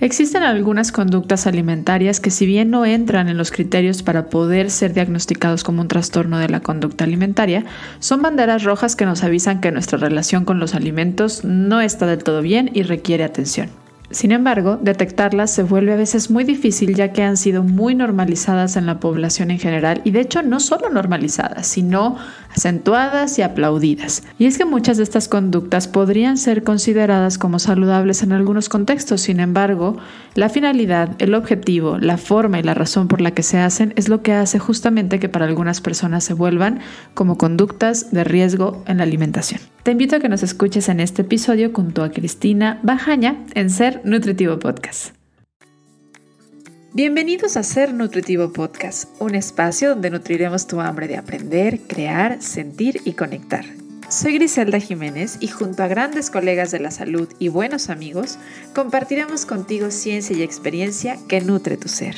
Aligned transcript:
Existen 0.00 0.44
algunas 0.44 0.92
conductas 0.92 1.48
alimentarias 1.48 2.20
que 2.20 2.30
si 2.30 2.46
bien 2.46 2.70
no 2.70 2.86
entran 2.86 3.28
en 3.28 3.36
los 3.36 3.50
criterios 3.50 4.04
para 4.04 4.26
poder 4.30 4.70
ser 4.70 4.94
diagnosticados 4.94 5.64
como 5.64 5.82
un 5.82 5.88
trastorno 5.88 6.38
de 6.38 6.48
la 6.48 6.60
conducta 6.60 7.02
alimentaria, 7.02 7.64
son 7.98 8.22
banderas 8.22 8.62
rojas 8.62 8.94
que 8.94 9.06
nos 9.06 9.24
avisan 9.24 9.60
que 9.60 9.72
nuestra 9.72 9.98
relación 9.98 10.44
con 10.44 10.60
los 10.60 10.76
alimentos 10.76 11.42
no 11.44 11.80
está 11.80 12.06
del 12.06 12.22
todo 12.22 12.42
bien 12.42 12.70
y 12.74 12.82
requiere 12.82 13.24
atención. 13.24 13.70
Sin 14.10 14.32
embargo, 14.32 14.78
detectarlas 14.80 15.50
se 15.50 15.64
vuelve 15.64 15.92
a 15.92 15.96
veces 15.96 16.30
muy 16.30 16.44
difícil 16.44 16.94
ya 16.94 17.12
que 17.12 17.22
han 17.22 17.36
sido 17.36 17.62
muy 17.62 17.94
normalizadas 17.94 18.76
en 18.76 18.86
la 18.86 19.00
población 19.00 19.50
en 19.50 19.58
general 19.58 20.00
y 20.04 20.12
de 20.12 20.20
hecho 20.20 20.42
no 20.42 20.60
solo 20.60 20.88
normalizadas, 20.88 21.66
sino 21.66 22.16
acentuadas 22.58 23.38
y 23.38 23.42
aplaudidas. 23.42 24.24
Y 24.36 24.46
es 24.46 24.58
que 24.58 24.64
muchas 24.64 24.96
de 24.96 25.04
estas 25.04 25.28
conductas 25.28 25.86
podrían 25.86 26.36
ser 26.36 26.64
consideradas 26.64 27.38
como 27.38 27.60
saludables 27.60 28.24
en 28.24 28.32
algunos 28.32 28.68
contextos, 28.68 29.20
sin 29.20 29.38
embargo, 29.38 29.96
la 30.34 30.48
finalidad, 30.48 31.10
el 31.20 31.34
objetivo, 31.34 31.98
la 31.98 32.18
forma 32.18 32.58
y 32.58 32.64
la 32.64 32.74
razón 32.74 33.06
por 33.06 33.20
la 33.20 33.30
que 33.30 33.44
se 33.44 33.58
hacen 33.58 33.92
es 33.94 34.08
lo 34.08 34.22
que 34.22 34.32
hace 34.32 34.58
justamente 34.58 35.20
que 35.20 35.28
para 35.28 35.46
algunas 35.46 35.80
personas 35.80 36.24
se 36.24 36.34
vuelvan 36.34 36.80
como 37.14 37.38
conductas 37.38 38.10
de 38.10 38.24
riesgo 38.24 38.82
en 38.86 38.98
la 38.98 39.04
alimentación. 39.04 39.60
Te 39.84 39.92
invito 39.92 40.16
a 40.16 40.18
que 40.20 40.28
nos 40.28 40.42
escuches 40.42 40.88
en 40.88 40.98
este 40.98 41.22
episodio 41.22 41.70
junto 41.72 42.02
a 42.02 42.10
Cristina 42.10 42.80
Bajaña 42.82 43.36
en 43.54 43.70
Ser 43.70 44.00
Nutritivo 44.04 44.58
Podcast. 44.58 45.17
Bienvenidos 46.94 47.58
a 47.58 47.64
Ser 47.64 47.92
Nutritivo 47.92 48.50
Podcast, 48.50 49.10
un 49.20 49.34
espacio 49.34 49.90
donde 49.90 50.08
nutriremos 50.08 50.66
tu 50.66 50.80
hambre 50.80 51.06
de 51.06 51.18
aprender, 51.18 51.80
crear, 51.80 52.40
sentir 52.40 53.02
y 53.04 53.12
conectar. 53.12 53.66
Soy 54.08 54.32
Griselda 54.32 54.80
Jiménez 54.80 55.36
y 55.38 55.48
junto 55.48 55.82
a 55.82 55.86
grandes 55.86 56.30
colegas 56.30 56.70
de 56.70 56.80
la 56.80 56.90
salud 56.90 57.28
y 57.38 57.48
buenos 57.48 57.90
amigos, 57.90 58.38
compartiremos 58.74 59.44
contigo 59.44 59.90
ciencia 59.90 60.34
y 60.34 60.42
experiencia 60.42 61.18
que 61.28 61.42
nutre 61.42 61.76
tu 61.76 61.88
ser. 61.88 62.16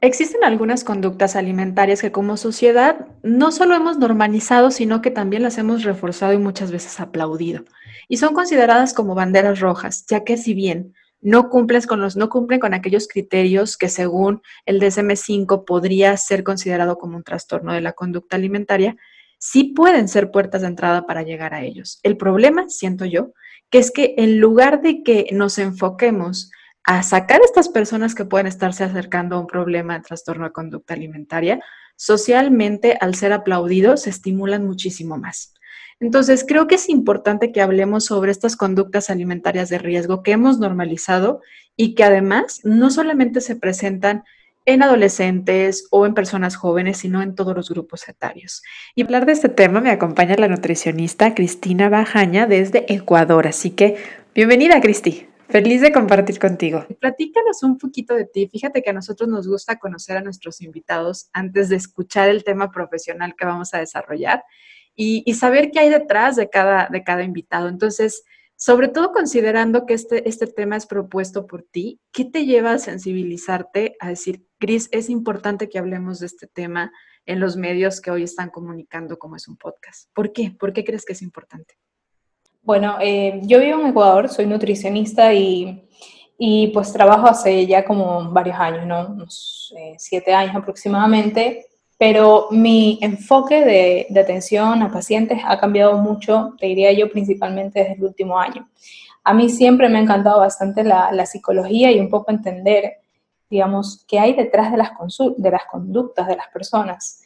Existen 0.00 0.44
algunas 0.44 0.82
conductas 0.82 1.36
alimentarias 1.36 2.00
que 2.00 2.10
como 2.10 2.38
sociedad 2.38 3.06
no 3.22 3.52
solo 3.52 3.74
hemos 3.74 3.98
normalizado, 3.98 4.70
sino 4.70 5.02
que 5.02 5.10
también 5.10 5.42
las 5.42 5.58
hemos 5.58 5.84
reforzado 5.84 6.32
y 6.32 6.38
muchas 6.38 6.72
veces 6.72 7.00
aplaudido. 7.00 7.64
Y 8.10 8.16
son 8.16 8.34
consideradas 8.34 8.92
como 8.92 9.14
banderas 9.14 9.60
rojas, 9.60 10.04
ya 10.08 10.24
que 10.24 10.36
si 10.36 10.52
bien 10.52 10.94
no 11.20 11.48
cumples 11.48 11.86
con 11.86 12.00
los, 12.00 12.16
no 12.16 12.28
cumplen 12.28 12.58
con 12.58 12.74
aquellos 12.74 13.06
criterios 13.06 13.76
que 13.76 13.88
según 13.88 14.42
el 14.66 14.80
DSM-5 14.80 15.64
podría 15.64 16.16
ser 16.16 16.42
considerado 16.42 16.98
como 16.98 17.16
un 17.16 17.22
trastorno 17.22 17.72
de 17.72 17.80
la 17.80 17.92
conducta 17.92 18.34
alimentaria, 18.34 18.96
sí 19.38 19.72
pueden 19.76 20.08
ser 20.08 20.32
puertas 20.32 20.62
de 20.62 20.66
entrada 20.66 21.06
para 21.06 21.22
llegar 21.22 21.54
a 21.54 21.62
ellos. 21.62 22.00
El 22.02 22.16
problema, 22.16 22.68
siento 22.68 23.04
yo, 23.04 23.32
que 23.70 23.78
es 23.78 23.92
que 23.92 24.16
en 24.18 24.40
lugar 24.40 24.82
de 24.82 25.04
que 25.04 25.28
nos 25.30 25.58
enfoquemos 25.58 26.50
a 26.82 27.04
sacar 27.04 27.40
a 27.42 27.44
estas 27.44 27.68
personas 27.68 28.16
que 28.16 28.24
pueden 28.24 28.48
estarse 28.48 28.82
acercando 28.82 29.36
a 29.36 29.40
un 29.40 29.46
problema 29.46 29.94
de 29.94 30.02
trastorno 30.02 30.46
de 30.46 30.52
conducta 30.52 30.94
alimentaria, 30.94 31.62
socialmente, 31.94 32.98
al 33.00 33.14
ser 33.14 33.32
aplaudidos, 33.32 34.02
se 34.02 34.10
estimulan 34.10 34.66
muchísimo 34.66 35.16
más. 35.16 35.54
Entonces, 36.00 36.44
creo 36.48 36.66
que 36.66 36.76
es 36.76 36.88
importante 36.88 37.52
que 37.52 37.60
hablemos 37.60 38.06
sobre 38.06 38.32
estas 38.32 38.56
conductas 38.56 39.10
alimentarias 39.10 39.68
de 39.68 39.78
riesgo 39.78 40.22
que 40.22 40.32
hemos 40.32 40.58
normalizado 40.58 41.42
y 41.76 41.94
que 41.94 42.04
además 42.04 42.60
no 42.64 42.90
solamente 42.90 43.42
se 43.42 43.54
presentan 43.54 44.24
en 44.64 44.82
adolescentes 44.82 45.86
o 45.90 46.06
en 46.06 46.14
personas 46.14 46.56
jóvenes, 46.56 46.98
sino 46.98 47.22
en 47.22 47.34
todos 47.34 47.54
los 47.54 47.68
grupos 47.68 48.08
etarios. 48.08 48.62
Y 48.94 49.02
hablar 49.02 49.26
de 49.26 49.32
este 49.32 49.50
tema 49.50 49.80
me 49.80 49.90
acompaña 49.90 50.36
la 50.36 50.48
nutricionista 50.48 51.34
Cristina 51.34 51.88
Bajaña 51.90 52.46
desde 52.46 52.92
Ecuador. 52.92 53.46
Así 53.46 53.70
que, 53.70 53.96
bienvenida, 54.34 54.80
Cristi. 54.80 55.26
Feliz 55.48 55.80
de 55.80 55.92
compartir 55.92 56.38
contigo. 56.38 56.86
Platícanos 57.00 57.62
un 57.64 57.76
poquito 57.76 58.14
de 58.14 58.24
ti. 58.24 58.48
Fíjate 58.48 58.82
que 58.82 58.90
a 58.90 58.92
nosotros 58.92 59.28
nos 59.28 59.48
gusta 59.48 59.80
conocer 59.80 60.16
a 60.16 60.22
nuestros 60.22 60.60
invitados 60.60 61.28
antes 61.32 61.68
de 61.68 61.76
escuchar 61.76 62.28
el 62.28 62.44
tema 62.44 62.70
profesional 62.70 63.34
que 63.36 63.44
vamos 63.44 63.74
a 63.74 63.78
desarrollar 63.78 64.44
y, 64.94 65.32
saber 65.34 65.70
qué 65.70 65.80
hay 65.80 65.88
detrás 65.88 66.36
de 66.36 66.50
cada, 66.50 66.88
de 66.90 67.02
cada 67.02 67.22
invitado. 67.22 67.68
Entonces, 67.68 68.22
sobre 68.56 68.88
todo 68.88 69.12
considerando 69.12 69.86
que 69.86 69.94
este, 69.94 70.28
este 70.28 70.46
tema 70.46 70.76
es 70.76 70.84
propuesto 70.84 71.46
por 71.46 71.62
ti, 71.62 71.98
¿qué 72.12 72.26
te 72.26 72.44
lleva 72.44 72.72
a 72.72 72.78
sensibilizarte 72.78 73.96
a 74.00 74.10
decir, 74.10 74.44
Cris, 74.58 74.90
es 74.92 75.08
importante 75.08 75.70
que 75.70 75.78
hablemos 75.78 76.20
de 76.20 76.26
este 76.26 76.46
tema 76.46 76.92
en 77.24 77.40
los 77.40 77.56
medios 77.56 78.02
que 78.02 78.10
hoy 78.10 78.24
están 78.24 78.50
comunicando 78.50 79.18
como 79.18 79.36
es 79.36 79.48
un 79.48 79.56
podcast? 79.56 80.10
¿Por 80.12 80.32
qué? 80.32 80.50
¿Por 80.50 80.74
qué 80.74 80.84
crees 80.84 81.06
que 81.06 81.14
es 81.14 81.22
importante? 81.22 81.76
Bueno, 82.60 82.98
eh, 83.00 83.40
yo 83.44 83.58
vivo 83.58 83.80
en 83.80 83.86
Ecuador, 83.86 84.28
soy 84.28 84.44
nutricionista 84.44 85.32
y, 85.32 85.88
y, 86.36 86.68
pues 86.68 86.92
trabajo 86.92 87.28
hace 87.28 87.66
ya 87.66 87.82
como 87.86 88.30
varios 88.30 88.58
años, 88.58 88.86
¿no? 88.86 89.08
Unos 89.08 89.74
eh, 89.78 89.94
siete 89.96 90.34
años 90.34 90.54
aproximadamente, 90.54 91.69
pero 92.00 92.48
mi 92.50 92.98
enfoque 93.02 93.62
de, 93.62 94.06
de, 94.08 94.20
atención 94.20 94.82
a 94.82 94.90
pacientes 94.90 95.42
ha 95.44 95.60
cambiado 95.60 95.98
mucho, 95.98 96.54
te 96.58 96.64
diría 96.64 96.92
yo, 96.92 97.10
principalmente 97.10 97.80
desde 97.80 97.92
el 97.92 98.04
último 98.04 98.38
año. 98.38 98.70
A 99.22 99.34
mí 99.34 99.50
siempre 99.50 99.86
me 99.90 99.98
ha 99.98 100.00
encantado 100.00 100.40
bastante 100.40 100.82
la, 100.82 101.12
la 101.12 101.26
psicología 101.26 101.92
y 101.92 102.00
un 102.00 102.08
poco 102.08 102.30
entender, 102.30 103.00
digamos, 103.50 104.02
qué 104.08 104.18
hay 104.18 104.32
detrás 104.32 104.72
de 104.72 104.78
las, 104.78 104.92
de 105.36 105.50
las 105.50 105.66
conductas 105.70 106.26
de 106.26 106.36
las 106.36 106.48
personas. 106.48 107.20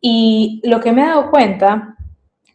Y 0.00 0.60
lo 0.62 0.78
que 0.78 0.92
me 0.92 1.02
he 1.02 1.06
dado 1.06 1.28
cuenta 1.28 1.96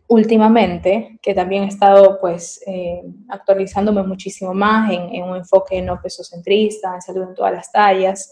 últimamente, 0.08 1.20
que 1.22 1.34
también 1.34 1.66
he 1.66 1.68
estado 1.68 2.20
pues 2.22 2.64
eh, 2.68 3.04
actualizándome 3.28 4.02
muchísimo 4.04 4.54
más 4.54 4.94
en, 4.94 5.24
un 5.24 5.36
enfoque 5.36 5.82
no 5.82 6.02
pesocentrista, 6.02 6.96
en 6.96 7.02
salud 7.02 7.24
en 7.24 7.36
todas 7.36 7.52
las 7.52 7.70
tallas, 7.70 8.32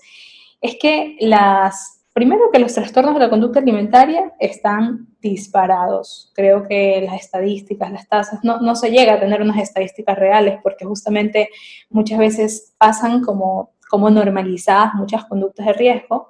es 0.61 0.77
que 0.79 1.17
las, 1.19 2.02
primero 2.13 2.51
que 2.51 2.59
los 2.59 2.73
trastornos 2.73 3.15
de 3.15 3.19
la 3.19 3.29
conducta 3.29 3.59
alimentaria 3.59 4.33
están 4.39 5.07
disparados. 5.19 6.31
Creo 6.35 6.67
que 6.67 7.01
las 7.01 7.19
estadísticas, 7.19 7.91
las 7.91 8.07
tasas, 8.07 8.39
no, 8.43 8.61
no 8.61 8.75
se 8.75 8.91
llega 8.91 9.15
a 9.15 9.19
tener 9.19 9.41
unas 9.41 9.57
estadísticas 9.57 10.17
reales 10.17 10.59
porque 10.61 10.85
justamente 10.85 11.49
muchas 11.89 12.19
veces 12.19 12.73
pasan 12.77 13.21
como, 13.21 13.71
como 13.89 14.11
normalizadas 14.11 14.93
muchas 14.93 15.25
conductas 15.25 15.65
de 15.65 15.73
riesgo 15.73 16.27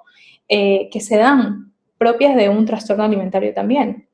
eh, 0.48 0.88
que 0.90 1.00
se 1.00 1.18
dan 1.18 1.72
propias 1.98 2.34
de 2.34 2.48
un 2.48 2.64
trastorno 2.64 3.04
alimentario 3.04 3.52
también. 3.52 4.08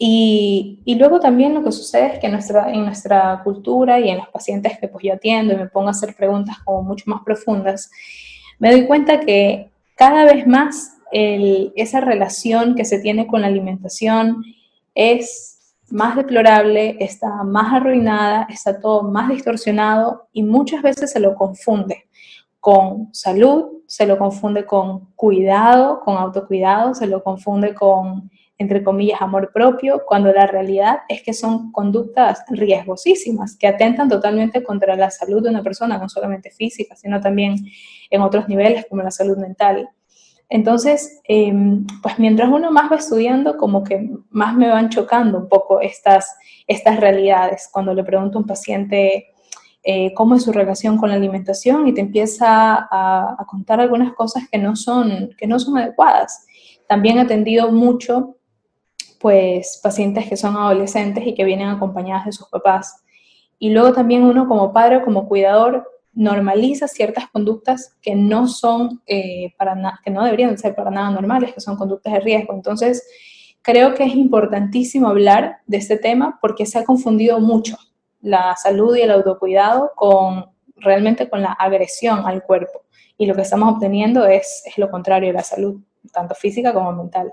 Y, 0.00 0.80
y, 0.84 0.94
luego 0.94 1.18
también 1.18 1.54
lo 1.54 1.64
que 1.64 1.72
sucede 1.72 2.14
es 2.14 2.18
que 2.20 2.28
nuestra, 2.28 2.72
en 2.72 2.84
nuestra 2.84 3.40
cultura 3.42 3.98
y 3.98 4.08
en 4.08 4.18
los 4.18 4.28
pacientes 4.28 4.78
que 4.78 4.86
pues 4.86 5.04
yo 5.04 5.14
atiendo 5.14 5.54
y 5.54 5.56
me 5.56 5.66
pongo 5.66 5.88
a 5.88 5.90
hacer 5.90 6.14
preguntas 6.14 6.58
como 6.64 6.84
mucho 6.84 7.04
más 7.08 7.22
profundas, 7.24 7.90
me 8.60 8.70
doy 8.70 8.86
cuenta 8.86 9.18
que 9.18 9.72
cada 9.98 10.24
vez 10.24 10.46
más 10.46 10.94
esa 11.10 12.00
relación 12.00 12.74
que 12.74 12.84
se 12.84 13.00
tiene 13.00 13.26
con 13.26 13.40
la 13.40 13.48
alimentación 13.48 14.44
es 14.94 15.74
más 15.90 16.16
deplorable, 16.16 16.96
está 17.00 17.42
más 17.44 17.72
arruinada, 17.72 18.46
está 18.50 18.78
todo 18.78 19.02
más 19.02 19.28
distorsionado 19.28 20.28
y 20.32 20.42
muchas 20.42 20.82
veces 20.82 21.10
se 21.10 21.18
lo 21.18 21.34
confunde 21.34 22.04
con 22.60 23.08
salud, 23.12 23.82
se 23.86 24.06
lo 24.06 24.18
confunde 24.18 24.66
con 24.66 25.06
cuidado, 25.16 26.00
con 26.00 26.16
autocuidado, 26.16 26.94
se 26.94 27.06
lo 27.06 27.24
confunde 27.24 27.74
con 27.74 28.30
entre 28.58 28.82
comillas, 28.82 29.22
amor 29.22 29.52
propio, 29.52 30.02
cuando 30.04 30.32
la 30.32 30.48
realidad 30.48 30.98
es 31.08 31.22
que 31.22 31.32
son 31.32 31.70
conductas 31.70 32.44
riesgosísimas, 32.48 33.56
que 33.56 33.68
atentan 33.68 34.08
totalmente 34.08 34.64
contra 34.64 34.96
la 34.96 35.10
salud 35.10 35.42
de 35.42 35.50
una 35.50 35.62
persona, 35.62 35.96
no 35.96 36.08
solamente 36.08 36.50
física, 36.50 36.96
sino 36.96 37.20
también 37.20 37.56
en 38.10 38.20
otros 38.20 38.48
niveles 38.48 38.84
como 38.90 39.02
la 39.02 39.12
salud 39.12 39.38
mental. 39.38 39.88
Entonces, 40.48 41.20
em, 41.24 41.86
pues 42.02 42.18
mientras 42.18 42.48
uno 42.48 42.72
más 42.72 42.90
va 42.90 42.96
estudiando, 42.96 43.56
como 43.56 43.84
que 43.84 44.10
más 44.30 44.56
me 44.56 44.68
van 44.68 44.88
chocando 44.88 45.38
un 45.38 45.48
poco 45.48 45.80
estas, 45.80 46.36
estas 46.66 46.98
realidades. 46.98 47.68
Cuando 47.72 47.94
le 47.94 48.02
pregunto 48.02 48.38
a 48.38 48.40
un 48.40 48.46
paciente 48.46 49.28
eh, 49.84 50.12
cómo 50.14 50.34
es 50.34 50.42
su 50.42 50.52
relación 50.52 50.96
con 50.96 51.10
la 51.10 51.14
alimentación 51.14 51.86
y 51.86 51.94
te 51.94 52.00
empieza 52.00 52.88
a, 52.90 53.36
contar 53.46 53.80
algunas 53.80 54.14
cosas 54.14 54.48
que 54.50 54.58
no, 54.58 54.74
son, 54.74 55.30
que 55.38 55.46
no 55.46 55.60
son 55.60 55.78
adecuadas. 55.78 56.46
También 56.88 57.18
he 57.18 57.20
atendido 57.20 57.70
mucho 57.70 58.37
pues 59.18 59.80
pacientes 59.82 60.28
que 60.28 60.36
son 60.36 60.56
adolescentes 60.56 61.26
y 61.26 61.34
que 61.34 61.44
vienen 61.44 61.68
acompañadas 61.68 62.26
de 62.26 62.32
sus 62.32 62.48
papás. 62.48 63.02
Y 63.58 63.70
luego 63.70 63.92
también 63.92 64.22
uno 64.24 64.46
como 64.46 64.72
padre 64.72 64.98
o 64.98 65.04
como 65.04 65.28
cuidador 65.28 65.86
normaliza 66.12 66.88
ciertas 66.88 67.28
conductas 67.28 67.96
que 68.02 68.14
no 68.14 68.48
son 68.48 69.02
eh, 69.06 69.54
para 69.56 70.00
que 70.04 70.10
no 70.10 70.24
deberían 70.24 70.56
ser 70.58 70.74
para 70.74 70.90
nada 70.90 71.10
normales, 71.10 71.54
que 71.54 71.60
son 71.60 71.76
conductas 71.76 72.12
de 72.12 72.20
riesgo. 72.20 72.54
Entonces, 72.54 73.06
creo 73.62 73.94
que 73.94 74.04
es 74.04 74.14
importantísimo 74.14 75.08
hablar 75.08 75.58
de 75.66 75.76
este 75.76 75.96
tema 75.96 76.38
porque 76.40 76.66
se 76.66 76.78
ha 76.78 76.84
confundido 76.84 77.40
mucho 77.40 77.76
la 78.20 78.56
salud 78.56 78.96
y 78.96 79.02
el 79.02 79.10
autocuidado 79.10 79.92
con 79.94 80.46
realmente 80.76 81.28
con 81.28 81.42
la 81.42 81.52
agresión 81.52 82.26
al 82.26 82.42
cuerpo. 82.42 82.82
Y 83.16 83.26
lo 83.26 83.34
que 83.34 83.42
estamos 83.42 83.74
obteniendo 83.74 84.26
es, 84.26 84.62
es 84.66 84.78
lo 84.78 84.90
contrario 84.90 85.28
de 85.28 85.34
la 85.34 85.42
salud, 85.42 85.80
tanto 86.12 86.34
física 86.34 86.72
como 86.72 86.92
mental. 86.92 87.32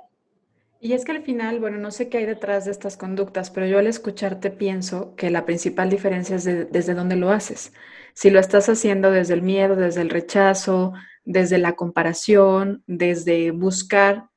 Y 0.80 0.94
es 0.94 1.04
que 1.06 1.14
al 1.14 1.24
final, 1.24 1.60
bueno, 1.60 1.78
no 1.78 1.90
sé 1.90 2.10
qué 2.10 2.20
hay 2.20 2.26
detrás 2.26 2.66
de 2.66 2.72
estas 2.72 2.98
conductas, 2.98 3.50
pero 3.50 3.66
yo 3.66 3.80
al 3.80 3.88
escucharte 3.88 4.52
pienso 4.52 5.16
que 5.16 5.32
la 5.32 5.46
principal 5.46 5.90
diferencia 5.90 6.36
es 6.36 6.44
desde 6.44 6.94
dónde 6.94 7.16
lo 7.16 7.32
haces. 7.32 7.74
Si 8.14 8.30
lo 8.30 8.40
estás 8.40 8.70
haciendo 8.70 9.12
desde 9.12 9.34
el 9.34 9.42
miedo, 9.42 9.76
desde 9.76 10.02
el 10.02 10.10
rechazo, 10.10 10.94
desde 11.24 11.58
la 11.58 11.74
comparación, 11.76 12.84
desde 12.86 13.52
buscar 13.52 14.30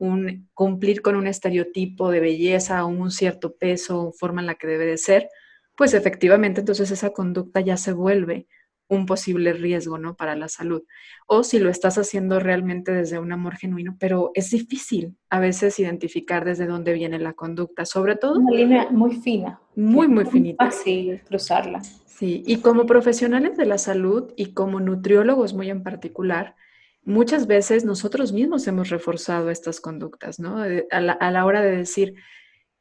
cumplir 0.55 1.03
con 1.03 1.17
un 1.17 1.27
estereotipo 1.27 2.11
de 2.11 2.21
belleza 2.21 2.85
o 2.85 2.89
un 2.89 3.11
cierto 3.11 3.55
peso 3.57 4.09
o 4.09 4.13
forma 4.13 4.41
en 4.41 4.47
la 4.47 4.55
que 4.55 4.67
debe 4.67 4.87
de 4.87 4.97
ser, 4.97 5.29
pues 5.77 5.93
efectivamente 5.93 6.61
entonces 6.61 6.91
esa 6.91 7.11
conducta 7.11 7.61
ya 7.61 7.77
se 7.77 7.93
vuelve 7.93 8.49
un 8.89 9.07
posible 9.07 9.53
riesgo, 9.53 9.99
¿no? 9.99 10.17
Para 10.17 10.35
la 10.35 10.49
salud. 10.49 10.83
O 11.27 11.45
si 11.45 11.59
lo 11.59 11.71
estás 11.71 11.99
haciendo 11.99 12.41
realmente 12.41 12.93
desde 12.93 13.19
un 13.19 13.33
amor 13.33 13.57
genuino, 13.57 13.97
pero 14.01 14.31
es 14.35 14.51
difícil 14.51 15.17
a 15.31 15.41
veces 15.41 15.79
identificar 15.79 16.45
desde 16.45 16.67
dónde 16.67 16.95
viene 16.95 17.19
la 17.19 17.35
conducta, 17.35 17.85
sobre 17.85 18.17
todo. 18.17 18.39
Una 18.39 18.57
línea 18.57 18.89
muy 18.91 19.17
fina. 19.17 19.61
Muy, 19.77 20.09
muy 20.09 20.25
finita. 20.25 20.65
Fácil 20.65 21.21
cruzarla. 21.29 21.83
Sí, 21.83 22.43
y 22.47 22.57
como 22.57 22.87
profesionales 22.87 23.57
de 23.57 23.67
la 23.67 23.79
salud 23.79 24.33
y 24.37 24.53
como 24.53 24.81
nutriólogos 24.81 25.55
muy 25.55 25.71
en 25.71 25.85
particular, 25.85 26.57
muchas 27.05 27.47
veces 27.47 27.85
nosotros 27.85 28.33
mismos 28.33 28.67
hemos 28.67 28.89
reforzado 28.89 29.51
estas 29.51 29.81
conductas, 29.81 30.41
¿no? 30.41 30.59
A 30.59 31.01
la, 31.01 31.45
hora 31.45 31.63
de 31.63 31.77
decir, 31.77 32.15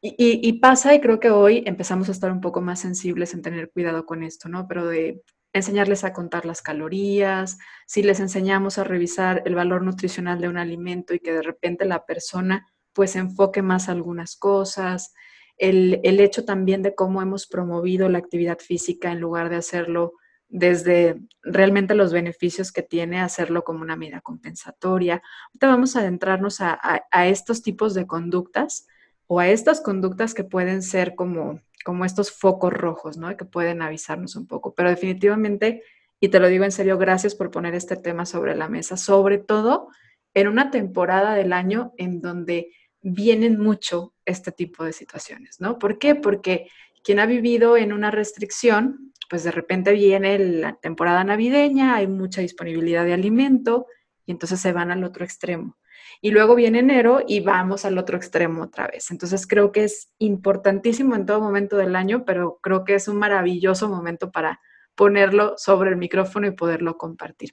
y, 0.02 0.16
y, 0.18 0.54
pasa, 0.54 0.96
y 0.96 1.02
creo 1.02 1.20
que 1.20 1.30
hoy 1.30 1.64
empezamos 1.66 2.10
a 2.10 2.14
estar 2.14 2.32
un 2.32 2.42
poco 2.42 2.62
más 2.62 2.80
sensibles 2.80 3.34
en 3.34 3.42
tener 3.42 3.70
cuidado 3.70 4.06
con 4.06 4.24
esto, 4.24 4.50
¿no? 4.50 4.68
Pero 4.68 4.88
de 4.88 5.22
enseñarles 5.58 6.04
a 6.04 6.14
contar 6.14 6.46
las 6.46 6.62
calorías, 6.62 7.58
si 7.86 8.04
les 8.04 8.20
enseñamos 8.20 8.78
a 8.78 8.84
revisar 8.84 9.44
el 9.46 9.56
valor 9.56 9.84
nutricional 9.84 10.40
de 10.42 10.50
un 10.50 10.58
alimento 10.58 11.14
y 11.14 11.20
que 11.20 11.34
de 11.34 11.42
repente 11.42 11.86
la 11.86 12.06
persona 12.06 12.68
pues 12.94 13.16
enfoque 13.16 13.62
más 13.62 13.90
algunas 13.90 14.36
cosas, 14.36 15.14
el, 15.58 16.00
el 16.04 16.20
hecho 16.20 16.46
también 16.46 16.82
de 16.82 16.96
cómo 16.96 17.22
hemos 17.22 17.48
promovido 17.48 18.10
la 18.10 18.18
actividad 18.18 18.60
física 18.60 19.12
en 19.12 19.20
lugar 19.20 19.50
de 19.50 19.58
hacerlo 19.58 20.14
desde 20.50 21.20
realmente 21.42 21.96
los 21.96 22.14
beneficios 22.14 22.72
que 22.72 22.84
tiene 22.84 23.20
hacerlo 23.20 23.64
como 23.64 23.82
una 23.82 23.96
medida 23.96 24.22
compensatoria. 24.22 25.22
Ahorita 25.48 25.68
vamos 25.68 25.96
a 25.96 26.00
adentrarnos 26.00 26.62
a, 26.62 26.80
a, 27.12 27.28
estos 27.28 27.62
tipos 27.62 27.94
de 27.94 28.08
conductas 28.08 28.88
o 29.28 29.40
a 29.40 29.50
estas 29.50 29.82
conductas 29.82 30.34
que 30.34 30.44
pueden 30.44 30.82
ser 30.82 31.16
como 31.16 31.62
como 31.88 32.04
estos 32.04 32.34
focos 32.34 32.74
rojos, 32.74 33.16
¿no? 33.16 33.38
Que 33.38 33.46
pueden 33.46 33.82
avisarnos 33.82 34.36
un 34.36 34.46
poco. 34.46 34.76
Pero 34.76 34.90
definitivamente, 34.90 35.84
y 36.20 36.28
te 36.28 36.42
lo 36.42 36.50
digo 36.50 36.66
en 36.66 36.74
serio, 36.74 36.98
gracias 36.98 37.34
por 37.34 37.50
poner 37.50 37.76
este 37.76 37.96
tema 37.96 38.26
sobre 38.26 38.58
la 38.58 38.68
mesa, 38.68 38.98
sobre 38.98 39.38
todo 39.38 39.88
en 40.34 40.50
una 40.50 40.70
temporada 40.70 41.34
del 41.34 41.54
año 41.54 41.94
en 41.98 42.20
donde 42.20 42.74
vienen 43.02 43.58
mucho 43.58 44.14
este 44.26 44.52
tipo 44.52 44.84
de 44.84 44.92
situaciones, 44.92 45.62
¿no? 45.62 45.80
¿Por 45.80 45.98
qué? 45.98 46.14
Porque 46.14 46.70
quien 47.06 47.20
ha 47.20 47.26
vivido 47.26 47.78
en 47.78 47.94
una 47.94 48.12
restricción, 48.12 49.14
pues 49.30 49.46
de 49.46 49.52
repente 49.52 49.94
viene 49.94 50.38
la 50.40 50.74
temporada 50.74 51.24
navideña, 51.24 51.96
hay 51.96 52.08
mucha 52.08 52.42
disponibilidad 52.42 53.06
de 53.06 53.14
alimento 53.14 53.86
y 54.26 54.32
entonces 54.32 54.60
se 54.60 54.74
van 54.74 54.92
al 54.92 55.06
otro 55.06 55.24
extremo. 55.24 55.77
Y 56.22 56.32
luego 56.32 56.56
viene 56.56 56.80
enero 56.80 57.24
y 57.28 57.42
vamos 57.42 57.86
al 57.86 57.98
otro 57.98 58.18
extremo 58.18 58.64
otra 58.64 58.88
vez. 58.88 59.12
Entonces 59.12 59.46
creo 59.48 59.72
que 59.72 59.84
es 59.84 60.12
importantísimo 60.18 61.16
en 61.16 61.26
todo 61.26 61.42
momento 61.42 61.78
del 61.78 61.96
año, 61.96 62.26
pero 62.26 62.60
creo 62.62 62.84
que 62.84 62.96
es 62.96 63.08
un 63.08 63.18
maravilloso 63.18 63.90
momento 63.90 64.32
para 64.32 64.60
ponerlo 64.96 65.54
sobre 65.58 65.92
el 65.92 65.98
micrófono 65.98 66.48
y 66.48 66.52
poderlo 66.52 66.98
compartir. 66.98 67.52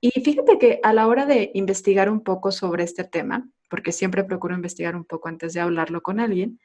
Y 0.00 0.10
fíjate 0.20 0.58
que 0.58 0.80
a 0.82 0.92
la 0.92 1.06
hora 1.06 1.24
de 1.24 1.50
investigar 1.54 2.10
un 2.10 2.22
poco 2.22 2.52
sobre 2.52 2.84
este 2.84 3.04
tema, 3.04 3.48
porque 3.70 3.92
siempre 3.92 4.24
procuro 4.24 4.54
investigar 4.54 4.96
un 4.96 5.04
poco 5.04 5.28
antes 5.28 5.54
de 5.54 5.60
hablarlo 5.60 6.02
con 6.02 6.20
alguien, 6.20 6.60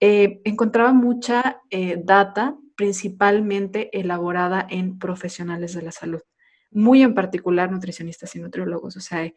eh, 0.00 0.40
encontraba 0.44 0.92
mucha 0.92 1.60
eh, 1.70 2.00
data 2.02 2.56
principalmente 2.74 3.96
elaborada 3.96 4.66
en 4.68 4.98
profesionales 4.98 5.74
de 5.74 5.82
la 5.82 5.92
salud, 5.92 6.22
muy 6.70 7.02
en 7.02 7.14
particular 7.14 7.70
nutricionistas 7.70 8.34
y 8.34 8.40
nutriólogos. 8.40 8.96
O 8.96 9.00
sea, 9.00 9.30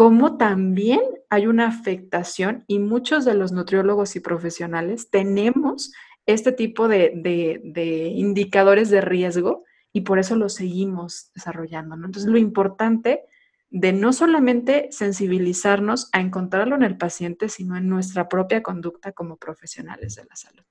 como 0.00 0.38
también 0.38 1.02
hay 1.28 1.46
una 1.46 1.66
afectación 1.66 2.64
y 2.66 2.78
muchos 2.78 3.26
de 3.26 3.34
los 3.34 3.52
nutriólogos 3.52 4.16
y 4.16 4.20
profesionales 4.20 5.10
tenemos 5.10 5.92
este 6.24 6.52
tipo 6.52 6.88
de, 6.88 8.10
indicadores 8.14 8.88
de 8.88 9.02
riesgo 9.02 9.64
y 9.92 10.00
por 10.00 10.18
eso 10.18 10.36
lo 10.36 10.48
seguimos 10.48 11.30
desarrollando. 11.34 11.96
Entonces, 11.96 12.24
lo 12.24 12.38
importante 12.38 13.24
de 13.68 13.92
no 13.92 14.14
solamente 14.14 14.88
sensibilizarnos 14.90 16.08
a 16.14 16.22
encontrarlo 16.22 16.76
en 16.76 16.82
el 16.84 16.96
paciente, 16.96 17.50
sino 17.50 17.76
en 17.76 17.86
nuestra 17.86 18.26
propia 18.26 18.62
conducta 18.62 19.12
como 19.12 19.36
profesionales 19.36 20.14
de 20.14 20.24
la 20.24 20.34
salud. 20.34 20.64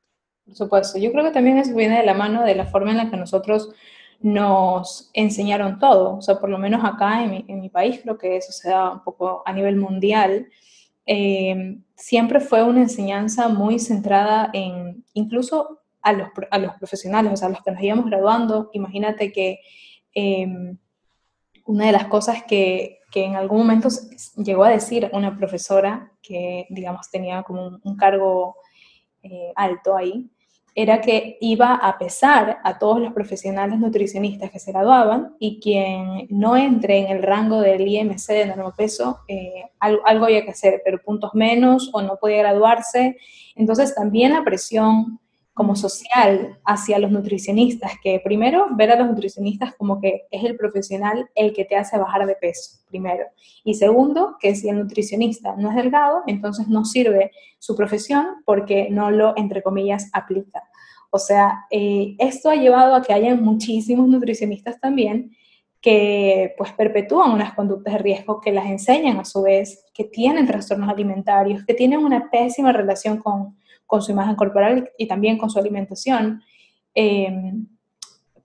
Por 0.44 0.56
supuesto, 0.56 0.98
yo 0.98 1.12
creo 1.12 1.26
que 1.26 1.30
también 1.30 1.60
eso 1.60 1.76
viene 1.76 2.00
de 2.00 2.06
la 2.08 2.16
mano 2.16 2.44
de 2.44 2.56
la 2.56 2.66
forma 2.66 2.90
en 2.90 2.98
la 2.98 3.12
que 3.12 3.18
nosotros 3.18 3.76
nos 4.22 5.10
enseñaron 5.14 5.80
todo. 5.80 6.18
O 6.18 6.22
sea, 6.22 6.40
por 6.40 6.50
lo 6.50 6.58
menos 6.58 6.84
acá 6.84 7.24
en 7.24 7.62
mi, 7.62 7.70
país, 7.70 8.00
creo 8.04 8.18
que 8.18 8.38
eso 8.38 8.52
se 8.52 8.70
da 8.70 8.92
un 8.92 9.04
poco 9.04 9.44
a 9.46 9.54
nivel 9.54 9.78
mundial. 9.78 10.48
Eh, 11.06 11.78
siempre 11.96 12.40
fue 12.40 12.64
una 12.64 12.82
enseñanza 12.82 13.48
muy 13.48 13.80
centrada 13.80 14.50
en 14.54 15.04
incluso 15.14 15.80
a 16.02 16.14
los, 16.14 16.30
a 16.52 16.60
los 16.60 16.74
profesionales, 16.76 17.34
o 17.34 17.38
sea, 17.38 17.48
a 17.48 17.52
los 17.52 17.62
que 17.62 17.72
nos 17.72 17.82
íbamos 17.82 18.06
graduando. 18.06 18.70
Imagínate 18.74 19.32
que 19.32 19.60
em, 20.14 20.78
una 21.66 21.86
de 21.86 21.92
las 21.92 22.08
cosas 22.08 22.44
que, 22.44 23.00
que, 23.12 23.24
en 23.26 23.36
algún 23.36 23.60
momento 23.60 23.90
llegó 24.38 24.64
a 24.64 24.70
decir 24.70 25.10
una 25.14 25.38
profesora 25.38 26.12
que, 26.22 26.68
digamos, 26.70 27.10
tenía 27.10 27.44
como 27.44 27.80
un, 27.84 27.98
cargo 27.98 28.56
eh, 29.24 29.52
alto 29.56 29.96
ahí, 29.96 30.30
era 30.82 31.02
que 31.02 31.38
iba 31.42 31.76
a 31.76 31.98
pesar 31.98 32.60
a 32.64 32.80
todos 32.80 33.02
los 33.02 33.12
profesionales 33.12 33.80
nutricionistas 33.80 34.50
que 34.50 34.60
se 34.60 34.72
graduaban 34.72 35.36
y 35.38 35.60
quien 35.60 36.26
no 36.30 36.56
entre 36.56 37.00
en 37.00 37.08
el 37.08 37.22
rango 37.22 37.60
del 37.60 37.86
IMC 37.86 38.28
de 38.28 38.46
normo 38.46 38.74
peso, 38.78 39.20
eh, 39.28 39.66
algo, 39.82 40.02
algo, 40.06 40.26
había 40.26 40.46
que 40.46 40.52
hacer, 40.52 40.82
pero 40.86 41.02
puntos 41.04 41.32
menos 41.34 41.90
o 41.92 42.02
no 42.02 42.16
podía 42.16 42.38
graduarse. 42.38 43.18
Entonces 43.58 43.94
también 43.94 44.32
la 44.32 44.46
presión 44.46 45.20
como 45.60 45.76
social 45.76 46.58
hacia 46.64 47.00
los 47.00 47.12
nutricionistas, 47.12 47.92
que 48.02 48.22
primero 48.24 48.68
ver 48.78 48.92
a 48.92 48.96
los 48.96 49.10
nutricionistas 49.10 49.76
como 49.76 50.00
que 50.00 50.22
es 50.32 50.46
el 50.46 50.56
profesional 50.56 51.30
el 51.36 51.52
que 51.52 51.66
te 51.66 51.76
hace 51.76 51.98
bajar 51.98 52.26
de 52.26 52.36
peso, 52.36 52.80
primero. 52.88 53.26
Y 53.66 53.74
segundo, 53.74 54.38
que 54.40 54.56
si 54.56 54.70
el 54.70 54.78
nutricionista 54.78 55.58
no 55.58 55.70
es 55.70 55.76
delgado, 55.76 56.24
entonces 56.28 56.70
no 56.70 56.86
sirve 56.86 57.32
su 57.58 57.76
profesión 57.76 58.26
porque 58.46 58.88
no 58.90 59.12
lo, 59.12 59.36
entre 59.36 59.62
comillas, 59.62 60.10
aplica. 60.14 60.64
O 61.12 61.20
sea, 61.20 61.66
eh, 61.72 62.16
esto 62.20 62.50
ha 62.50 62.56
llevado 62.56 62.96
a 62.96 63.02
que 63.02 63.12
haya 63.12 63.36
muchísimos 63.36 64.08
nutricionistas 64.08 64.80
también 64.80 65.36
que 65.82 66.56
pues 66.58 66.72
perpetúan 66.72 67.32
unas 67.32 67.54
conductas 67.54 67.96
de 67.96 68.00
riesgo, 68.00 68.40
que 68.40 68.54
las 68.54 68.68
enseñan 68.68 69.20
a 69.20 69.26
su 69.26 69.42
vez, 69.42 69.86
que 69.94 70.06
tienen 70.06 70.48
trastornos 70.48 70.88
alimentarios, 70.88 71.66
que 71.66 71.74
tienen 71.74 72.00
una 72.00 72.30
pésima 72.30 72.72
relación 72.72 73.18
con 73.18 73.58
con 73.90 74.04
su 74.04 74.12
imagen 74.12 74.36
corporal 74.36 74.92
y 75.00 75.08
también 75.08 75.40
con 75.40 75.50
su 75.50 75.58
alimentación, 75.58 76.44
em, 76.94 77.66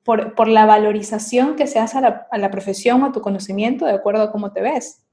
por, 0.03 0.49
la 0.49 0.65
valorización 0.65 1.55
que 1.55 1.67
se 1.67 1.79
hace 1.79 1.99
a 1.99 2.39
la, 2.39 2.51
profesión 2.51 3.03
o 3.03 3.07
a 3.07 3.13
tu 3.13 3.21
conocimiento 3.21 3.85
de 3.85 3.93
acuerdo 3.93 4.23
a 4.23 4.33
cómo 4.33 4.53
te 4.53 4.63
ves. 4.63 5.05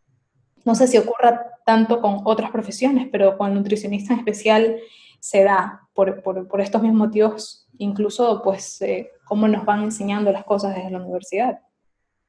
No 0.63 0.73
sé 0.73 0.87
si 0.87 0.97
ocurra 0.97 1.47
tanto 1.65 1.99
con 1.99 2.21
otras 2.23 2.49
profesiones, 2.49 3.09
pero 3.11 3.37
con 3.37 3.53
nutricionista 3.53 4.13
en 4.13 4.19
especial 4.19 4.77
se 5.19 5.43
da 5.43 5.81
por, 5.93 6.23
estos 6.59 6.81
mismos 6.81 7.07
motivos, 7.07 7.67
incluso 7.77 8.41
pues 8.41 8.81
eh, 8.81 9.11
cómo 9.25 9.49
nos 9.49 9.65
van 9.65 9.83
enseñando 9.83 10.31
las 10.31 10.45
cosas 10.45 10.75
desde 10.75 10.91
la 10.91 10.99
universidad. 10.99 11.59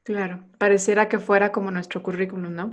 Claro, 0.05 0.45
pareciera 0.59 1.09
que 1.09 1.21
fuera 1.21 1.53
como 1.53 1.71
nuestro 1.71 2.03
currículum, 2.03 2.53
¿no? 2.53 2.73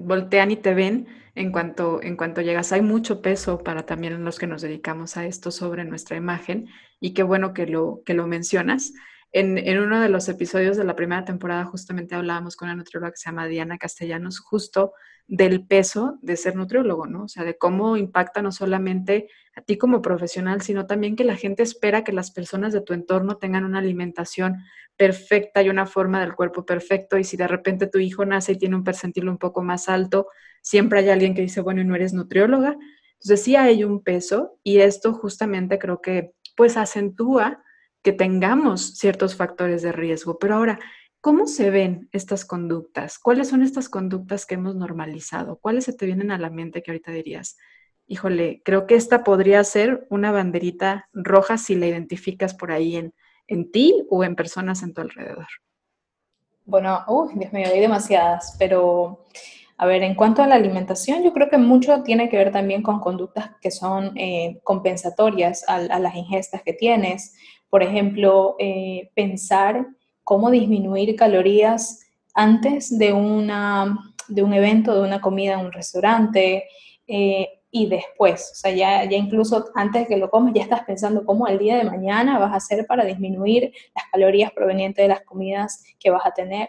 Voltean 0.00 0.50
y 0.50 0.56
te 0.56 0.74
ven 0.74 1.06
en 1.36 1.52
cuanto, 1.52 2.02
en 2.02 2.16
cuanto 2.16 2.40
llegas. 2.40 2.72
Hay 2.72 2.82
mucho 2.82 3.22
peso 3.22 3.62
para 3.62 3.86
también 3.86 4.24
los 4.24 4.40
que 4.40 4.48
nos 4.48 4.62
dedicamos 4.62 5.16
a 5.16 5.24
esto 5.24 5.52
sobre 5.52 5.84
nuestra 5.84 6.16
imagen 6.16 6.66
y 6.98 7.14
qué 7.14 7.22
bueno 7.22 7.54
que 7.54 7.66
lo, 7.68 8.02
que 8.04 8.14
lo 8.14 8.26
mencionas. 8.26 8.92
En, 9.30 9.56
en, 9.56 9.78
uno 9.78 10.00
de 10.00 10.08
los 10.08 10.28
episodios 10.28 10.76
de 10.76 10.82
la 10.82 10.96
primera 10.96 11.24
temporada 11.24 11.64
justamente 11.64 12.16
hablábamos 12.16 12.56
con 12.56 12.66
una 12.66 12.76
nutrióloga 12.76 13.12
que 13.12 13.18
se 13.18 13.26
llama 13.30 13.46
Diana 13.46 13.78
Castellanos 13.78 14.40
justo 14.40 14.94
del 15.28 15.64
peso 15.66 16.18
de 16.22 16.36
ser 16.36 16.56
nutriólogo, 16.56 17.06
¿no? 17.06 17.24
O 17.24 17.28
sea, 17.28 17.44
de 17.44 17.56
cómo 17.56 17.96
impacta 17.96 18.42
no 18.42 18.50
solamente 18.50 19.28
a 19.56 19.62
ti 19.62 19.78
como 19.78 20.02
profesional, 20.02 20.62
sino 20.62 20.86
también 20.86 21.16
que 21.16 21.24
la 21.24 21.36
gente 21.36 21.62
espera 21.62 22.04
que 22.04 22.12
las 22.12 22.30
personas 22.30 22.72
de 22.72 22.80
tu 22.80 22.92
entorno 22.92 23.36
tengan 23.36 23.64
una 23.64 23.78
alimentación 23.78 24.56
perfecta 24.96 25.62
y 25.62 25.68
una 25.68 25.86
forma 25.86 26.20
del 26.20 26.34
cuerpo 26.34 26.64
perfecto. 26.64 27.18
Y 27.18 27.24
si 27.24 27.36
de 27.36 27.48
repente 27.48 27.86
tu 27.86 27.98
hijo 27.98 28.24
nace 28.24 28.52
y 28.52 28.58
tiene 28.58 28.76
un 28.76 28.84
percentil 28.84 29.28
un 29.28 29.38
poco 29.38 29.62
más 29.62 29.88
alto, 29.88 30.28
siempre 30.62 31.00
hay 31.00 31.10
alguien 31.10 31.34
que 31.34 31.42
dice, 31.42 31.60
bueno, 31.60 31.80
¿y 31.80 31.84
no 31.84 31.94
eres 31.94 32.12
nutrióloga? 32.12 32.76
Entonces 33.14 33.42
sí 33.42 33.56
hay 33.56 33.84
un 33.84 34.02
peso 34.02 34.58
y 34.62 34.78
esto 34.78 35.12
justamente 35.14 35.78
creo 35.78 36.00
que 36.00 36.32
pues 36.56 36.76
acentúa 36.76 37.62
que 38.02 38.12
tengamos 38.12 38.94
ciertos 38.98 39.34
factores 39.34 39.82
de 39.82 39.92
riesgo. 39.92 40.38
Pero 40.38 40.56
ahora, 40.56 40.78
¿cómo 41.20 41.46
se 41.46 41.70
ven 41.70 42.08
estas 42.12 42.44
conductas? 42.44 43.18
¿Cuáles 43.18 43.48
son 43.48 43.62
estas 43.62 43.88
conductas 43.88 44.44
que 44.44 44.56
hemos 44.56 44.76
normalizado? 44.76 45.58
¿Cuáles 45.58 45.84
se 45.84 45.94
te 45.94 46.06
vienen 46.06 46.30
a 46.30 46.38
la 46.38 46.50
mente 46.50 46.82
que 46.82 46.90
ahorita 46.90 47.12
dirías? 47.12 47.56
Híjole, 48.06 48.62
creo 48.64 48.86
que 48.86 48.94
esta 48.94 49.24
podría 49.24 49.62
ser 49.64 50.06
una 50.10 50.32
banderita 50.32 51.08
roja 51.12 51.58
si 51.58 51.74
la 51.74 51.86
identificas 51.86 52.54
por 52.54 52.72
ahí 52.72 52.96
en, 52.96 53.14
en 53.46 53.70
ti 53.70 54.06
o 54.10 54.24
en 54.24 54.36
personas 54.36 54.82
en 54.82 54.94
tu 54.94 55.00
alrededor. 55.00 55.46
Bueno, 56.66 57.04
uy, 57.08 57.32
Dios 57.34 57.52
mío, 57.52 57.66
hay 57.70 57.80
demasiadas, 57.80 58.56
pero 58.58 59.26
a 59.76 59.86
ver, 59.86 60.02
en 60.02 60.14
cuanto 60.14 60.42
a 60.42 60.46
la 60.46 60.54
alimentación, 60.54 61.22
yo 61.22 61.32
creo 61.32 61.50
que 61.50 61.58
mucho 61.58 62.02
tiene 62.02 62.28
que 62.28 62.36
ver 62.36 62.52
también 62.52 62.82
con 62.82 63.00
conductas 63.00 63.50
que 63.60 63.70
son 63.70 64.16
eh, 64.16 64.60
compensatorias 64.62 65.64
a, 65.68 65.80
las 65.98 66.14
ingestas 66.14 66.62
que 66.62 66.72
tienes. 66.72 67.34
Por 67.68 67.82
ejemplo, 67.82 68.54
eh, 68.58 69.10
pensar 69.14 69.86
cómo 70.22 70.50
disminuir 70.50 71.16
calorías 71.16 72.00
antes 72.34 72.96
de, 72.96 73.12
una, 73.12 73.98
de 74.28 74.42
un 74.42 74.54
evento, 74.54 74.94
de 74.94 75.06
una 75.06 75.20
comida 75.20 75.54
en 75.54 75.66
un 75.66 75.72
restaurante 75.72 76.64
eh, 77.06 77.48
y 77.76 77.88
después. 77.88 78.52
O 78.52 78.54
sea, 78.54 78.70
ya, 78.70 79.02
ya 79.02 79.16
incluso 79.16 79.64
antes 79.74 80.02
de 80.02 80.06
que 80.06 80.16
lo 80.16 80.30
comes, 80.30 80.54
ya 80.54 80.62
estás 80.62 80.84
pensando 80.84 81.24
cómo 81.24 81.48
el 81.48 81.58
día 81.58 81.76
de 81.76 81.82
mañana 81.82 82.38
vas 82.38 82.52
a 82.52 82.56
hacer 82.56 82.86
para 82.86 83.04
disminuir 83.04 83.72
las 83.96 84.04
calorías 84.12 84.52
provenientes 84.52 85.02
de 85.02 85.08
las 85.08 85.22
comidas 85.22 85.82
que 85.98 86.10
vas 86.10 86.24
a 86.24 86.30
tener. 86.30 86.68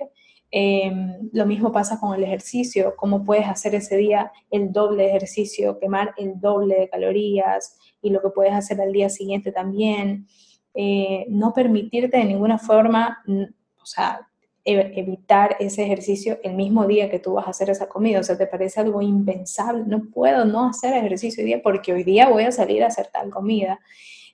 Em, 0.49 1.29
lo 1.31 1.45
mismo 1.45 1.71
pasa 1.71 1.99
con 1.99 2.15
el 2.15 2.23
ejercicio, 2.23 2.95
cómo 2.97 3.23
puedes 3.23 3.45
hacer 3.45 3.75
ese 3.75 3.97
día 3.97 4.31
el 4.49 4.71
doble 4.71 5.05
ejercicio, 5.05 5.77
quemar 5.77 6.15
el 6.17 6.39
doble 6.39 6.73
de 6.79 6.89
calorías 6.89 7.77
y 8.01 8.09
lo 8.09 8.19
que 8.23 8.29
puedes 8.29 8.53
hacer 8.53 8.81
al 8.81 8.91
día 8.91 9.09
siguiente 9.09 9.51
también. 9.51 10.25
Eh, 10.73 11.27
no 11.29 11.53
permitirte 11.53 12.17
de 12.17 12.25
ninguna 12.25 12.57
forma, 12.57 13.23
o 13.27 13.85
sea, 13.85 14.27
evitar 14.65 15.57
ese 15.59 15.83
ejercicio 15.83 16.39
el 16.43 16.55
mismo 16.55 16.87
día 16.87 17.09
que 17.09 17.19
tú 17.19 17.33
vas 17.33 17.45
a 17.45 17.51
hacer 17.51 17.69
esa 17.69 17.87
comida. 17.87 18.19
O 18.19 18.23
sea, 18.23 18.37
te 18.37 18.47
parece 18.47 18.79
algo 18.79 19.01
impensable. 19.01 19.83
No 19.85 20.05
puedo 20.11 20.43
no 20.43 20.67
hacer 20.67 20.93
ejercicio 20.95 21.43
hoy 21.43 21.47
día 21.47 21.61
porque 21.61 21.93
hoy 21.93 22.03
día 22.03 22.29
voy 22.29 22.43
a 22.43 22.51
salir 22.51 22.83
a 22.83 22.87
hacer 22.87 23.07
tal 23.13 23.29
comida. 23.29 23.79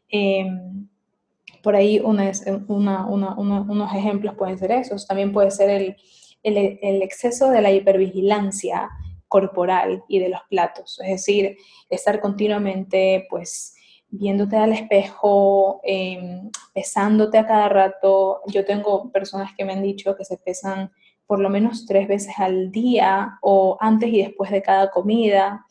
Em, 0.07 0.88
por 1.61 1.75
ahí 1.75 2.00
unos 2.00 3.93
ejemplos 3.93 4.35
pueden 4.35 4.57
ser 4.57 4.71
esos. 4.71 5.05
También 5.05 5.33
puede 5.33 5.51
ser 5.51 5.69
el, 5.69 5.97
el, 6.43 7.01
exceso 7.01 7.50
de 7.50 7.61
la 7.61 7.71
hipervigilancia 7.71 8.89
corporal 9.27 10.03
y 10.07 10.19
de 10.19 10.29
los 10.29 10.41
platos. 10.50 11.00
Es 11.01 11.09
decir, 11.09 11.57
estar 11.89 12.21
continuamente, 12.21 13.27
pues, 13.29 13.75
viéndote 14.12 14.58
al 14.58 14.74
espejo, 14.74 15.80
em, 15.84 16.51
pesándote 16.74 17.38
a 17.38 17.48
cada 17.48 17.70
rato. 17.70 18.41
Yo 18.48 18.65
tengo 18.65 19.12
personas 19.12 19.53
que 19.58 19.65
me 19.65 19.74
han 19.74 19.82
dicho 19.82 20.15
que 20.15 20.25
se 20.25 20.38
pesan 20.38 20.91
por 21.25 21.39
lo 21.39 21.50
menos 21.50 21.86
tres 21.86 22.08
veces 22.08 22.34
al 22.38 22.72
día 22.72 23.39
o 23.41 23.77
antes 23.80 24.10
y 24.10 24.22
después 24.22 24.51
de 24.51 24.62
cada 24.62 24.91
comida. 24.91 25.65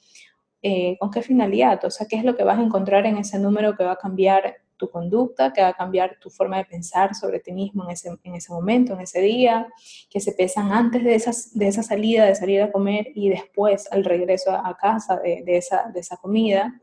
Eh, 0.63 0.97
¿Con 0.99 1.11
qué 1.11 1.23
finalidad? 1.23 1.85
O 1.85 1.91
sea, 1.91 2.07
¿qué 2.09 2.17
es 2.17 2.25
lo 2.25 2.35
que 2.35 2.45
vas 2.45 2.59
a 2.59 2.63
encontrar 2.63 3.07
en 3.07 3.19
ese 3.19 3.39
número 3.39 3.77
que 3.77 3.85
va 3.85 3.93
a 3.93 3.97
cambiar 3.97 4.57
tu 4.79 4.91
conducta, 4.91 5.53
que 5.53 5.61
va 5.61 5.69
a 5.69 5.75
cambiar 5.75 6.19
tu 6.19 6.31
forma 6.31 6.57
de 6.57 6.65
pensar 6.65 7.15
sobre 7.15 7.41
ti 7.41 7.53
mismo 7.53 7.85
en 7.85 7.91
ese, 7.91 8.09
en 8.25 8.35
ese 8.35 8.51
momento, 8.51 8.95
en 8.95 9.01
ese 9.01 9.21
día, 9.21 9.69
que 10.09 10.21
se 10.21 10.33
pesan 10.33 10.73
antes 10.73 11.05
de, 11.05 11.15
esas, 11.15 11.53
de 11.53 11.69
esa 11.69 11.83
salida, 11.83 12.25
de 12.25 12.35
salir 12.35 12.63
a 12.63 12.73
comer 12.73 13.09
y 13.15 13.29
después 13.29 13.87
al 13.93 14.05
regreso 14.05 14.51
a, 14.53 14.75
casa 14.79 15.17
de, 15.17 15.43
de, 15.45 15.59
esa, 15.59 15.91
de 15.93 16.01
esa 16.01 16.17
comida? 16.17 16.81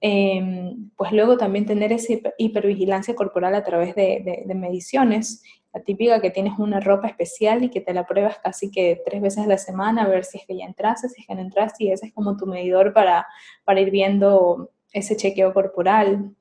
Em, 0.00 0.90
pues 0.96 1.10
luego 1.10 1.36
también 1.36 1.66
tener 1.66 1.92
esa 1.92 2.14
hipervigilancia 2.38 3.16
corporal 3.16 3.54
a 3.54 3.64
través 3.64 3.96
de, 3.96 4.44
mediciones, 4.54 5.42
la 5.72 5.82
típica 5.82 6.20
que 6.20 6.30
tienes 6.30 6.58
una 6.58 6.78
ropa 6.78 7.08
especial 7.08 7.64
y 7.64 7.68
que 7.68 7.80
te 7.80 7.92
la 7.92 8.06
pruebas 8.06 8.38
casi 8.38 8.70
que 8.70 9.00
tres 9.04 9.20
veces 9.20 9.44
a 9.44 9.48
la 9.48 9.58
semana 9.58 10.04
a 10.04 10.08
ver 10.08 10.24
si 10.24 10.38
es 10.38 10.46
que 10.46 10.56
ya 10.56 10.64
entraste, 10.66 11.08
si 11.08 11.22
es 11.22 11.26
que 11.26 11.34
no 11.34 11.40
entraste, 11.40 11.84
y 11.84 11.90
ese 11.90 12.06
es 12.06 12.12
como 12.14 12.36
tu 12.36 12.46
medidor 12.46 12.92
para, 12.92 13.26
para 13.64 13.80
ir 13.80 13.90
viendo 13.90 14.70
ese 14.92 15.16
chequeo 15.16 15.52
corporal. 15.52 16.34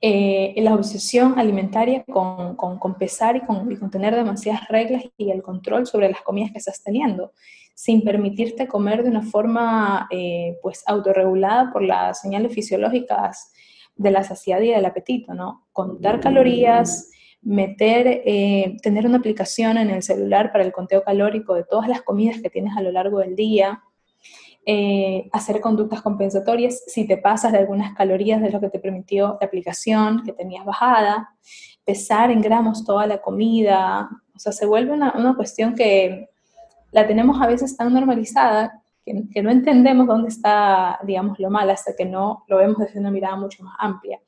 Eh, 0.00 0.54
la 0.58 0.74
obsesión 0.74 1.38
alimentaria 1.38 2.04
con, 2.04 2.56
con, 2.56 2.94
pesar 2.98 3.36
y 3.36 3.40
con, 3.40 3.70
y 3.70 3.76
con, 3.76 3.90
tener 3.90 4.14
demasiadas 4.14 4.68
reglas 4.68 5.04
y 5.16 5.30
el 5.30 5.42
control 5.42 5.86
sobre 5.86 6.08
las 6.08 6.22
comidas 6.22 6.52
que 6.52 6.58
estás 6.58 6.82
teniendo 6.82 7.32
sin 7.78 8.02
permitirte 8.02 8.66
comer 8.66 9.04
de 9.04 9.10
una 9.10 9.22
forma 9.22 10.08
eh, 10.10 10.58
pues 10.62 10.82
autorregulada 10.84 11.72
por 11.72 11.80
las 11.80 12.20
señales 12.20 12.52
fisiológicas 12.52 13.52
de 13.94 14.10
la 14.10 14.24
saciedad 14.24 14.60
y 14.62 14.70
del 14.72 14.84
apetito, 14.84 15.32
¿no? 15.32 15.68
Contar 15.72 16.18
calorías, 16.18 17.08
meter, 17.40 18.22
eh, 18.24 18.76
tener 18.82 19.06
una 19.06 19.18
aplicación 19.18 19.78
en 19.78 19.90
el 19.90 20.02
celular 20.02 20.50
para 20.50 20.64
el 20.64 20.72
conteo 20.72 21.04
calórico 21.04 21.54
de 21.54 21.62
todas 21.62 21.86
las 21.88 22.02
comidas 22.02 22.42
que 22.42 22.50
tienes 22.50 22.76
a 22.76 22.82
lo 22.82 22.90
largo 22.90 23.20
del 23.20 23.36
día, 23.36 23.80
eh, 24.66 25.28
hacer 25.32 25.60
conductas 25.60 26.02
compensatorias 26.02 26.82
si 26.88 27.06
te 27.06 27.16
pasas 27.16 27.52
de 27.52 27.58
algunas 27.58 27.94
calorías 27.94 28.42
de 28.42 28.50
lo 28.50 28.60
que 28.60 28.70
te 28.70 28.80
permitió 28.80 29.38
la 29.40 29.46
aplicación 29.46 30.24
que 30.24 30.32
tenías 30.32 30.64
bajada, 30.64 31.28
pesar 31.84 32.32
en 32.32 32.42
gramos 32.42 32.84
toda 32.84 33.06
la 33.06 33.18
comida, 33.22 34.10
o 34.34 34.38
sea, 34.40 34.50
se 34.50 34.66
vuelve 34.66 34.90
una, 34.90 35.14
una 35.16 35.36
cuestión 35.36 35.76
que 35.76 36.28
la 36.90 37.06
tenemos 37.06 37.40
a 37.40 37.46
veces 37.46 37.76
tan 37.76 37.92
normalizada 37.92 38.82
que, 39.32 39.42
no 39.42 39.50
entendemos 39.50 40.06
dónde 40.06 40.28
está, 40.28 40.98
digamos, 41.02 41.38
lo 41.38 41.50
mal 41.50 41.70
hasta 41.70 41.94
que 41.96 42.04
no 42.04 42.44
lo 42.46 42.58
vemos 42.58 42.78
desde 42.78 43.00
una 43.00 43.10
mirada 43.10 43.36
mucho 43.36 43.62
más 43.62 43.74
amplia. 43.78 44.20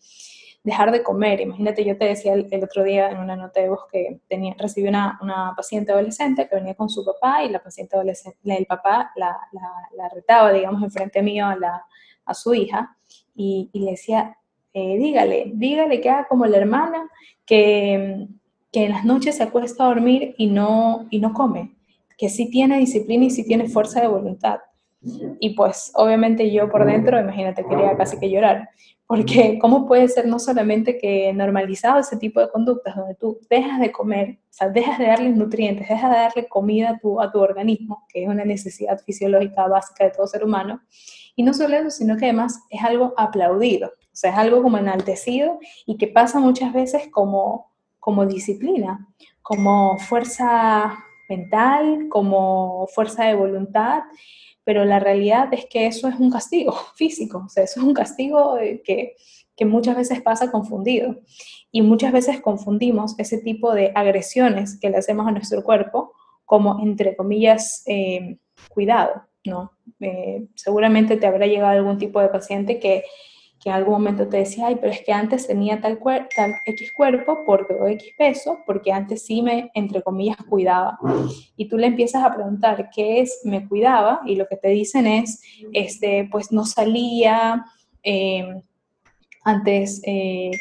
Dejar 0.62 0.90
de 0.92 1.02
comer. 1.02 1.40
Imagínate, 1.40 1.84
yo 1.84 1.96
te 1.96 2.04
decía 2.04 2.34
el, 2.34 2.48
otro 2.62 2.82
día 2.82 3.10
en 3.10 3.18
una 3.18 3.36
nota 3.36 3.60
de 3.60 3.68
voz 3.68 3.80
que 3.90 4.20
tenía, 4.28 4.54
recibí 4.58 4.88
una, 4.88 5.18
una, 5.22 5.54
paciente 5.56 5.92
adolescente 5.92 6.48
que 6.48 6.54
venía 6.54 6.74
con 6.74 6.88
su 6.88 7.04
papá 7.04 7.42
y 7.44 7.48
la 7.48 7.62
paciente 7.62 7.96
adolescente, 7.96 8.38
el 8.44 8.66
papá 8.66 9.10
la, 9.16 9.36
la, 9.52 10.08
retaba, 10.10 10.52
digamos, 10.52 10.82
enfrente 10.82 11.22
mío 11.22 11.46
a, 11.46 11.56
la, 11.56 11.84
a 12.26 12.34
su 12.34 12.52
hija 12.54 12.96
y, 13.34 13.70
y 13.72 13.80
le 13.80 13.92
decía, 13.92 14.36
eh, 14.74 14.98
dígale, 14.98 15.52
dígale 15.54 16.00
que 16.00 16.10
haga 16.10 16.28
como 16.28 16.46
la 16.46 16.58
hermana, 16.58 17.08
que, 17.46 18.28
que 18.70 18.84
en 18.84 18.92
las 18.92 19.04
noches 19.04 19.36
se 19.38 19.42
acuesta 19.42 19.84
a 19.84 19.88
dormir 19.88 20.34
y 20.36 20.46
no, 20.46 21.06
y 21.10 21.20
no 21.20 21.32
come 21.32 21.79
que 22.20 22.28
sí 22.28 22.50
tiene 22.50 22.76
disciplina 22.76 23.24
y 23.24 23.30
sí 23.30 23.44
tiene 23.44 23.66
fuerza 23.66 24.02
de 24.02 24.08
voluntad. 24.08 24.58
Y 25.40 25.54
pues 25.54 25.90
obviamente 25.94 26.52
yo 26.52 26.68
por 26.68 26.84
dentro, 26.84 27.18
imagínate, 27.18 27.64
quería 27.64 27.96
casi 27.96 28.18
que 28.18 28.28
llorar, 28.28 28.68
porque 29.06 29.58
¿cómo 29.58 29.86
puede 29.88 30.06
ser 30.08 30.26
no 30.26 30.38
solamente 30.38 30.98
que 30.98 31.32
normalizado 31.32 31.98
ese 31.98 32.18
tipo 32.18 32.38
de 32.38 32.50
conductas 32.50 32.94
donde 32.94 33.14
tú 33.14 33.38
dejas 33.48 33.80
de 33.80 33.90
comer, 33.90 34.38
o 34.42 34.52
sea, 34.52 34.68
dejas 34.68 34.98
de 34.98 35.06
darle 35.06 35.30
nutrientes, 35.30 35.88
dejas 35.88 36.10
de 36.10 36.16
darle 36.16 36.48
comida 36.48 36.90
a 36.90 36.98
tu, 36.98 37.22
a 37.22 37.32
tu 37.32 37.40
organismo, 37.40 38.04
que 38.12 38.24
es 38.24 38.28
una 38.28 38.44
necesidad 38.44 39.00
fisiológica 39.00 39.66
básica 39.66 40.04
de 40.04 40.10
todo 40.10 40.26
ser 40.26 40.44
humano, 40.44 40.82
y 41.34 41.42
no 41.42 41.54
solo 41.54 41.74
eso, 41.74 41.88
sino 41.88 42.18
que 42.18 42.26
además 42.26 42.60
es 42.68 42.84
algo 42.84 43.14
aplaudido, 43.16 43.88
o 43.88 44.16
sea, 44.16 44.32
es 44.32 44.36
algo 44.36 44.62
como 44.62 44.76
enaltecido 44.76 45.58
y 45.86 45.96
que 45.96 46.08
pasa 46.08 46.38
muchas 46.38 46.74
veces 46.74 47.08
como, 47.10 47.72
como 47.98 48.26
disciplina, 48.26 49.08
como 49.40 49.96
fuerza 49.96 50.98
mental, 51.30 52.08
como 52.10 52.86
fuerza 52.88 53.24
de 53.24 53.34
voluntad, 53.34 54.02
pero 54.64 54.84
la 54.84 55.00
realidad 55.00 55.48
es 55.52 55.64
que 55.66 55.86
eso 55.86 56.08
es 56.08 56.16
un 56.16 56.30
castigo 56.30 56.72
físico, 56.96 57.44
o 57.46 57.48
sea, 57.48 57.64
eso 57.64 57.80
es 57.80 57.86
un 57.86 57.94
castigo 57.94 58.58
eh, 58.58 58.82
que, 58.84 59.14
que 59.56 59.64
muchas 59.64 59.96
veces 59.96 60.20
pasa 60.20 60.50
confundido. 60.50 61.16
Y 61.72 61.82
muchas 61.82 62.12
veces 62.12 62.40
confundimos 62.40 63.14
ese 63.18 63.38
tipo 63.38 63.72
de 63.72 63.92
agresiones 63.94 64.78
que 64.80 64.90
le 64.90 64.96
hacemos 64.96 65.26
a 65.26 65.30
nuestro 65.30 65.62
cuerpo 65.62 66.12
como, 66.44 66.80
entre 66.82 67.14
comillas, 67.14 67.84
eh, 67.86 68.38
cuidado, 68.70 69.22
¿no? 69.44 69.70
Eh, 70.00 70.48
seguramente 70.56 71.16
te 71.16 71.26
habrá 71.26 71.46
llegado 71.46 71.78
algún 71.78 71.96
tipo 71.96 72.20
de 72.20 72.28
paciente 72.28 72.80
que 72.80 73.04
que 73.60 73.68
en 73.68 73.74
algún 73.74 73.92
momento 73.92 74.26
te 74.26 74.38
decía, 74.38 74.68
ay, 74.68 74.76
pero 74.80 74.90
es 74.90 75.02
que 75.02 75.12
antes 75.12 75.46
tenía 75.46 75.82
tal, 75.82 76.00
tal 76.34 76.54
X 76.64 76.92
cuerpo 76.96 77.44
por 77.44 77.68
X 77.90 78.12
peso, 78.16 78.58
porque 78.64 78.90
antes 78.90 79.26
sí 79.26 79.42
me, 79.42 79.70
entre 79.74 80.02
comillas, 80.02 80.38
cuidaba. 80.48 80.98
Y 81.56 81.68
tú 81.68 81.76
le 81.76 81.88
empiezas 81.88 82.24
a 82.24 82.34
preguntar 82.34 82.88
qué 82.90 83.20
es 83.20 83.42
me 83.44 83.68
cuidaba 83.68 84.22
y 84.24 84.36
lo 84.36 84.48
que 84.48 84.56
te 84.56 84.68
dicen 84.68 85.06
es, 85.06 85.42
este, 85.74 86.26
pues 86.32 86.50
no 86.52 86.64
salía, 86.64 87.66
em, 88.02 88.62
antes 89.44 90.00
eh, 90.06 90.52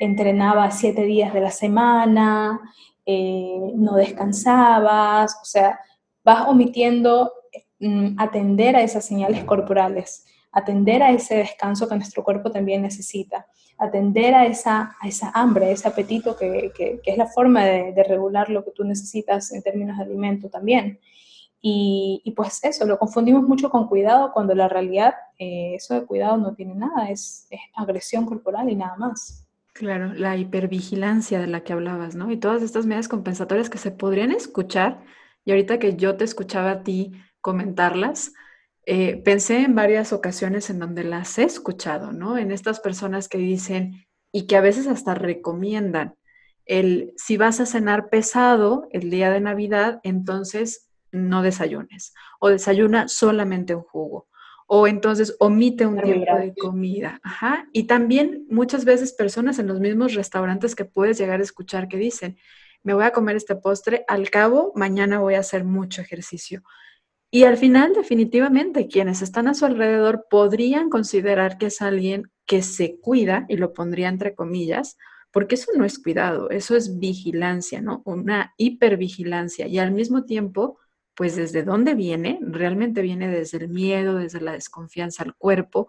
entrenaba 0.00 0.70
siete 0.70 1.04
días 1.04 1.34
de 1.34 1.40
la 1.40 1.50
semana, 1.50 2.60
eh, 3.04 3.72
no 3.74 3.96
descansabas, 3.96 5.38
o 5.42 5.44
sea, 5.44 5.78
vas 6.24 6.48
omitiendo 6.48 7.32
mm, 7.80 8.18
atender 8.18 8.76
a 8.76 8.82
esas 8.82 9.04
señales 9.04 9.44
corporales 9.44 10.25
atender 10.56 11.02
a 11.02 11.10
ese 11.10 11.36
descanso 11.36 11.86
que 11.86 11.96
nuestro 11.96 12.24
cuerpo 12.24 12.50
también 12.50 12.80
necesita, 12.80 13.46
atender 13.76 14.34
a 14.34 14.46
esa, 14.46 14.96
a 14.98 15.06
esa 15.06 15.30
hambre, 15.34 15.70
ese 15.70 15.86
apetito 15.86 16.34
que, 16.34 16.72
que, 16.74 16.98
es 17.04 17.18
la 17.18 17.26
forma 17.26 17.62
de, 17.66 18.02
regular 18.08 18.48
lo 18.48 18.64
que 18.64 18.70
tú 18.70 18.82
necesitas 18.82 19.52
en 19.52 19.62
términos 19.62 19.98
de 19.98 20.04
alimento 20.04 20.48
también. 20.48 20.98
Y, 21.60 22.22
y 22.24 22.30
pues 22.30 22.64
eso, 22.64 22.86
lo 22.86 22.98
confundimos 22.98 23.42
mucho 23.42 23.68
con 23.68 23.86
cuidado 23.86 24.32
cuando 24.32 24.54
la 24.54 24.66
realidad 24.66 25.12
eh, 25.38 25.74
eso 25.74 25.92
de 25.92 26.06
cuidado 26.06 26.38
no 26.38 26.54
tiene 26.54 26.74
nada, 26.74 27.10
es, 27.10 27.46
es 27.50 27.60
agresión 27.74 28.24
corporal 28.24 28.70
y 28.70 28.76
nada 28.76 28.96
más. 28.96 29.46
Claro, 29.74 30.14
la 30.14 30.38
hipervigilancia 30.38 31.38
de 31.38 31.48
la 31.48 31.64
que 31.64 31.74
hablabas, 31.74 32.14
¿no? 32.14 32.30
Y 32.30 32.38
todas 32.38 32.62
estas 32.62 32.86
medidas 32.86 33.08
compensatorias 33.08 33.68
que 33.68 33.76
se 33.76 33.90
podrían 33.90 34.32
escuchar, 34.32 35.04
y 35.44 35.50
ahorita 35.50 35.78
que 35.78 35.96
yo 35.96 36.16
te 36.16 36.24
escuchaba 36.24 36.70
a 36.70 36.82
ti 36.82 37.12
comentarlas, 37.42 38.32
eh, 38.86 39.20
pensé 39.24 39.58
en 39.62 39.74
varias 39.74 40.12
ocasiones 40.12 40.70
en 40.70 40.78
donde 40.78 41.04
las 41.04 41.38
he 41.38 41.44
escuchado, 41.44 42.12
¿no? 42.12 42.38
En 42.38 42.52
estas 42.52 42.80
personas 42.80 43.28
que 43.28 43.38
dicen 43.38 44.06
y 44.32 44.46
que 44.46 44.56
a 44.56 44.60
veces 44.60 44.86
hasta 44.86 45.14
recomiendan 45.14 46.14
el, 46.66 47.12
si 47.16 47.36
vas 47.36 47.60
a 47.60 47.66
cenar 47.66 48.08
pesado 48.08 48.88
el 48.92 49.10
día 49.10 49.30
de 49.30 49.40
Navidad, 49.40 50.00
entonces 50.02 50.88
no 51.12 51.42
desayunes 51.42 52.14
o 52.40 52.48
desayuna 52.48 53.08
solamente 53.08 53.74
un 53.74 53.82
jugo 53.82 54.28
o 54.66 54.86
entonces 54.86 55.36
omite 55.38 55.86
un 55.86 56.00
tiempo 56.00 56.36
de 56.36 56.54
comida. 56.54 57.20
Ajá. 57.22 57.68
Y 57.72 57.84
también 57.84 58.46
muchas 58.50 58.84
veces 58.84 59.12
personas 59.12 59.58
en 59.58 59.68
los 59.68 59.80
mismos 59.80 60.14
restaurantes 60.14 60.74
que 60.74 60.84
puedes 60.84 61.18
llegar 61.18 61.40
a 61.40 61.44
escuchar 61.44 61.88
que 61.88 61.96
dicen, 61.96 62.36
me 62.82 62.94
voy 62.94 63.04
a 63.04 63.12
comer 63.12 63.36
este 63.36 63.56
postre, 63.56 64.04
al 64.08 64.30
cabo 64.30 64.72
mañana 64.74 65.20
voy 65.20 65.34
a 65.34 65.40
hacer 65.40 65.64
mucho 65.64 66.02
ejercicio. 66.02 66.62
Y 67.30 67.44
al 67.44 67.56
final, 67.56 67.92
definitivamente, 67.92 68.86
quienes 68.88 69.20
están 69.20 69.48
a 69.48 69.54
su 69.54 69.66
alrededor 69.66 70.26
podrían 70.30 70.88
considerar 70.90 71.58
que 71.58 71.66
es 71.66 71.82
alguien 71.82 72.30
que 72.46 72.62
se 72.62 72.98
cuida, 73.00 73.44
y 73.48 73.56
lo 73.56 73.72
pondría 73.72 74.08
entre 74.08 74.34
comillas, 74.34 74.96
porque 75.32 75.56
eso 75.56 75.72
no 75.76 75.84
es 75.84 75.98
cuidado, 75.98 76.50
eso 76.50 76.76
es 76.76 76.98
vigilancia, 76.98 77.82
¿no? 77.82 78.00
Una 78.04 78.54
hipervigilancia. 78.56 79.66
Y 79.66 79.78
al 79.78 79.92
mismo 79.92 80.24
tiempo, 80.24 80.78
pues 81.14 81.34
desde 81.36 81.62
dónde 81.62 81.94
viene, 81.94 82.38
realmente 82.42 83.02
viene 83.02 83.28
desde 83.28 83.58
el 83.58 83.68
miedo, 83.68 84.16
desde 84.16 84.40
la 84.40 84.52
desconfianza 84.52 85.24
al 85.24 85.34
cuerpo, 85.34 85.88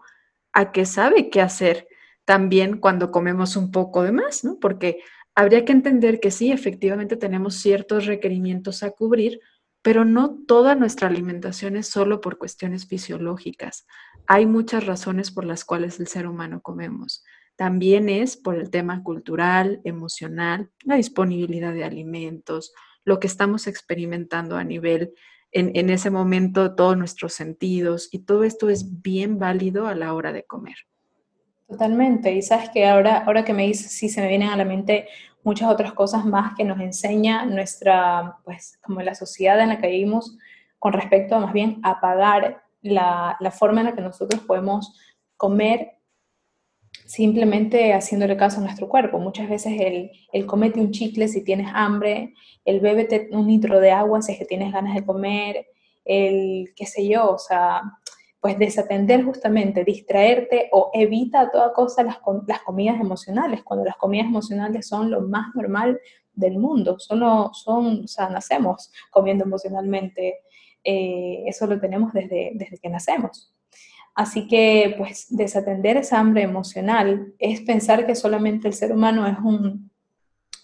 a 0.52 0.72
que 0.72 0.84
sabe 0.84 1.30
qué 1.30 1.40
hacer 1.40 1.86
también 2.24 2.78
cuando 2.78 3.10
comemos 3.10 3.56
un 3.56 3.70
poco 3.70 4.02
de 4.02 4.12
más, 4.12 4.44
¿no? 4.44 4.58
Porque 4.58 4.98
habría 5.34 5.64
que 5.64 5.72
entender 5.72 6.20
que 6.20 6.30
sí, 6.30 6.50
efectivamente 6.50 7.16
tenemos 7.16 7.54
ciertos 7.54 8.06
requerimientos 8.06 8.82
a 8.82 8.90
cubrir, 8.90 9.40
pero 9.88 10.04
no 10.04 10.36
toda 10.46 10.74
nuestra 10.74 11.08
alimentación 11.08 11.74
es 11.74 11.86
solo 11.86 12.20
por 12.20 12.36
cuestiones 12.36 12.86
fisiológicas. 12.86 13.86
Hay 14.26 14.44
muchas 14.44 14.84
razones 14.84 15.30
por 15.30 15.46
las 15.46 15.64
cuales 15.64 15.98
el 15.98 16.08
ser 16.08 16.26
humano 16.26 16.60
comemos. 16.60 17.24
También 17.56 18.10
es 18.10 18.36
por 18.36 18.56
el 18.56 18.68
tema 18.68 19.02
cultural, 19.02 19.80
emocional, 19.84 20.68
la 20.84 20.96
disponibilidad 20.96 21.72
de 21.72 21.84
alimentos, 21.84 22.74
lo 23.06 23.18
que 23.18 23.28
estamos 23.28 23.66
experimentando 23.66 24.58
a 24.58 24.64
nivel, 24.64 25.14
en, 25.52 25.88
ese 25.88 26.10
momento, 26.10 26.74
todos 26.74 26.98
nuestros 26.98 27.32
sentidos, 27.32 28.10
y 28.12 28.18
todo 28.18 28.44
esto 28.44 28.68
es 28.68 29.00
bien 29.00 29.38
válido 29.38 29.86
a 29.86 29.94
la 29.94 30.12
hora 30.12 30.34
de 30.34 30.44
comer. 30.44 30.76
Totalmente, 31.66 32.30
y 32.34 32.42
sabes 32.42 32.68
que 32.68 32.86
ahora, 32.86 33.24
ahora 33.24 33.42
que 33.42 33.54
me 33.54 33.66
dices, 33.66 33.90
sí 33.90 34.10
se 34.10 34.20
me 34.20 34.28
vienen 34.28 34.50
a 34.50 34.56
la 34.58 34.66
mente 34.66 35.08
muchas 35.48 35.70
otras 35.70 35.94
cosas 35.94 36.26
más 36.26 36.54
que 36.54 36.62
nos 36.62 36.78
enseña 36.78 37.46
nuestra, 37.46 38.36
pues 38.44 38.78
como 38.82 39.00
la 39.00 39.14
sociedad 39.14 39.58
en 39.60 39.70
la 39.70 39.78
que 39.78 39.88
vivimos 39.88 40.36
con 40.78 40.92
respecto 40.92 41.36
a 41.36 41.40
más 41.40 41.54
bien 41.54 41.80
apagar 41.82 42.62
la, 42.82 43.34
la 43.40 43.50
forma 43.50 43.80
en 43.80 43.86
la 43.86 43.94
que 43.94 44.02
nosotros 44.02 44.42
podemos 44.42 44.94
comer 45.38 45.92
simplemente 47.06 47.94
haciéndole 47.94 48.36
caso 48.36 48.58
a 48.58 48.64
nuestro 48.64 48.90
cuerpo. 48.90 49.18
Muchas 49.18 49.48
veces 49.48 49.80
el, 49.80 50.10
el 50.34 50.44
comete 50.44 50.80
un 50.80 50.90
chicle 50.90 51.28
si 51.28 51.42
tienes 51.42 51.68
hambre, 51.72 52.34
el 52.66 52.80
bébete 52.80 53.30
un 53.32 53.46
litro 53.46 53.80
de 53.80 53.90
agua 53.90 54.20
si 54.20 54.32
es 54.32 54.38
que 54.38 54.44
tienes 54.44 54.70
ganas 54.70 54.94
de 54.94 55.06
comer, 55.06 55.66
el 56.04 56.74
qué 56.76 56.84
sé 56.84 57.08
yo, 57.08 57.30
o 57.30 57.38
sea, 57.38 57.80
pues 58.40 58.58
desatender 58.58 59.24
justamente, 59.24 59.84
distraerte 59.84 60.68
o 60.72 60.90
evita 60.94 61.40
a 61.40 61.50
toda 61.50 61.72
cosa 61.72 62.02
las, 62.02 62.18
las 62.46 62.62
comidas 62.62 63.00
emocionales, 63.00 63.62
cuando 63.62 63.84
las 63.84 63.96
comidas 63.96 64.26
emocionales 64.26 64.86
son 64.86 65.10
lo 65.10 65.22
más 65.22 65.54
normal 65.54 66.00
del 66.32 66.58
mundo, 66.58 66.98
son, 66.98 67.52
son 67.52 68.04
o 68.04 68.08
sea, 68.08 68.28
nacemos 68.28 68.92
comiendo 69.10 69.44
emocionalmente, 69.44 70.36
eh, 70.84 71.42
eso 71.46 71.66
lo 71.66 71.80
tenemos 71.80 72.12
desde, 72.12 72.52
desde 72.54 72.78
que 72.78 72.88
nacemos. 72.88 73.52
Así 74.14 74.48
que, 74.48 74.94
pues, 74.98 75.26
desatender 75.30 75.96
esa 75.96 76.18
hambre 76.18 76.42
emocional 76.42 77.34
es 77.38 77.60
pensar 77.60 78.04
que 78.04 78.16
solamente 78.16 78.66
el 78.66 78.74
ser 78.74 78.92
humano 78.92 79.26
es 79.28 79.38
un, 79.38 79.90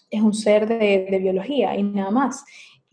es 0.09 0.21
un 0.21 0.33
ser 0.33 0.67
de, 0.67 1.17
biología 1.21 1.75
y 1.77 1.83
nada 1.83 2.11
más. 2.11 2.43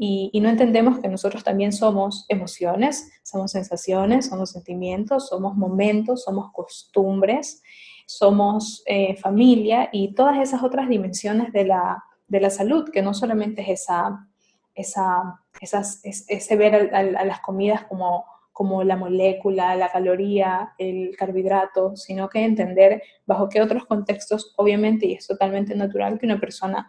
Y, 0.04 0.40
no 0.40 0.48
entendemos 0.48 0.98
que 0.98 1.06
nosotros 1.06 1.44
también 1.44 1.70
somos 1.72 2.26
emociones, 2.28 3.08
somos 3.22 3.52
sensaciones, 3.52 4.26
somos 4.26 4.50
sentimientos, 4.50 5.28
somos 5.28 5.54
momentos, 5.54 6.24
somos 6.24 6.50
costumbres, 6.50 7.62
somos 8.04 8.82
eh, 8.86 9.14
familia 9.14 9.90
y 9.92 10.12
todas 10.12 10.38
esas 10.38 10.64
otras 10.64 10.88
dimensiones 10.88 11.52
de 11.52 11.66
la, 11.66 12.02
de 12.26 12.40
la 12.40 12.50
salud, 12.50 12.90
que 12.90 13.00
no 13.00 13.14
solamente 13.14 13.62
es 13.62 13.82
esa, 13.82 14.28
esa, 14.74 15.40
esas, 15.60 16.00
ese 16.02 16.56
ver 16.56 16.92
a 16.92 17.24
las 17.24 17.40
comidas 17.40 17.84
como 17.84 18.24
como 18.52 18.84
la 18.84 18.96
molécula, 18.96 19.74
la 19.76 19.90
caloría, 19.90 20.74
el 20.76 21.16
carbohidrato, 21.16 21.96
sino 21.96 22.28
que 22.28 22.44
entender 22.44 23.02
bajo 23.24 23.48
qué 23.48 23.62
otros 23.62 23.86
contextos, 23.86 24.52
obviamente, 24.58 25.06
y 25.06 25.14
es 25.14 25.26
totalmente 25.26 25.74
natural 25.74 26.18
que 26.18 26.26
una 26.26 26.38
persona 26.38 26.86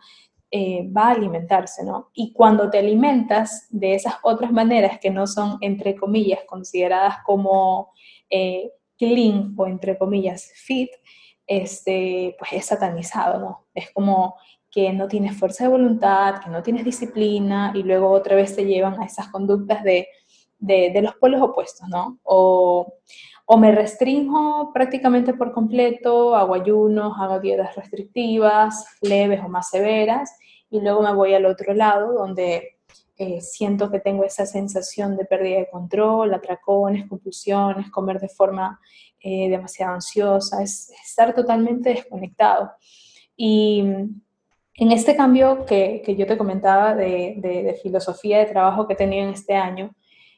eh, 0.55 0.87
va 0.95 1.07
a 1.07 1.11
alimentarse, 1.13 1.83
¿no? 1.83 2.11
Y 2.13 2.31
cuando 2.31 2.69
te 2.69 2.77
alimentas 2.77 3.65
de 3.71 3.95
esas 3.95 4.15
otras 4.21 4.51
maneras 4.51 4.99
que 4.99 5.09
no 5.09 5.25
son, 5.25 5.57
entre 5.61 5.95
comillas, 5.95 6.41
consideradas 6.45 7.15
como 7.25 7.91
eh, 8.29 8.71
clean 8.95 9.55
o, 9.57 9.65
entre 9.65 9.97
comillas, 9.97 10.51
fit, 10.53 10.91
este, 11.47 12.35
pues 12.37 12.53
es 12.53 12.65
satanizado, 12.67 13.39
¿no? 13.39 13.65
Es 13.73 13.89
como 13.93 14.35
que 14.69 14.93
no 14.93 15.07
tienes 15.07 15.35
fuerza 15.35 15.63
de 15.63 15.71
voluntad, 15.71 16.39
que 16.43 16.51
no 16.51 16.61
tienes 16.61 16.85
disciplina 16.85 17.71
y 17.73 17.81
luego 17.81 18.11
otra 18.11 18.35
vez 18.35 18.55
te 18.55 18.65
llevan 18.65 19.01
a 19.01 19.05
esas 19.05 19.29
conductas 19.29 19.83
de 19.83 20.07
de, 20.63 21.01
los 21.01 21.15
polos 21.15 21.41
opuestos, 21.41 21.87
¿no? 21.89 22.19
O, 22.23 22.93
me 23.58 23.71
restringo 23.71 24.71
prácticamente 24.73 25.34
por 25.34 25.51
completo, 25.51 26.36
hago 26.36 26.53
ayunos, 26.56 27.13
hago 27.19 27.39
dietas 27.39 27.75
restrictivas, 27.75 28.86
leves 29.01 29.41
o 29.43 29.49
más 29.49 29.69
severas, 29.69 30.38
y 30.69 30.82
luego 30.82 31.01
me 31.01 31.13
voy 31.13 31.34
al 31.34 31.45
otro 31.45 31.73
lado 31.73 32.13
donde 32.13 32.77
eh, 33.17 33.41
siento 33.41 33.91
que 33.91 33.99
tengo 33.99 34.23
esa 34.23 34.45
sensación 34.45 35.15
de 35.15 35.25
pérdida 35.25 35.60
de 35.60 35.69
control, 35.69 36.34
atracones, 36.34 37.08
compulsiones, 37.08 37.91
comer 37.91 38.19
de 38.19 38.29
forma 38.29 38.79
eh, 39.19 39.49
demasiado 39.49 39.93
ansiosa, 39.93 40.63
es, 40.63 40.91
estar 41.06 41.34
totalmente 41.36 41.89
desconectado. 41.89 42.71
Y 43.36 43.82
en 44.75 44.91
este 44.91 45.15
cambio 45.15 45.65
que, 45.65 46.03
yo 46.17 46.25
te 46.25 46.38
comentaba 46.38 46.95
de, 46.95 47.36
de, 47.38 47.79
filosofía 47.82 48.39
de 48.39 48.47
trabajo 48.47 48.88
que 48.88 48.93
he 48.93 48.97
tenido 48.97 49.25
en 49.27 49.34
este 49.34 49.53
año, 49.53 49.93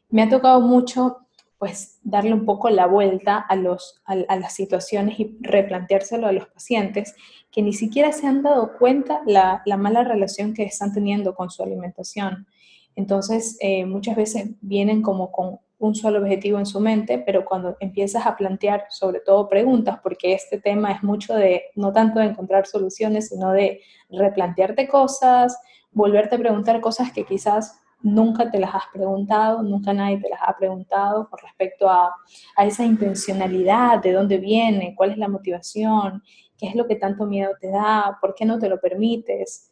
me 0.10 0.24
ha 0.24 0.30
tocado 0.30 0.60
mucho 0.60 1.25
pues 1.58 2.00
darle 2.04 2.34
un 2.34 2.46
poco 2.46 2.70
la 2.70 2.86
vuelta 2.86 3.38
a, 3.38 3.56
los, 3.56 4.02
a, 4.06 4.16
las 4.16 4.54
situaciones 4.54 5.20
y 5.20 5.38
replanteárselo 5.42 6.28
a 6.28 6.32
los 6.32 6.48
pacientes 6.48 7.16
que 7.52 7.62
ni 7.62 7.74
siquiera 7.74 8.12
se 8.12 8.28
han 8.28 8.44
dado 8.44 8.78
cuenta 8.78 9.22
la, 9.26 9.62
la 9.66 9.78
mala 9.78 10.04
relación 10.04 10.54
que 10.54 10.64
están 10.64 10.94
teniendo 10.94 11.34
con 11.34 11.50
su 11.50 11.64
alimentación. 11.64 12.48
Entonces, 12.96 13.58
eh, 13.62 13.86
muchas 13.86 14.16
veces 14.16 14.52
vienen 14.62 15.02
como 15.02 15.32
con 15.32 15.60
un 15.78 15.96
solo 15.96 16.20
objetivo 16.20 16.58
en 16.58 16.66
su 16.66 16.80
mente, 16.80 17.20
pero 17.20 17.46
cuando 17.46 17.76
empiezas 17.80 18.26
a 18.26 18.36
plantear 18.36 18.86
sobre 18.90 19.20
todo 19.20 19.50
preguntas, 19.50 20.00
porque 20.02 20.34
este 20.34 20.60
tema 20.60 20.92
es 20.92 21.04
mucho 21.04 21.36
de, 21.36 21.64
no 21.76 21.92
tanto 21.92 22.20
de 22.20 22.28
encontrar 22.28 22.66
soluciones, 22.66 23.30
sino 23.30 23.52
de 23.52 23.82
replantearte 24.10 24.88
cosas, 24.88 25.58
volverte 25.92 26.36
a 26.36 26.40
preguntar 26.40 26.80
cosas 26.82 27.12
que 27.12 27.26
quizás 27.26 27.80
nunca 28.06 28.52
te 28.52 28.60
las 28.60 28.74
has 28.76 28.84
preguntado, 28.94 29.64
nunca 29.64 29.92
nadie 29.92 30.20
te 30.20 30.30
las 30.30 30.40
ha 30.46 30.56
preguntado 30.56 31.28
con 31.28 31.40
respecto 31.40 31.90
a, 31.90 32.14
esa 32.58 32.86
intencionalidad, 32.86 34.02
de 34.02 34.14
dónde 34.14 34.38
viene, 34.38 34.94
cuál 34.96 35.12
es 35.12 35.18
la 35.18 35.28
motivación, 35.28 36.22
qué 36.56 36.68
es 36.68 36.76
lo 36.76 36.88
que 36.88 36.98
tanto 36.98 37.26
miedo 37.26 37.52
te 37.60 37.70
da, 37.70 38.18
por 38.22 38.36
qué 38.36 38.46
no 38.46 38.60
te 38.60 38.70
lo 38.70 38.80
permites. 38.80 39.72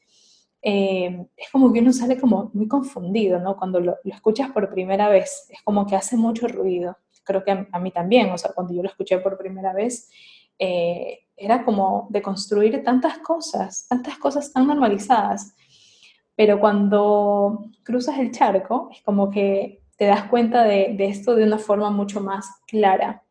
Eh, 0.63 1.27
es 1.37 1.51
como 1.51 1.71
que 1.71 1.79
uno 1.79 1.93
sale 1.93 2.19
como 2.19 2.49
muy 2.53 2.67
confundido, 2.67 3.39
¿no? 3.39 3.55
Cuando 3.55 3.79
lo, 3.79 3.97
escuchas 4.03 4.49
por 4.49 4.69
primera 4.71 5.09
vez, 5.09 5.47
es 5.49 5.61
como 5.63 5.85
que 5.85 5.95
hace 5.95 6.17
mucho 6.17 6.47
ruido. 6.47 6.97
Creo 7.23 7.43
que 7.43 7.67
a, 7.71 7.79
mí 7.79 7.91
también, 7.91 8.31
o 8.31 8.37
sea, 8.37 8.51
cuando 8.53 8.73
yo 8.73 8.81
lo 8.81 8.89
escuché 8.89 9.19
por 9.19 9.37
primera 9.37 9.73
vez, 9.73 10.09
eh, 10.57 11.19
era 11.37 11.63
como 11.63 12.07
de 12.09 12.21
construir 12.23 12.83
tantas 12.83 13.19
cosas, 13.19 13.85
tantas 13.87 14.17
cosas 14.17 14.51
tan 14.51 14.65
normalizadas 14.65 15.53
pero 16.35 16.59
cuando 16.59 17.65
cruzas 17.83 18.17
el 18.17 18.31
charco 18.31 18.89
es 18.91 19.01
como 19.03 19.29
que 19.29 19.81
te 19.97 20.05
das 20.05 20.23
cuenta 20.29 20.63
de, 20.63 20.95
esto 20.99 21.35
de 21.35 21.43
una 21.43 21.59
forma 21.59 21.91
mucho 21.91 22.19
más 22.19 22.47
clara. 22.67 23.23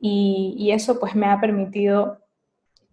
Y, 0.00 0.70
eso 0.72 1.00
pues 1.00 1.16
me 1.16 1.26
ha 1.26 1.40
permitido 1.40 2.18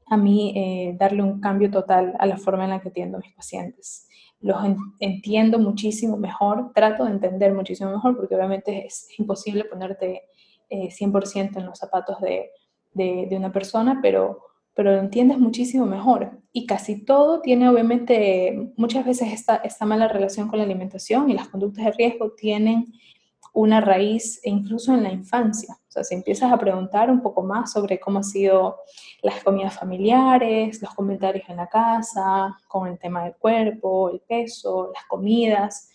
a 0.08 0.18
mí 0.18 0.54
eh, 0.56 0.96
darle 0.98 1.22
un 1.22 1.40
cambio 1.40 1.70
total 1.70 2.16
a 2.20 2.26
la 2.26 2.38
forma 2.38 2.64
en 2.64 2.72
la 2.72 2.82
que 2.82 2.90
atiendo 2.90 3.18
a 3.18 3.22
mis 3.22 3.34
pacientes. 3.34 4.08
Los 4.42 4.58
entiendo 5.00 5.60
muchísimo 5.60 6.18
mejor, 6.18 6.72
trato 6.74 7.06
de 7.06 7.12
entender 7.12 7.54
muchísimo 7.54 7.92
mejor, 7.92 8.18
porque 8.18 8.36
obviamente 8.36 8.86
es 8.88 9.08
imposible 9.18 9.66
ponerte 9.66 10.24
100% 10.70 11.36
eh, 11.36 11.60
en 11.60 11.66
los 11.66 11.78
zapatos 11.78 12.20
de, 12.22 12.50
de 12.94 13.38
una 13.38 13.52
persona, 13.52 14.00
pero 14.02 14.40
pero 14.76 14.92
lo 14.92 15.00
entiendes 15.00 15.40
muchísimo 15.40 15.86
mejor. 15.88 16.40
Y 16.52 16.68
casi 16.68 17.04
todo 17.04 17.42
tiene 17.42 17.68
obviamente 17.68 18.74
muchas 18.78 19.06
veces 19.06 19.34
esta, 19.34 19.56
esta 19.58 19.86
mala 19.86 20.08
relación 20.08 20.48
con 20.48 20.60
la 20.60 20.66
alimentación 20.66 21.30
y 21.30 21.34
las 21.34 21.48
conductas 21.48 21.86
de 21.86 21.92
riesgo 21.92 22.34
tienen 22.34 22.94
una 23.54 23.80
raíz 23.80 24.42
incluso 24.44 24.94
en 24.94 25.04
la 25.04 25.12
infancia. 25.12 25.78
O 25.88 25.92
sea, 25.92 26.04
si 26.04 26.14
empiezas 26.14 26.52
a 26.52 26.58
preguntar 26.58 27.10
un 27.10 27.22
poco 27.22 27.42
más 27.42 27.72
sobre 27.72 28.00
cómo 28.02 28.18
han 28.18 28.26
sido 28.26 28.78
las 29.24 29.42
comidas 29.44 29.80
familiares, 29.80 30.82
los 30.82 30.94
comentarios 30.94 31.48
en 31.48 31.56
la 31.56 31.68
casa, 31.68 32.56
con 32.68 32.88
el 32.88 33.00
tema 33.00 33.24
del 33.24 33.36
cuerpo, 33.36 34.10
el 34.10 34.20
peso, 34.20 34.92
las 34.94 35.06
comidas, 35.06 35.90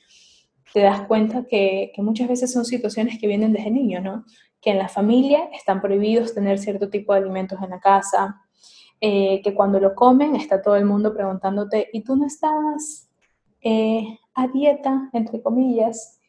te 0.72 0.80
das 0.80 1.02
cuenta 1.02 1.44
que, 1.44 1.92
muchas 1.98 2.28
veces 2.28 2.50
son 2.50 2.64
situaciones 2.64 3.18
que 3.18 3.26
vienen 3.26 3.52
desde 3.52 3.70
niño, 3.70 4.00
¿no? 4.00 4.24
Que 4.62 4.70
en 4.70 4.78
la 4.78 4.88
familia 4.88 5.50
están 5.52 5.82
prohibidos 5.82 6.34
tener 6.34 6.58
cierto 6.58 6.88
tipo 6.88 7.12
de 7.12 7.20
alimentos 7.20 7.60
en 7.62 7.70
la 7.70 7.80
casa, 7.80 8.40
eh, 9.00 9.40
que 9.42 9.54
cuando 9.54 9.80
lo 9.80 9.94
comen 9.94 10.36
está 10.36 10.60
todo 10.60 10.76
el 10.76 10.84
mundo 10.84 11.14
preguntándote, 11.14 11.88
¿y 11.92 12.02
tú 12.02 12.16
no 12.16 12.26
estabas 12.26 13.08
eh, 13.62 14.18
a 14.34 14.48
dieta, 14.48 15.08
entre 15.12 15.40
comillas? 15.40 16.20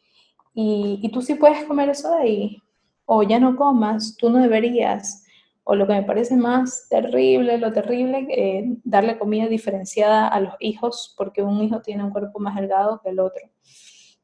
Y, 0.54 1.10
tú 1.14 1.22
sí 1.22 1.36
puedes 1.36 1.64
comer 1.66 1.90
eso 1.90 2.12
de 2.16 2.22
ahí, 2.22 2.64
o 3.06 3.24
ya 3.24 3.40
no 3.40 3.56
comas, 3.56 4.16
tú 4.18 4.30
no 4.30 4.40
deberías, 4.40 5.26
o 5.64 5.76
lo 5.76 5.88
que 5.88 5.94
me 5.94 6.04
parece 6.04 6.36
más 6.36 6.88
terrible, 6.90 7.58
lo 7.58 7.72
terrible, 7.74 8.28
eh, 8.30 8.78
darle 8.84 9.18
comida 9.18 9.48
diferenciada 9.48 10.28
a 10.28 10.40
los 10.40 10.54
hijos 10.60 11.14
porque 11.18 11.44
un 11.44 11.62
hijo 11.62 11.82
tiene 11.82 12.04
un 12.04 12.12
cuerpo 12.12 12.40
más 12.40 12.56
delgado 12.56 13.02
que 13.02 13.10
el 13.10 13.20
otro. 13.20 13.50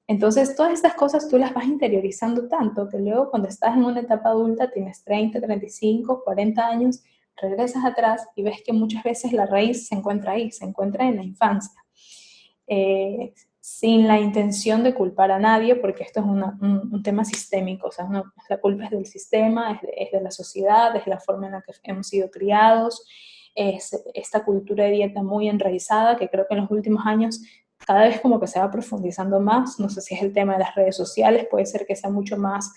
Entonces, 0.08 0.56
todas 0.56 0.72
estas 0.72 0.94
cosas 0.94 1.28
tú 1.28 1.38
las 1.38 1.54
vas 1.54 1.66
interiorizando 1.66 2.48
tanto 2.48 2.88
que 2.88 2.98
luego 2.98 3.30
cuando 3.30 3.50
estás 3.50 3.76
en 3.76 3.84
una 3.84 4.00
etapa 4.00 4.30
adulta, 4.30 4.72
tienes 4.72 5.04
30, 5.04 5.42
35, 5.42 6.24
40 6.24 6.66
años, 6.66 7.04
regresas 7.41 7.86
atrás 7.86 8.28
y 8.36 8.43
ves 8.43 8.62
que 8.65 8.73
muchas 8.73 9.04
veces 9.04 9.34
la 9.34 9.45
raíz 9.45 9.88
se 9.88 9.95
encuentra 9.95 10.34
ahí, 10.34 10.52
se 10.52 10.65
encuentra 10.65 11.08
en 11.08 11.17
la 11.17 11.23
infancia. 11.23 11.82
Eh, 12.67 13.34
sin 13.60 14.08
la 14.08 14.17
intención 14.17 14.82
de 14.82 14.93
culpar 14.93 15.30
a 15.30 15.39
nadie, 15.39 15.76
porque 15.76 16.04
esto 16.04 16.21
es 16.21 16.26
un, 16.26 17.04
tema 17.04 17.26
sistémico, 17.26 17.88
o 17.88 17.91
sea, 17.91 18.08
la 18.47 18.62
culpa 18.62 18.86
es 18.86 18.91
del 18.91 19.06
sistema, 19.06 19.80
es 19.93 20.12
de, 20.12 20.21
la 20.21 20.32
sociedad, 20.32 20.95
es 20.95 21.06
la 21.06 21.19
forma 21.19 21.47
en 21.47 21.52
la 21.52 21.62
que 21.62 21.73
hemos 21.84 22.08
sido 22.08 22.32
criados, 22.32 23.06
es 23.54 23.91
esta 24.13 24.45
cultura 24.45 24.86
de 24.86 24.91
dieta 24.91 25.21
muy 25.21 25.50
enraizada 25.50 26.15
que 26.15 26.30
creo 26.30 26.45
que 26.47 26.56
en 26.56 26.62
los 26.62 26.71
últimos 26.71 27.06
años 27.06 27.41
cada 27.86 28.04
vez 28.04 28.21
como 28.21 28.39
que 28.39 28.47
se 28.47 28.60
va 28.60 28.71
profundizando 28.71 29.39
más, 29.39 29.80
no 29.80 29.89
sé 29.89 30.00
si 30.02 30.15
es 30.15 30.21
el 30.21 30.34
tema 30.34 30.54
de 30.54 30.60
las 30.60 30.76
redes 30.76 30.95
sociales, 30.95 31.47
puede 31.52 31.65
ser 31.65 31.86
que 31.86 31.95
sea 31.95 32.10
mucho 32.10 32.38
más 32.38 32.71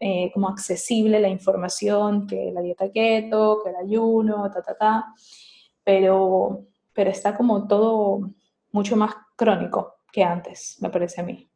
eh, 0.00 0.30
como 0.32 0.48
accesible 0.48 1.20
la 1.20 1.28
información 1.28 2.26
que 2.26 2.50
la 2.52 2.60
dieta 2.60 2.90
keto, 2.90 3.60
que 3.62 3.70
el 3.70 3.76
ayuno, 3.76 4.50
ta, 4.50 4.62
ta, 4.62 4.76
ta, 4.76 5.14
pero, 5.84 6.66
pero 6.92 7.10
está 7.10 7.36
como 7.36 7.66
todo 7.66 8.30
mucho 8.72 8.96
más 8.96 9.14
crónico 9.36 9.98
que 10.12 10.22
antes, 10.22 10.76
me 10.80 10.90
parece 10.90 11.20
a 11.20 11.24
mí. 11.24 11.48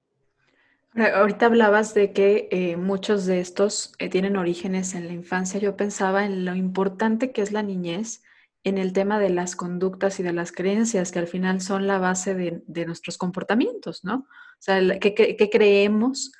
Ahorita 0.94 1.46
hablabas 1.46 1.94
de 1.94 2.12
que 2.12 2.48
eh, 2.50 2.76
muchos 2.76 3.24
de 3.24 3.40
estos 3.40 3.94
eh, 3.98 4.10
tienen 4.10 4.36
orígenes 4.36 4.94
en 4.94 5.06
la 5.06 5.14
infancia. 5.14 5.58
Yo 5.58 5.74
pensaba 5.74 6.26
en 6.26 6.44
lo 6.44 6.54
importante 6.54 7.32
que 7.32 7.40
es 7.40 7.50
la 7.50 7.62
niñez 7.62 8.22
en 8.64 8.76
el 8.76 8.92
tema 8.92 9.18
de 9.18 9.30
las 9.30 9.56
conductas 9.56 10.20
y 10.20 10.22
de 10.22 10.34
las 10.34 10.52
creencias, 10.52 11.10
que 11.10 11.18
al 11.18 11.26
final 11.26 11.60
son 11.62 11.86
la 11.86 11.98
base 11.98 12.34
de, 12.34 12.86
nuestros 12.86 13.16
comportamientos, 13.18 14.04
¿no? 14.04 14.14
O 14.16 14.60
sea, 14.60 14.80
¿qué, 15.00 15.50
creemos? 15.50 16.32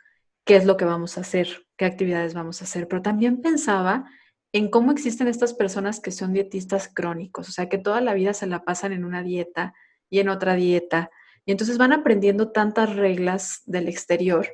¿Qué 0.45 0.57
es 0.57 0.65
lo 0.65 0.77
que 0.77 0.85
vamos 0.85 1.19
a 1.19 1.23
hacer? 1.23 1.67
¿Qué 1.83 1.87
actividades 1.87 2.33
vamos 2.33 2.61
a 2.61 2.65
hacer? 2.65 2.87
Pero 2.87 3.03
también 3.03 3.41
pensaba 3.41 4.09
en 4.53 4.71
cómo 4.71 4.93
existen 4.93 5.27
estas 5.27 5.53
personas 5.53 5.99
que 5.99 6.13
son 6.13 6.33
dietistas 6.33 6.89
crónicos, 6.89 7.49
o 7.49 7.51
sea, 7.51 7.69
que 7.69 7.77
toda 7.77 8.01
la 8.01 8.15
vida 8.15 8.35
se 8.35 8.47
la 8.47 8.63
pasan 8.63 8.93
en 8.93 9.05
una 9.05 9.25
dieta 9.25 9.75
y 10.09 10.21
en 10.21 10.29
otra 10.29 10.55
dieta 10.55 11.11
y 11.45 11.51
entonces 11.51 11.79
van 11.79 11.93
aprendiendo 11.93 12.53
tantas 12.53 12.95
reglas 12.95 13.63
del 13.67 13.89
exterior 13.89 14.47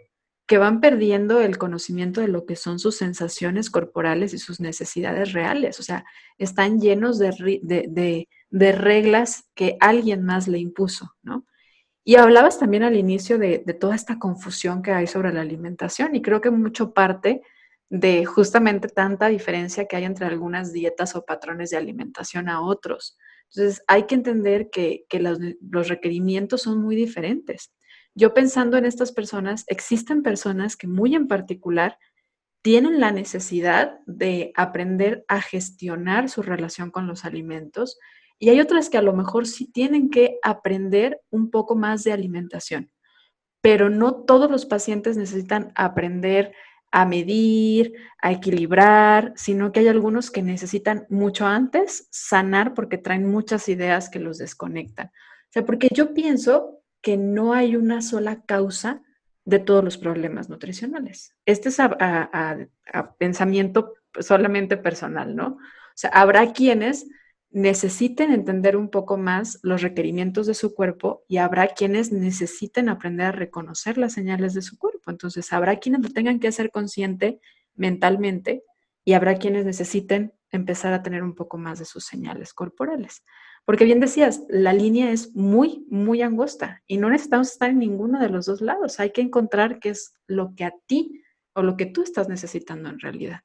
que 0.46 0.56
van 0.56 0.80
perdiendo 0.80 1.42
el 1.42 1.58
conocimiento 1.58 2.22
de 2.22 2.28
lo 2.28 2.46
que 2.46 2.56
son 2.56 2.78
sus 2.78 2.96
sensaciones 2.96 3.68
corporales 3.68 4.32
y 4.32 4.38
sus 4.38 4.58
necesidades 4.58 5.34
reales. 5.34 5.80
O 5.80 5.82
sea, 5.82 6.06
están 6.38 6.80
llenos 6.80 7.18
de, 7.18 8.26
reglas 8.72 9.44
que 9.54 9.76
alguien 9.80 10.24
más 10.24 10.48
le 10.48 10.60
impuso, 10.60 11.14
¿no? 11.22 11.44
Y 12.08 12.16
hablabas 12.16 12.58
también 12.58 12.84
al 12.84 12.96
inicio 12.96 13.36
de, 13.36 13.58
toda 13.78 13.94
esta 13.94 14.18
confusión 14.18 14.80
que 14.80 14.92
hay 14.92 15.06
sobre 15.06 15.30
la 15.30 15.42
alimentación 15.42 16.16
y 16.16 16.22
creo 16.22 16.40
que 16.40 16.50
mucho 16.50 16.94
parte 16.94 17.42
de 17.90 18.24
justamente 18.24 18.88
tanta 18.88 19.28
diferencia 19.28 19.84
que 19.84 19.96
hay 19.96 20.04
entre 20.04 20.24
algunas 20.24 20.72
dietas 20.72 21.14
o 21.14 21.26
patrones 21.26 21.68
de 21.68 21.76
alimentación 21.76 22.48
a 22.48 22.62
otros. 22.62 23.18
Entonces, 23.50 23.84
hay 23.86 24.04
que 24.04 24.14
entender 24.14 24.70
que, 24.70 25.04
los, 25.20 25.38
requerimientos 25.88 26.62
son 26.62 26.80
muy 26.80 26.96
diferentes. 26.96 27.74
Yo 28.14 28.32
pensando 28.32 28.78
en 28.78 28.86
estas 28.86 29.12
personas, 29.12 29.66
existen 29.66 30.22
personas 30.22 30.78
que 30.78 30.86
muy 30.86 31.14
en 31.14 31.28
particular 31.28 31.98
tienen 32.62 33.00
la 33.00 33.12
necesidad 33.12 33.98
de 34.06 34.52
aprender 34.56 35.26
a 35.28 35.42
gestionar 35.42 36.30
su 36.30 36.40
relación 36.40 36.90
con 36.90 37.06
los 37.06 37.26
alimentos 37.26 37.98
y 38.38 38.50
hay 38.50 38.60
otras 38.60 38.88
que 38.88 38.98
a 38.98 39.02
lo 39.02 39.12
mejor 39.12 39.46
sí 39.46 39.70
tienen 39.70 40.10
que 40.10 40.38
aprender 40.42 41.20
un 41.30 41.50
poco 41.50 41.74
más 41.74 42.04
de 42.04 42.12
alimentación, 42.12 42.90
pero 43.60 43.90
no 43.90 44.14
todos 44.14 44.50
los 44.50 44.66
pacientes 44.66 45.16
necesitan 45.16 45.72
aprender 45.74 46.52
a 46.90 47.04
medir, 47.04 47.94
a 48.20 48.32
equilibrar, 48.32 49.32
sino 49.36 49.72
que 49.72 49.80
hay 49.80 49.88
algunos 49.88 50.30
que 50.30 50.42
necesitan 50.42 51.06
mucho 51.10 51.46
antes 51.46 52.08
sanar 52.10 52.74
porque 52.74 52.96
traen 52.96 53.26
muchas 53.26 53.68
ideas 53.68 54.08
que 54.08 54.20
los 54.20 54.38
desconectan. 54.38 55.08
O 55.08 55.50
sea, 55.50 55.66
porque 55.66 55.88
yo 55.92 56.14
pienso 56.14 56.80
que 57.02 57.16
no 57.16 57.52
hay 57.52 57.76
una 57.76 58.00
sola 58.00 58.42
causa 58.46 59.02
de 59.44 59.58
todos 59.58 59.82
los 59.82 59.96
problemas 59.96 60.48
nutricionales. 60.48 61.34
Este 61.46 61.70
es 61.70 61.80
a, 61.80 62.58
pensamiento 63.18 63.94
solamente 64.20 64.76
personal, 64.76 65.34
¿no? 65.34 65.46
O 65.46 65.94
sea, 65.94 66.10
habrá 66.10 66.52
quienes 66.52 67.06
necesiten 67.50 68.30
entender 68.30 68.76
un 68.76 68.90
poco 68.90 69.16
más 69.16 69.58
los 69.62 69.82
requerimientos 69.82 70.46
de 70.46 70.54
su 70.54 70.74
cuerpo 70.74 71.24
y 71.28 71.38
habrá 71.38 71.68
quienes 71.68 72.12
necesiten 72.12 72.88
aprender 72.88 73.26
a 73.26 73.32
reconocer 73.32 73.96
las 73.96 74.12
señales 74.12 74.54
de 74.54 74.62
su 74.62 74.78
cuerpo. 74.78 75.10
Entonces, 75.10 75.52
habrá 75.52 75.76
quienes 75.76 76.02
lo 76.02 76.10
tengan 76.10 76.40
que 76.40 76.48
hacer 76.48 76.70
consciente 76.70 77.40
mentalmente 77.74 78.64
y 79.04 79.14
habrá 79.14 79.36
quienes 79.36 79.64
necesiten 79.64 80.34
empezar 80.50 80.92
a 80.92 81.02
tener 81.02 81.22
un 81.22 81.34
poco 81.34 81.58
más 81.58 81.78
de 81.78 81.84
sus 81.84 82.04
señales 82.04 82.52
corporales. 82.52 83.22
Porque 83.64 83.84
bien 83.84 84.00
decías, 84.00 84.42
la 84.48 84.72
línea 84.72 85.10
es 85.10 85.34
muy, 85.34 85.86
muy 85.90 86.22
angosta 86.22 86.82
y 86.86 86.96
no 86.96 87.10
necesitamos 87.10 87.50
estar 87.50 87.70
en 87.70 87.78
ninguno 87.78 88.18
de 88.20 88.30
los 88.30 88.46
dos 88.46 88.60
lados. 88.60 89.00
Hay 89.00 89.12
que 89.12 89.20
encontrar 89.20 89.78
qué 89.78 89.90
es 89.90 90.14
lo 90.26 90.54
que 90.54 90.64
a 90.64 90.74
ti 90.86 91.22
o 91.54 91.62
lo 91.62 91.76
que 91.76 91.86
tú 91.86 92.02
estás 92.02 92.28
necesitando 92.28 92.88
en 92.88 92.98
realidad. 92.98 93.40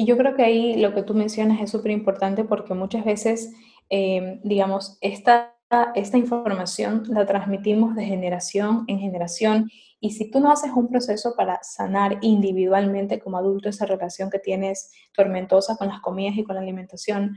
Y 0.00 0.06
yo 0.06 0.16
creo 0.16 0.34
que 0.34 0.42
ahí 0.42 0.76
lo 0.80 0.94
que 0.94 1.02
tú 1.02 1.12
mencionas 1.12 1.60
es 1.60 1.70
súper 1.70 1.90
importante 1.90 2.42
porque 2.44 2.72
muchas 2.72 3.04
veces, 3.04 3.52
eh, 3.90 4.40
digamos, 4.42 4.96
esta, 5.02 5.58
esta 5.94 6.16
información 6.16 7.02
la 7.08 7.26
transmitimos 7.26 7.94
de 7.94 8.06
generación 8.06 8.84
en 8.86 8.98
generación 8.98 9.70
y 10.00 10.12
si 10.12 10.30
tú 10.30 10.40
no 10.40 10.50
haces 10.50 10.70
un 10.74 10.88
proceso 10.88 11.34
para 11.36 11.62
sanar 11.62 12.16
individualmente 12.22 13.20
como 13.20 13.36
adulto 13.36 13.68
esa 13.68 13.84
relación 13.84 14.30
que 14.30 14.38
tienes 14.38 14.90
tormentosa 15.12 15.76
con 15.76 15.88
las 15.88 16.00
comidas 16.00 16.34
y 16.38 16.44
con 16.44 16.54
la 16.54 16.62
alimentación, 16.62 17.36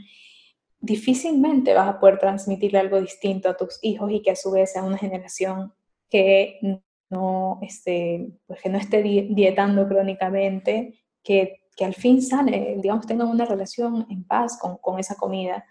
difícilmente 0.79 1.73
vas 1.73 1.89
a 1.89 1.99
poder 1.99 2.17
transmitirle 2.17 2.79
algo 2.79 3.01
distinto 3.01 3.49
a 3.49 3.57
tus 3.57 3.77
hijos 3.81 4.09
y 4.09 4.21
que 4.21 4.31
a 4.31 4.37
su 4.37 4.51
vez 4.51 4.71
sea 4.71 4.83
una 4.83 4.97
generación 4.97 5.73
que 6.09 6.61
no, 7.09 7.59
esté, 7.61 8.31
pues 8.47 8.61
que 8.61 8.69
no 8.69 8.77
esté 8.77 9.03
dietando 9.03 9.85
crónicamente, 9.85 11.03
que 11.23 11.62
que 11.75 11.85
al 11.85 11.93
fin 11.93 12.21
sale, 12.21 12.77
digamos, 12.81 13.05
tengan 13.05 13.27
una 13.27 13.45
relación 13.45 14.05
en 14.09 14.23
paz 14.23 14.59
con, 14.59 14.99
esa 14.99 15.15
comida. 15.15 15.65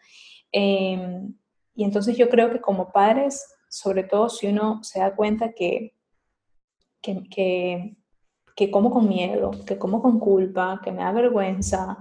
Em, 0.50 1.34
y 1.74 1.84
entonces 1.84 2.16
yo 2.16 2.28
creo 2.28 2.50
que 2.50 2.60
como 2.60 2.92
padres, 2.92 3.44
sobre 3.68 4.04
todo 4.04 4.28
si 4.28 4.46
uno 4.48 4.82
se 4.82 5.00
da 5.00 5.14
cuenta 5.14 5.52
que, 5.52 5.94
que, 7.00 7.96
que, 8.54 8.70
como 8.70 8.90
con 8.90 9.08
miedo, 9.08 9.50
que 9.66 9.78
como 9.78 10.02
con 10.02 10.18
culpa, 10.20 10.80
que 10.84 10.92
me 10.92 11.02
da 11.02 11.12
vergüenza, 11.12 11.98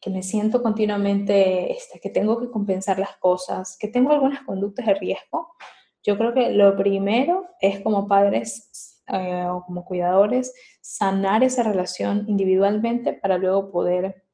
que 0.00 0.10
me 0.10 0.22
siento 0.22 0.62
continuamente, 0.62 1.72
este, 1.72 1.98
que 2.00 2.10
tengo 2.10 2.38
que 2.38 2.50
compensar 2.50 2.98
las 2.98 3.16
cosas, 3.16 3.76
que 3.78 3.88
tengo 3.88 4.12
algunas 4.12 4.42
conductas 4.42 4.86
de 4.86 4.94
riesgo, 4.94 5.54
yo 6.02 6.18
creo 6.18 6.34
que 6.34 6.50
lo 6.50 6.76
primero 6.76 7.46
es 7.60 7.80
como 7.80 8.06
padres 8.06 8.93
eh, 9.08 9.46
o 9.48 9.64
como 9.64 9.84
cuidadores, 9.84 10.54
sanar 10.80 11.44
esa 11.44 11.62
relación 11.62 12.24
individualmente 12.28 13.12
para 13.12 13.38
luego 13.38 13.70
poder, 13.70 14.24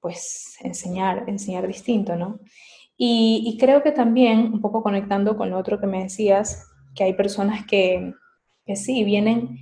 pues, 0.00 0.56
enseñar, 0.60 1.24
enseñar 1.28 1.66
distinto, 1.66 2.16
¿no? 2.16 2.40
Y, 2.96 3.58
creo 3.60 3.82
que 3.82 3.92
también, 3.92 4.52
un 4.54 4.60
poco 4.60 4.82
conectando 4.82 5.36
con 5.36 5.50
lo 5.50 5.58
otro 5.58 5.78
que 5.78 5.86
me 5.86 6.02
decías, 6.02 6.66
que 6.94 7.04
hay 7.04 7.12
personas 7.12 7.66
que, 7.66 8.14
que 8.64 8.76
sí, 8.76 9.04
vienen 9.04 9.58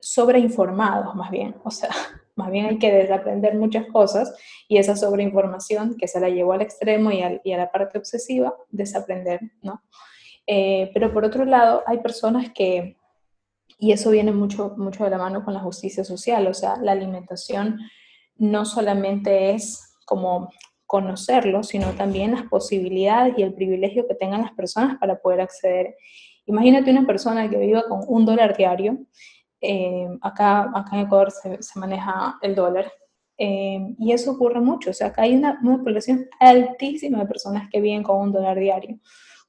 sobreinformados 0.00 1.14
más 1.14 1.30
bien, 1.30 1.54
o 1.64 1.70
sea, 1.70 1.90
más 2.34 2.50
bien 2.50 2.66
hay 2.66 2.78
que 2.78 2.90
desaprender 2.92 3.54
muchas 3.54 3.86
cosas 3.86 4.34
y 4.66 4.78
esa 4.78 4.96
sobreinformación 4.96 5.96
que 5.96 6.08
se 6.08 6.18
la 6.18 6.28
llevó 6.28 6.54
al 6.54 6.62
extremo 6.62 7.12
y, 7.12 7.22
y 7.44 7.52
a 7.52 7.56
la 7.56 7.70
parte 7.70 7.98
obsesiva, 7.98 8.54
desaprender, 8.70 9.40
¿no? 9.62 9.80
Eh, 10.46 10.90
pero 10.92 11.12
por 11.12 11.24
otro 11.24 11.44
lado, 11.44 11.82
hay 11.86 11.98
personas 11.98 12.50
que 12.52 12.96
y 13.82 13.90
eso 13.90 14.12
viene 14.12 14.30
mucho, 14.30 14.74
mucho 14.76 15.02
de 15.02 15.10
la 15.10 15.18
mano 15.18 15.44
con 15.44 15.54
la 15.54 15.60
justicia 15.60 16.04
social, 16.04 16.46
o 16.46 16.54
sea, 16.54 16.76
la 16.76 16.92
alimentación 16.92 17.80
no 18.36 18.64
solamente 18.64 19.50
es 19.50 19.96
como 20.06 20.50
conocerlo, 20.86 21.64
sino 21.64 21.90
también 21.90 22.30
las 22.30 22.44
posibilidades 22.44 23.34
y 23.36 23.42
el 23.42 23.54
privilegio 23.54 24.06
que 24.06 24.14
tengan 24.14 24.42
las 24.42 24.52
personas 24.52 24.98
para 25.00 25.20
poder 25.20 25.40
acceder. 25.40 25.96
Imagínate 26.46 26.92
una 26.92 27.04
persona 27.04 27.50
que 27.50 27.58
viva 27.58 27.82
con 27.88 28.02
un 28.06 28.24
dólar 28.24 28.56
diario, 28.56 28.98
eh, 29.60 30.06
acá, 30.20 30.70
acá 30.72 30.90
en 30.92 31.06
Ecuador 31.06 31.32
se, 31.32 31.60
se 31.60 31.80
maneja 31.80 32.38
el 32.40 32.54
dólar, 32.54 32.92
eh, 33.36 33.80
y 33.98 34.12
eso 34.12 34.30
ocurre 34.30 34.60
mucho, 34.60 34.90
o 34.90 34.92
sea, 34.92 35.08
acá 35.08 35.22
hay 35.22 35.34
una, 35.34 35.58
una, 35.60 35.82
población 35.82 36.28
altísima 36.38 37.18
de 37.18 37.26
personas 37.26 37.68
que 37.68 37.80
viven 37.80 38.04
con 38.04 38.20
un 38.20 38.30
dólar 38.30 38.60
diario. 38.60 39.00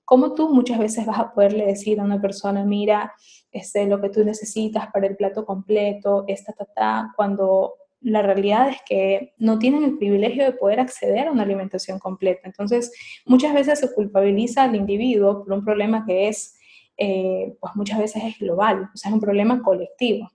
¿Cómo 0.06 0.34
tú 0.34 0.54
muchas 0.54 0.80
veces 0.80 1.06
vas 1.06 1.20
a 1.20 1.34
poderle 1.34 1.66
decir 1.66 2.00
a 2.00 2.04
una 2.04 2.22
persona, 2.22 2.64
mira, 2.66 3.14
este, 3.52 3.86
lo 3.86 4.02
que 4.02 4.10
tú 4.10 4.24
necesitas 4.24 4.92
para 4.92 5.08
el 5.08 5.16
plato 5.16 5.46
completo, 5.46 6.26
esta, 6.28 6.54
ta, 6.54 6.66
ta, 6.66 7.14
cuando 7.16 7.76
la 8.04 8.22
realidad 8.22 8.70
es 8.70 8.78
que 8.86 9.34
no 9.38 9.58
tienen 9.60 9.84
el 9.84 9.98
privilegio 9.98 10.44
de 10.44 10.52
poder 10.52 10.80
acceder 10.80 11.28
a 11.28 11.32
una 11.32 11.44
alimentación 11.44 12.00
completa. 12.00 12.42
Entonces, 12.44 12.92
muchas 13.26 13.54
veces 13.54 13.80
se 13.80 13.94
culpabiliza 13.94 14.64
al 14.64 14.76
individuo 14.76 15.44
por 15.44 15.54
un 15.54 15.64
problema 15.64 16.06
que 16.06 16.28
es, 16.28 16.58
eh, 16.98 17.56
pues 17.60 17.76
muchas 17.76 18.00
veces 18.00 18.24
es 18.24 18.40
global, 18.40 18.90
o 18.94 18.98
sea, 18.98 19.10
es 19.10 19.14
un 19.14 19.22
problema 19.22 19.62
colectivo. 19.62 20.30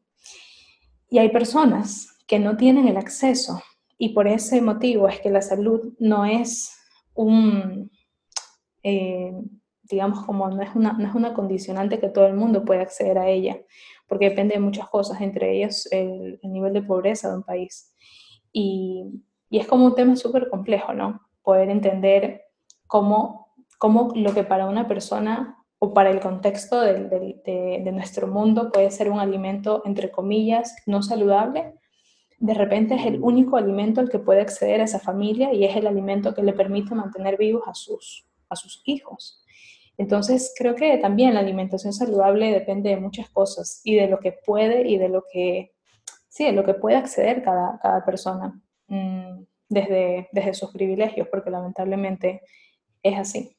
Y 1.11 1.19
hay 1.19 1.29
personas 1.29 2.19
que 2.27 2.39
no 2.39 2.57
tienen 2.57 2.89
el 2.89 2.97
acceso 2.97 3.63
y 3.99 4.11
por 4.11 4.29
ese 4.29 4.61
motivo 4.61 5.09
es 5.09 5.21
que 5.21 5.31
la 5.31 5.43
salud 5.43 5.95
no 5.99 6.25
es 6.25 6.75
un, 7.15 7.91
eh, 8.83 9.33
digamos, 9.89 10.25
como 10.25 10.49
no 10.49 10.63
es, 10.63 10.75
una, 10.75 10.93
no 10.93 11.07
es 11.09 11.15
una 11.15 11.35
condicionante 11.35 11.99
que 11.99 12.09
todo 12.09 12.27
el 12.27 12.35
mundo 12.35 12.65
pueda 12.65 12.83
acceder 12.83 13.19
a 13.19 13.29
ella 13.29 13.59
porque 14.09 14.31
depende 14.31 14.55
de 14.55 14.61
muchas 14.61 14.89
cosas, 14.89 15.21
entre 15.21 15.55
ellas 15.55 15.87
el, 15.93 16.41
nivel 16.43 16.73
de 16.73 16.83
pobreza 16.83 17.29
de 17.31 17.37
un 17.37 17.43
país. 17.43 17.95
Y, 18.53 19.23
y 19.51 19.59
es 19.59 19.67
como 19.67 19.85
un 19.85 19.95
tema 19.95 20.17
súper 20.17 20.49
complejo, 20.49 20.95
¿no? 20.95 21.21
Poder 21.43 21.69
entender 21.69 22.43
cómo, 22.87 23.53
cómo, 23.79 24.11
lo 24.17 24.35
que 24.35 24.45
para 24.45 24.67
una 24.67 24.89
persona 24.89 25.59
o 25.79 25.93
para 25.93 26.11
el 26.11 26.21
contexto 26.21 26.81
de, 26.81 27.05
de, 27.05 27.83
de, 27.85 27.93
nuestro 27.93 28.27
mundo 28.27 28.73
puede 28.73 28.91
ser 28.91 29.11
un 29.11 29.21
alimento, 29.21 29.83
entre 29.85 30.11
comillas, 30.11 30.75
no 30.87 31.03
saludable, 31.03 31.75
de 32.39 32.55
repente 32.55 32.95
es 32.95 33.07
el 33.07 33.21
único 33.23 33.57
alimento 33.57 34.01
al 34.01 34.09
que 34.09 34.19
puede 34.19 34.41
acceder 34.41 34.81
a 34.81 34.85
esa 34.85 34.99
familia 34.99 35.53
y 35.53 35.65
es 35.65 35.77
el 35.77 35.87
alimento 35.87 36.35
que 36.35 36.43
le 36.43 36.53
permite 36.53 36.95
mantener 36.95 37.37
vivos 37.37 37.63
a 37.67 37.75
sus, 37.75 38.27
a 38.49 38.57
sus 38.57 38.83
hijos. 38.87 39.45
Entonces, 39.99 40.55
creo 40.57 40.77
que 40.77 40.97
también 40.99 41.35
la 41.35 41.41
alimentación 41.41 41.93
saludable 41.93 42.53
depende 42.53 42.91
de 42.91 42.99
muchas 42.99 43.29
cosas 43.31 43.81
y 43.83 43.97
de 43.97 44.07
lo 44.07 44.21
que 44.21 44.33
puede 44.33 44.89
y 44.89 44.97
de 44.97 45.09
lo 45.09 45.25
que, 45.31 45.73
sí, 46.29 46.45
de 46.45 46.53
lo 46.53 46.65
que 46.65 46.75
puede 46.75 46.97
acceder 46.97 47.43
cada, 47.43 47.81
cada 47.83 48.05
persona 48.05 48.59
mmm, 48.87 49.43
desde, 49.69 50.29
desde 50.31 50.55
sus 50.55 50.71
privilegios, 50.71 51.27
porque 51.29 51.51
lamentablemente 51.51 52.43
es 53.03 53.19
así. 53.19 53.57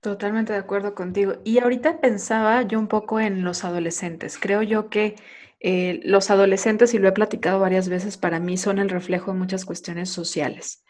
Totalmente 0.00 0.52
de 0.52 0.60
acuerdo 0.60 0.94
contigo. 0.94 1.34
Y 1.42 1.58
ahorita 1.58 2.00
pensaba 2.00 2.62
yo 2.62 2.78
un 2.78 2.88
poco 2.88 3.18
en 3.18 3.42
los 3.42 3.64
adolescentes. 3.64 4.38
Creo 4.38 4.62
yo 4.62 4.90
que 4.90 5.16
eh, 5.58 6.00
los 6.04 6.30
adolescentes, 6.30 6.94
y 6.94 6.98
lo 6.98 7.08
he 7.08 7.12
platicado 7.12 7.58
varias 7.58 7.88
veces, 7.88 8.16
para 8.16 8.38
mí 8.38 8.56
son 8.58 8.78
el 8.78 8.90
reflejo 8.90 9.32
de 9.32 9.38
muchas 9.38 9.64
cuestiones 9.64 10.08
sociales 10.08 10.84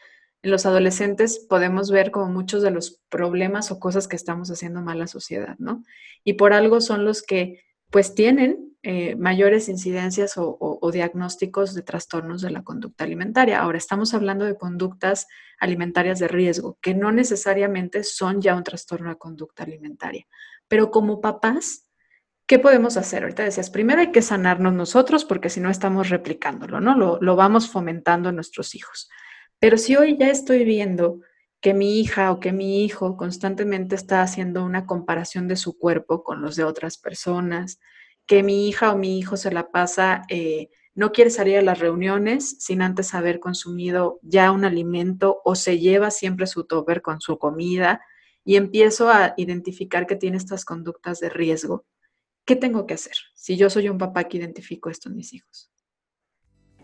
en 0.45 0.51
los 0.51 0.67
adolescentes 0.67 1.39
podemos 1.39 1.91
ver 1.91 2.11
como 2.11 2.27
muchos 2.27 2.63
de 2.63 2.71
los 2.71 3.01
problemas 3.09 3.71
o 3.71 3.81
cosas 3.81 4.07
que 4.07 4.17
estamos 4.17 4.51
haciendo 4.51 4.83
mal 4.83 4.99
a 4.99 5.01
la 5.01 5.07
sociedad, 5.07 5.57
¿no? 5.59 5.83
Y 6.23 6.35
por 6.35 6.53
algo 6.53 6.83
son 6.83 7.07
los 7.07 7.23
que 7.23 7.65
pues 7.91 8.15
tienen 8.15 8.77
eh, 8.83 9.17
mayores 9.17 9.71
incidencias 9.71 10.35
o, 10.37 10.91
diagnósticos 10.93 11.75
de 11.75 11.81
trastornos 11.81 12.43
de 12.43 12.51
la 12.51 12.63
conducta 12.63 13.05
alimentaria. 13.05 13.61
Ahora, 13.61 13.79
estamos 13.79 14.13
hablando 14.13 14.45
de 14.45 14.59
conductas 14.59 15.27
alimentarias 15.59 16.19
de 16.19 16.29
riesgo, 16.29 16.77
que 16.83 16.93
no 16.93 17.11
necesariamente 17.11 18.05
son 18.05 18.43
ya 18.43 18.55
un 18.55 18.65
trastorno 18.65 19.09
de 19.09 19.17
conducta 19.17 19.63
alimentaria. 19.63 20.27
Pero 20.69 20.91
como 20.91 21.23
papás, 21.23 21.89
¿qué 22.47 22.59
podemos 22.59 22.99
hacer? 22.99 23.23
Ahorita 23.23 23.45
decías, 23.45 23.71
primero 23.71 24.03
hay 24.03 24.13
que 24.13 24.21
sanarnos 24.21 24.75
nosotros 24.75 25.25
porque 25.25 25.49
si 25.49 25.61
no 25.61 25.71
estamos 25.71 26.11
replicándolo, 26.11 26.81
¿no? 26.83 26.95
Lo, 26.99 27.19
lo 27.23 27.37
vamos 27.37 27.71
fomentando 27.71 28.29
en 28.29 28.35
nuestros 28.35 28.75
hijos. 28.75 29.09
Pero 29.59 29.79
si 29.79 29.97
hoy 29.97 30.17
ya 30.19 30.31
estoy 30.31 30.65
viendo 30.65 31.21
que 31.61 31.73
mi 31.73 31.99
hija 32.01 32.31
o 32.31 32.41
que 32.41 32.53
mi 32.53 32.85
hijo 32.85 33.17
constantemente 33.17 33.95
está 33.95 34.23
haciendo 34.23 34.65
una 34.65 34.87
comparación 34.87 35.49
de 35.49 35.57
su 35.57 35.79
cuerpo 35.79 36.23
con 36.23 36.43
los 36.43 36.57
de 36.57 36.65
otras 36.65 36.99
personas, 36.99 37.81
que 38.27 38.43
mi 38.43 38.69
hija 38.69 38.93
o 38.93 38.99
mi 38.99 39.19
hijo 39.19 39.37
se 39.37 39.51
la 39.51 39.71
pasa, 39.71 40.23
eh, 40.29 40.69
no 40.95 41.13
quiere 41.13 41.31
salir 41.31 41.59
a 41.59 41.63
las 41.63 41.79
reuniones 41.79 42.57
sin 42.61 42.83
antes 42.83 43.15
haber 43.15 43.41
consumido 43.41 44.21
ya 44.23 44.51
un 44.53 44.65
alimento 44.65 45.41
o 45.45 45.55
se 45.55 45.79
lleva 45.79 46.11
siempre 46.11 46.47
su 46.47 46.65
topper 46.65 47.03
con 47.03 47.21
su 47.21 47.39
comida 47.39 48.03
y 48.45 48.57
empiezo 48.57 49.11
a 49.11 49.35
identificar 49.37 50.07
que 50.07 50.17
tiene 50.17 50.37
estas 50.37 50.65
conductas 50.65 51.19
de 51.21 51.31
riesgo. 51.31 51.87
¿Qué 52.45 52.57
tengo 52.57 52.87
que 52.87 52.95
hacer 52.95 53.17
si 53.35 53.57
yo 53.57 53.71
soy 53.71 53.89
un 53.89 53.99
papá 53.99 54.25
que 54.25 54.37
identifico 54.37 54.91
esto 54.91 55.09
en 55.09 55.17
mis 55.17 55.33
hijos? 55.33 55.74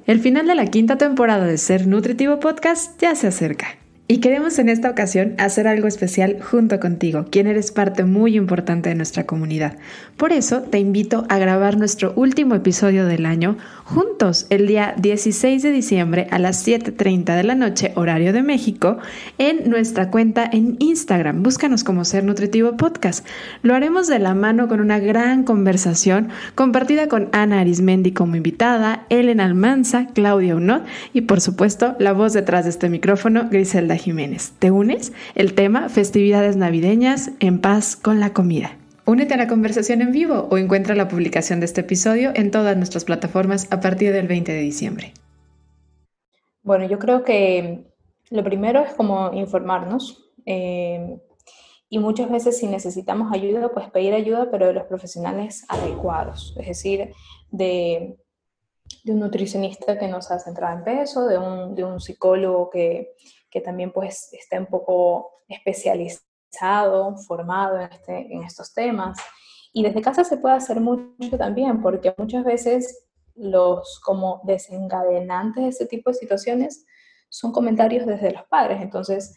El 0.06 0.20
final 0.20 0.46
de 0.46 0.54
la 0.54 0.66
quinta 0.66 0.96
temporada 0.96 1.46
de 1.46 1.58
Ser 1.58 1.86
Nutritivo 1.86 2.40
Podcast 2.40 3.00
ya 3.00 3.14
se 3.14 3.26
acerca. 3.26 3.79
Y 4.10 4.18
queremos 4.18 4.58
en 4.58 4.68
esta 4.68 4.90
ocasión 4.90 5.36
hacer 5.38 5.68
algo 5.68 5.86
especial 5.86 6.38
junto 6.42 6.80
contigo, 6.80 7.26
quien 7.30 7.46
eres 7.46 7.70
parte 7.70 8.02
muy 8.02 8.36
importante 8.36 8.88
de 8.88 8.96
nuestra 8.96 9.24
comunidad. 9.24 9.76
Por 10.16 10.32
eso 10.32 10.62
te 10.62 10.80
invito 10.80 11.26
a 11.28 11.38
grabar 11.38 11.76
nuestro 11.76 12.12
último 12.16 12.56
episodio 12.56 13.06
del 13.06 13.24
año 13.24 13.56
juntos 13.84 14.46
el 14.50 14.66
día 14.66 14.96
16 14.98 15.62
de 15.62 15.70
diciembre 15.70 16.26
a 16.32 16.40
las 16.40 16.66
7.30 16.66 17.36
de 17.36 17.44
la 17.44 17.54
noche, 17.54 17.92
horario 17.94 18.32
de 18.32 18.42
México, 18.42 18.98
en 19.38 19.70
nuestra 19.70 20.10
cuenta 20.10 20.50
en 20.52 20.74
Instagram. 20.80 21.44
Búscanos 21.44 21.84
como 21.84 22.04
Ser 22.04 22.24
Nutritivo 22.24 22.76
Podcast. 22.76 23.24
Lo 23.62 23.76
haremos 23.76 24.08
de 24.08 24.18
la 24.18 24.34
mano 24.34 24.66
con 24.66 24.80
una 24.80 24.98
gran 24.98 25.44
conversación 25.44 26.30
compartida 26.56 27.06
con 27.06 27.28
Ana 27.30 27.60
Arismendi 27.60 28.10
como 28.10 28.34
invitada, 28.34 29.06
Ellen 29.08 29.40
Almanza, 29.40 30.08
Claudia 30.12 30.56
Unot 30.56 30.84
y 31.12 31.20
por 31.20 31.40
supuesto 31.40 31.94
la 32.00 32.12
voz 32.12 32.32
detrás 32.32 32.64
de 32.64 32.70
este 32.70 32.88
micrófono, 32.88 33.48
Griselda 33.48 33.99
Jiménez. 34.00 34.52
¿Te 34.58 34.70
unes? 34.70 35.12
El 35.34 35.54
tema 35.54 35.88
festividades 35.88 36.56
navideñas 36.56 37.30
en 37.38 37.60
paz 37.60 37.96
con 37.96 38.18
la 38.18 38.32
comida. 38.32 38.76
Únete 39.06 39.34
a 39.34 39.36
la 39.36 39.48
conversación 39.48 40.02
en 40.02 40.12
vivo 40.12 40.48
o 40.50 40.58
encuentra 40.58 40.94
la 40.94 41.08
publicación 41.08 41.60
de 41.60 41.66
este 41.66 41.82
episodio 41.82 42.32
en 42.34 42.50
todas 42.50 42.76
nuestras 42.76 43.04
plataformas 43.04 43.66
a 43.70 43.80
partir 43.80 44.12
del 44.12 44.28
20 44.28 44.52
de 44.52 44.60
diciembre. 44.60 45.12
Bueno, 46.62 46.86
yo 46.86 46.98
creo 46.98 47.24
que 47.24 47.86
lo 48.30 48.44
primero 48.44 48.82
es 48.82 48.94
como 48.94 49.32
informarnos 49.32 50.30
eh, 50.46 51.18
y 51.88 51.98
muchas 51.98 52.30
veces 52.30 52.58
si 52.58 52.66
necesitamos 52.66 53.32
ayuda, 53.32 53.70
pues 53.72 53.90
pedir 53.90 54.14
ayuda, 54.14 54.48
pero 54.50 54.68
de 54.68 54.74
los 54.74 54.84
profesionales 54.84 55.64
adecuados, 55.68 56.54
es 56.60 56.68
decir, 56.68 57.12
de, 57.50 58.16
de 59.02 59.12
un 59.12 59.18
nutricionista 59.18 59.98
que 59.98 60.06
nos 60.06 60.30
ha 60.30 60.38
centrado 60.38 60.78
en 60.78 60.84
peso, 60.84 61.26
de 61.26 61.36
un, 61.36 61.74
de 61.74 61.82
un 61.82 62.00
psicólogo 62.00 62.70
que, 62.70 63.14
que 63.50 63.60
también 63.60 63.92
pues 63.92 64.32
está 64.32 64.58
un 64.58 64.66
poco 64.66 65.42
especializado, 65.48 67.16
formado 67.26 67.80
en, 67.80 67.92
este, 67.92 68.34
en 68.34 68.42
estos 68.44 68.72
temas. 68.72 69.18
Y 69.72 69.82
desde 69.82 70.02
casa 70.02 70.24
se 70.24 70.36
puede 70.36 70.56
hacer 70.56 70.80
mucho 70.80 71.36
también, 71.38 71.82
porque 71.82 72.14
muchas 72.16 72.44
veces 72.44 73.06
los 73.34 74.00
como 74.04 74.40
desencadenantes 74.44 75.62
de 75.62 75.68
este 75.68 75.86
tipo 75.86 76.10
de 76.10 76.14
situaciones 76.14 76.86
son 77.28 77.52
comentarios 77.52 78.06
desde 78.06 78.32
los 78.32 78.44
padres. 78.44 78.82
Entonces, 78.82 79.36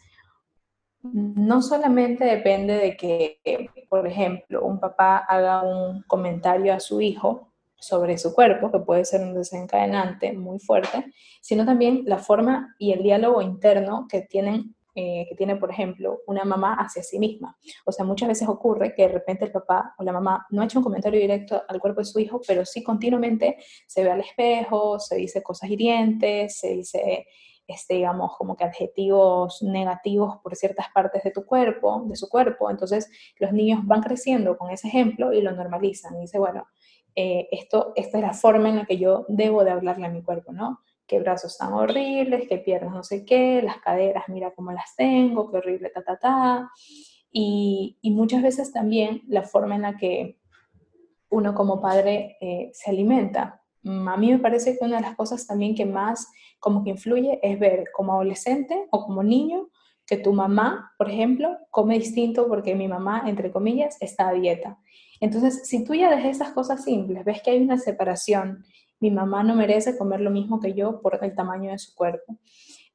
no 1.02 1.60
solamente 1.62 2.24
depende 2.24 2.74
de 2.74 2.96
que, 2.96 3.40
por 3.88 4.06
ejemplo, 4.06 4.64
un 4.64 4.80
papá 4.80 5.18
haga 5.18 5.62
un 5.62 6.02
comentario 6.02 6.72
a 6.72 6.80
su 6.80 7.00
hijo 7.00 7.53
sobre 7.86 8.18
su 8.18 8.34
cuerpo, 8.34 8.70
que 8.70 8.78
puede 8.78 9.04
ser 9.04 9.22
un 9.22 9.34
desencadenante 9.34 10.32
muy 10.32 10.58
fuerte, 10.58 11.12
sino 11.40 11.64
también 11.64 12.02
la 12.06 12.18
forma 12.18 12.74
y 12.78 12.92
el 12.92 13.02
diálogo 13.02 13.42
interno 13.42 14.06
que 14.08 14.22
tienen 14.22 14.74
eh, 14.96 15.26
que 15.28 15.34
tiene, 15.34 15.56
por 15.56 15.72
ejemplo, 15.72 16.20
una 16.28 16.44
mamá 16.44 16.76
hacia 16.78 17.02
sí 17.02 17.18
misma. 17.18 17.56
O 17.84 17.90
sea, 17.90 18.04
muchas 18.04 18.28
veces 18.28 18.48
ocurre 18.48 18.94
que 18.94 19.02
de 19.02 19.08
repente 19.08 19.44
el 19.44 19.50
papá 19.50 19.92
o 19.98 20.04
la 20.04 20.12
mamá 20.12 20.46
no 20.50 20.62
ha 20.62 20.66
hecho 20.66 20.78
un 20.78 20.84
comentario 20.84 21.20
directo 21.20 21.64
al 21.66 21.80
cuerpo 21.80 22.00
de 22.00 22.04
su 22.04 22.20
hijo, 22.20 22.40
pero 22.46 22.64
sí 22.64 22.84
continuamente 22.84 23.56
se 23.88 24.04
ve 24.04 24.12
al 24.12 24.20
espejo, 24.20 25.00
se 25.00 25.16
dice 25.16 25.42
cosas 25.42 25.68
hirientes, 25.68 26.60
se 26.60 26.74
dice, 26.74 27.26
este, 27.66 27.94
digamos, 27.94 28.36
como 28.36 28.56
que 28.56 28.62
adjetivos 28.62 29.64
negativos 29.64 30.36
por 30.44 30.54
ciertas 30.54 30.86
partes 30.94 31.24
de 31.24 31.32
tu 31.32 31.44
cuerpo, 31.44 32.04
de 32.06 32.14
su 32.14 32.28
cuerpo. 32.28 32.70
Entonces, 32.70 33.10
los 33.40 33.52
niños 33.52 33.80
van 33.84 34.00
creciendo 34.00 34.56
con 34.56 34.70
ese 34.70 34.86
ejemplo 34.86 35.32
y 35.32 35.40
lo 35.40 35.50
normalizan. 35.50 36.16
Y 36.18 36.20
dice, 36.20 36.38
bueno, 36.38 36.68
eh, 37.16 37.48
esto, 37.52 37.92
esta 37.96 38.18
es 38.18 38.24
la 38.24 38.34
forma 38.34 38.68
en 38.68 38.76
la 38.76 38.86
que 38.86 38.98
yo 38.98 39.24
debo 39.28 39.64
de 39.64 39.70
hablarle 39.70 40.06
a 40.06 40.10
mi 40.10 40.22
cuerpo, 40.22 40.52
¿no? 40.52 40.80
Qué 41.06 41.20
brazos 41.20 41.56
tan 41.58 41.72
horribles, 41.72 42.48
qué 42.48 42.58
piernas 42.58 42.92
no 42.92 43.04
sé 43.04 43.24
qué, 43.24 43.62
las 43.62 43.78
caderas, 43.78 44.24
mira 44.28 44.52
cómo 44.54 44.72
las 44.72 44.96
tengo, 44.96 45.50
qué 45.50 45.58
horrible, 45.58 45.90
ta, 45.90 46.02
ta, 46.02 46.18
ta. 46.18 46.70
Y, 47.30 47.98
muchas 48.04 48.42
veces 48.42 48.72
también 48.72 49.22
la 49.28 49.42
forma 49.42 49.74
en 49.74 49.82
la 49.82 49.96
que 49.96 50.38
uno 51.30 51.54
como 51.54 51.80
padre 51.80 52.36
eh, 52.40 52.70
se 52.72 52.90
alimenta. 52.90 53.62
Mm, 53.82 54.08
a 54.08 54.16
mí 54.16 54.30
me 54.30 54.38
parece 54.38 54.78
que 54.78 54.84
una 54.84 54.96
de 54.96 55.02
las 55.02 55.16
cosas 55.16 55.46
también 55.46 55.74
que 55.74 55.84
más 55.84 56.30
como 56.58 56.82
que 56.82 56.90
influye 56.90 57.38
es 57.42 57.58
ver 57.58 57.86
como 57.92 58.14
adolescente 58.14 58.86
o 58.90 59.04
como 59.04 59.22
niño 59.22 59.68
que 60.06 60.16
tu 60.16 60.32
mamá, 60.32 60.92
por 60.98 61.10
ejemplo, 61.10 61.58
come 61.70 61.98
distinto 61.98 62.46
porque 62.48 62.74
mi 62.74 62.88
mamá, 62.88 63.24
entre 63.26 63.50
comillas, 63.50 63.96
está 64.00 64.28
a 64.28 64.32
dieta. 64.32 64.78
Entonces, 65.20 65.68
si 65.68 65.84
tú 65.84 65.94
ya 65.94 66.14
desde 66.14 66.30
esas 66.30 66.52
cosas 66.52 66.84
simples 66.84 67.24
ves 67.24 67.42
que 67.42 67.50
hay 67.50 67.62
una 67.62 67.78
separación, 67.78 68.64
mi 69.00 69.10
mamá 69.10 69.42
no 69.42 69.54
merece 69.54 69.96
comer 69.98 70.20
lo 70.20 70.30
mismo 70.30 70.60
que 70.60 70.74
yo 70.74 71.00
por 71.00 71.18
el 71.22 71.34
tamaño 71.34 71.70
de 71.70 71.78
su 71.78 71.94
cuerpo. 71.94 72.38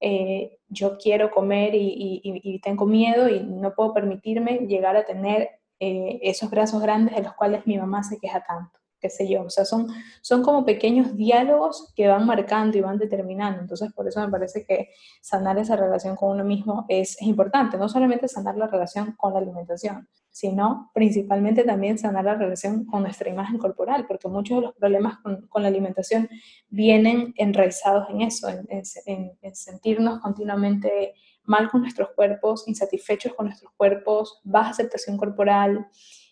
Eh, 0.01 0.57
yo 0.69 0.97
quiero 0.97 1.29
comer 1.29 1.73
y, 1.75 2.61
tengo 2.63 2.85
miedo 2.85 3.29
y 3.29 3.41
no 3.41 3.73
puedo 3.73 3.93
permitirme 3.93 4.59
llegar 4.67 4.95
a 4.95 5.05
tener 5.05 5.49
eh, 5.79 6.19
esos 6.23 6.49
brazos 6.49 6.81
grandes 6.81 7.15
de 7.15 7.23
los 7.23 7.33
cuales 7.33 7.65
mi 7.67 7.77
mamá 7.77 8.03
se 8.03 8.17
queja 8.17 8.43
tanto 8.45 8.79
qué 8.99 9.09
sé 9.09 9.27
yo, 9.27 9.43
o 9.43 9.49
sea, 9.49 9.65
son, 9.65 9.87
son 10.21 10.43
como 10.43 10.65
pequeños 10.65 11.15
diálogos 11.15 11.91
que 11.95 12.07
van 12.07 12.25
marcando 12.25 12.77
y 12.77 12.81
van 12.81 12.97
determinando, 12.97 13.61
entonces 13.61 13.91
por 13.93 14.07
eso 14.07 14.19
me 14.21 14.29
parece 14.29 14.65
que 14.65 14.89
sanar 15.21 15.57
esa 15.57 15.75
relación 15.75 16.15
con 16.15 16.31
uno 16.31 16.43
mismo 16.43 16.85
es, 16.89 17.21
importante, 17.21 17.77
no 17.77 17.89
solamente 17.89 18.27
sanar 18.27 18.57
la 18.57 18.67
relación 18.67 19.13
con 19.13 19.33
la 19.33 19.39
alimentación, 19.39 20.07
sino 20.31 20.91
principalmente 20.93 21.63
también 21.63 21.97
sanar 21.97 22.25
la 22.25 22.35
relación 22.35 22.85
con 22.85 23.03
nuestra 23.03 23.29
imagen 23.29 23.57
corporal, 23.57 24.05
porque 24.07 24.27
muchos 24.27 24.57
de 24.57 24.61
los 24.67 24.75
problemas 24.75 25.19
con, 25.19 25.63
la 25.63 25.67
alimentación 25.67 26.29
vienen 26.69 27.33
enraizados 27.37 28.09
en 28.09 28.21
eso, 28.21 28.47
en, 28.49 29.31
en 29.41 29.55
sentirnos 29.55 30.19
continuamente 30.19 31.13
mal 31.43 31.69
con 31.69 31.81
nuestros 31.81 32.09
cuerpos, 32.15 32.67
insatisfechos 32.67 33.33
con 33.33 33.47
nuestros 33.47 33.71
cuerpos, 33.75 34.39
baja 34.43 34.69
aceptación 34.69 35.17
corporal, 35.17 35.87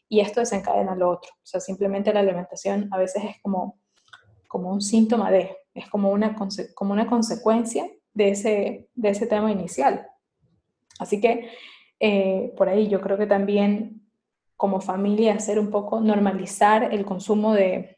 y 0.10 0.20
esto 0.20 0.40
desencadena 0.40 0.96
lo 0.96 1.10
otro. 1.10 1.32
O 1.36 1.46
sea, 1.46 1.60
simplemente 1.60 2.14
la 2.14 2.22
alimentación 2.22 2.88
a 2.92 2.98
veces 2.98 3.24
es 3.26 3.42
como, 3.42 3.80
como 4.48 4.72
un 4.72 4.82
síntoma 4.82 5.32
de, 5.32 5.58
es 5.74 5.90
como 5.90 6.12
una, 6.12 6.36
como 6.76 6.94
una 6.94 7.08
consecuencia 7.08 7.90
de 8.14 8.30
ese, 8.30 8.90
de 8.96 9.10
ese 9.10 9.28
tema 9.28 9.52
inicial. 9.52 10.08
Así 11.00 11.22
que 11.22 11.50
eh, 12.00 12.54
por 12.58 12.70
ahí 12.70 12.88
yo 12.88 13.02
creo 13.02 13.18
que 13.18 13.28
también 13.28 14.02
como 14.56 14.82
familia 14.82 15.36
hacer 15.36 15.60
un 15.60 15.70
poco 15.70 16.00
normalizar 16.00 16.94
el 16.94 17.06
consumo 17.06 17.54
de, 17.54 17.98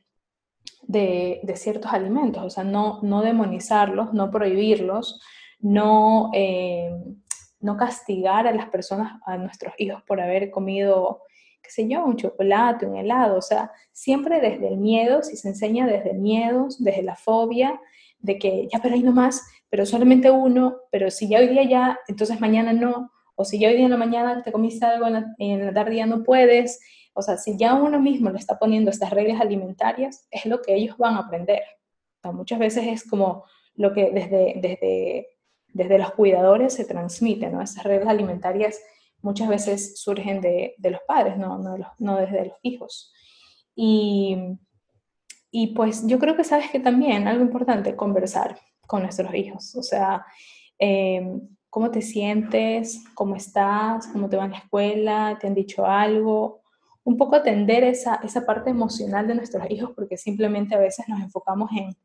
de, 0.83 1.53
ciertos 1.55 1.93
alimentos, 1.93 2.43
o 2.43 2.49
sea, 2.49 2.63
no, 2.63 2.99
no 3.01 3.21
demonizarlos, 3.21 4.13
no 4.13 4.29
prohibirlos, 4.29 5.21
no, 5.59 6.31
eh, 6.33 6.91
no 7.61 7.77
castigar 7.77 8.47
a 8.47 8.51
las 8.51 8.69
personas, 8.69 9.21
a 9.25 9.37
nuestros 9.37 9.73
hijos 9.77 10.03
por 10.03 10.19
haber 10.19 10.51
comido 10.51 11.21
qué 11.61 11.69
sé 11.69 11.87
yo, 11.87 12.03
un 12.03 12.15
chocolate, 12.15 12.85
un 12.85 12.95
helado, 12.95 13.37
o 13.37 13.41
sea, 13.41 13.71
siempre 13.91 14.39
desde 14.41 14.67
el 14.67 14.77
miedo, 14.77 15.21
si 15.21 15.35
se 15.35 15.49
enseña 15.49 15.85
desde 15.85 16.11
el 16.11 16.19
miedo, 16.19 16.67
desde 16.79 17.03
la 17.03 17.15
fobia, 17.15 17.79
de 18.19 18.37
que 18.39 18.67
ya, 18.71 18.79
pero 18.81 18.95
hay 18.95 19.03
no 19.03 19.11
más, 19.11 19.45
pero 19.69 19.85
solamente 19.85 20.31
uno, 20.31 20.77
pero 20.91 21.11
si 21.11 21.29
ya 21.29 21.39
hoy 21.39 21.47
día 21.47 21.63
ya, 21.63 21.99
entonces 22.07 22.41
mañana 22.41 22.73
no, 22.73 23.11
o 23.39 23.45
si 23.45 23.57
ya 23.57 23.69
hoy 23.69 23.81
en 23.81 23.89
la 23.89 23.95
mañana 23.95 24.43
te 24.43 24.51
comiste 24.51 24.85
algo, 24.85 25.07
en 25.07 25.13
la, 25.13 25.35
en 25.37 25.73
tarde 25.73 25.95
ya 25.95 26.05
no 26.05 26.23
puedes, 26.23 26.81
o 27.13 27.21
sea, 27.21 27.37
si 27.37 27.55
ya 27.55 27.73
uno 27.73 27.97
mismo 27.97 28.29
le 28.31 28.37
está 28.37 28.59
poniendo 28.59 28.91
estas 28.91 29.11
reglas 29.11 29.39
alimentarias, 29.39 30.27
es 30.29 30.45
lo 30.45 30.61
que 30.61 30.75
ellos 30.75 30.97
van 30.97 31.15
a 31.15 31.19
aprender. 31.19 31.63
Muchas 32.21 32.59
veces 32.59 32.85
es 32.85 33.09
como 33.09 33.45
lo 33.75 33.93
que 33.93 34.11
desde, 34.11 34.55
desde, 34.57 35.27
desde 35.69 35.97
los 35.97 36.11
cuidadores 36.11 36.73
se 36.73 36.83
transmite, 36.83 37.49
¿no? 37.49 37.61
Esas 37.61 37.85
reglas 37.85 38.09
alimentarias 38.09 38.77
muchas 39.21 39.47
veces 39.47 39.97
surgen 40.01 40.41
de, 40.41 40.75
los 40.77 40.99
padres, 41.07 41.37
no, 41.37 41.57
no, 41.97 42.17
desde 42.17 42.47
los 42.47 42.57
hijos. 42.61 43.13
Y, 43.73 44.35
y, 45.49 45.67
pues 45.67 46.05
yo 46.07 46.19
creo 46.19 46.35
que 46.35 46.43
sabes 46.43 46.69
que 46.71 46.81
también 46.81 47.25
algo 47.25 47.41
importante, 47.45 47.95
conversar 47.95 48.59
con 48.85 49.03
nuestros 49.03 49.33
hijos, 49.33 49.77
o 49.77 49.81
sea, 49.81 50.25
em, 50.77 51.39
cómo 51.69 51.91
te 51.91 52.01
sientes, 52.01 53.03
cómo 53.13 53.35
estás, 53.35 54.07
cómo 54.07 54.29
te 54.29 54.37
va 54.37 54.45
en 54.45 54.51
la 54.51 54.57
escuela, 54.57 55.37
te 55.39 55.47
han 55.47 55.53
dicho 55.53 55.85
algo, 55.85 56.61
un 57.03 57.17
poco 57.17 57.35
atender 57.35 57.83
esa, 57.83 58.15
esa 58.23 58.45
parte 58.45 58.69
emocional 58.69 59.27
de 59.27 59.35
nuestros 59.35 59.69
hijos, 59.69 59.91
porque 59.95 60.17
simplemente 60.17 60.75
a 60.75 60.79
veces 60.79 61.07
nos 61.07 61.21
enfocamos 61.21 61.69
en, 61.77 61.95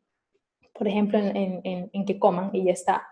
por 0.72 0.88
ejemplo, 0.88 1.18
en, 1.18 1.60
en, 1.64 1.90
en 1.92 2.04
que 2.04 2.18
coman 2.18 2.50
y 2.52 2.64
ya 2.64 2.72
está, 2.72 3.06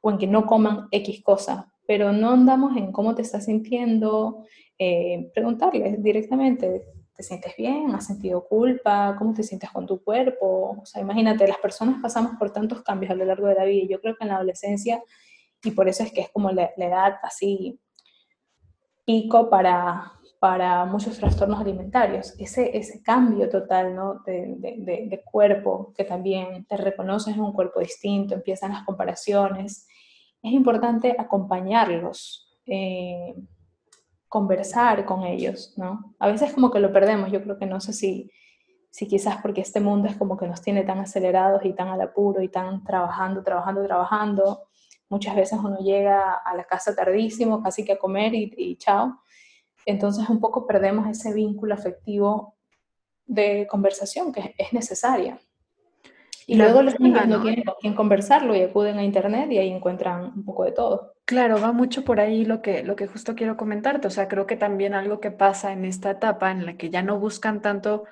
o 0.00 0.10
en 0.10 0.18
que 0.18 0.26
no 0.26 0.46
coman 0.46 0.88
X 0.90 1.22
cosa, 1.22 1.72
pero 1.86 2.12
no 2.12 2.32
andamos 2.32 2.76
en 2.76 2.92
cómo 2.92 3.14
te 3.14 3.22
estás 3.22 3.46
sintiendo, 3.46 4.44
eh, 4.78 5.30
preguntarles 5.34 6.02
directamente, 6.02 6.84
¿te 7.16 7.22
sientes 7.22 7.56
bien? 7.56 7.94
¿Has 7.94 8.06
sentido 8.06 8.46
culpa? 8.46 9.16
¿Cómo 9.18 9.34
te 9.34 9.42
sientes 9.42 9.70
con 9.70 9.86
tu 9.86 10.04
cuerpo? 10.04 10.78
O 10.82 10.86
sea, 10.86 11.02
imagínate, 11.02 11.48
las 11.48 11.58
personas 11.58 12.00
pasamos 12.00 12.32
por 12.38 12.52
tantos 12.52 12.82
cambios 12.82 13.10
a 13.10 13.14
lo 13.14 13.24
largo 13.24 13.48
de 13.48 13.54
la 13.54 13.64
vida 13.64 13.82
y 13.82 13.88
yo 13.88 14.00
creo 14.00 14.16
que 14.16 14.24
en 14.24 14.28
la 14.28 14.36
adolescencia, 14.36 15.02
y 15.62 15.70
por 15.72 15.88
eso 15.88 16.02
es 16.02 16.12
que 16.12 16.22
es 16.22 16.30
como 16.30 16.50
la, 16.50 16.70
edad 16.76 17.16
así 17.22 17.80
pico 19.04 19.48
para, 19.48 20.12
para 20.38 20.84
muchos 20.84 21.18
trastornos 21.18 21.60
alimentarios. 21.60 22.34
Ese, 22.38 22.76
ese 22.76 23.02
cambio 23.02 23.48
total 23.48 23.94
¿no? 23.94 24.20
de, 24.26 24.54
de, 24.58 25.06
de, 25.08 25.22
cuerpo, 25.22 25.92
que 25.96 26.04
también 26.04 26.64
te 26.66 26.76
reconoces 26.76 27.34
en 27.34 27.40
un 27.40 27.52
cuerpo 27.52 27.80
distinto, 27.80 28.34
empiezan 28.34 28.72
las 28.72 28.84
comparaciones, 28.84 29.86
es 30.42 30.52
importante 30.52 31.16
acompañarlos, 31.18 32.48
eh, 32.66 33.34
conversar 34.28 35.04
con 35.04 35.24
ellos, 35.24 35.74
¿no? 35.76 36.14
A 36.18 36.28
veces 36.28 36.52
como 36.52 36.70
que 36.70 36.80
lo 36.80 36.92
perdemos, 36.92 37.32
yo 37.32 37.42
creo 37.42 37.58
que 37.58 37.66
no 37.66 37.80
sé 37.80 37.92
si, 37.92 38.30
si 38.90 39.08
quizás 39.08 39.38
porque 39.42 39.62
este 39.62 39.80
mundo 39.80 40.08
es 40.08 40.16
como 40.16 40.36
que 40.36 40.46
nos 40.46 40.60
tiene 40.60 40.84
tan 40.84 40.98
acelerados 40.98 41.64
y 41.64 41.72
tan 41.72 41.88
al 41.88 42.00
apuro 42.02 42.42
y 42.42 42.48
tan 42.48 42.84
trabajando, 42.84 43.42
trabajando, 43.42 43.84
trabajando. 43.84 44.67
Muchas 45.08 45.34
veces 45.36 45.58
uno 45.62 45.78
llega 45.78 46.34
a 46.34 46.54
la 46.54 46.64
casa 46.64 46.94
tardísimo, 46.94 47.62
casi 47.62 47.84
que 47.84 47.92
a 47.92 47.98
comer 47.98 48.34
y, 48.34 48.52
y 48.56 48.76
chao. 48.76 49.20
Entonces 49.86 50.28
un 50.28 50.40
poco 50.40 50.66
perdemos 50.66 51.08
ese 51.08 51.32
vínculo 51.32 51.74
afectivo 51.74 52.56
de 53.26 53.66
conversación 53.68 54.32
que 54.32 54.54
es 54.58 54.72
necesaria. 54.72 55.38
Y 56.48 56.54
luego 56.56 56.80
los 56.80 56.98
niños 56.98 57.26
no 57.26 57.42
tienen 57.42 57.62
con 57.62 57.74
quién 57.78 57.94
conversarlo 57.94 58.56
y 58.56 58.62
acuden 58.62 58.96
a 58.96 59.04
internet 59.04 59.52
y 59.52 59.58
ahí 59.58 59.70
encuentran 59.70 60.32
un 60.34 60.44
poco 60.46 60.64
de 60.64 60.72
todo. 60.72 61.12
Claro, 61.26 61.60
va 61.60 61.72
mucho 61.72 62.04
por 62.04 62.20
ahí 62.20 62.46
lo 62.46 62.62
que, 62.62 62.82
lo 62.82 62.96
que 62.96 63.06
justo 63.06 63.34
quiero 63.34 63.58
comentarte. 63.58 64.08
O 64.08 64.10
sea, 64.10 64.28
creo 64.28 64.46
que 64.46 64.56
también 64.56 64.94
algo 64.94 65.20
que 65.20 65.30
pasa 65.30 65.72
en 65.72 65.84
esta 65.84 66.10
etapa 66.10 66.50
en 66.50 66.64
la 66.64 66.78
que 66.78 66.88
ya 66.88 67.02
no 67.02 67.18
buscan 67.18 67.60
tanto 67.60 68.04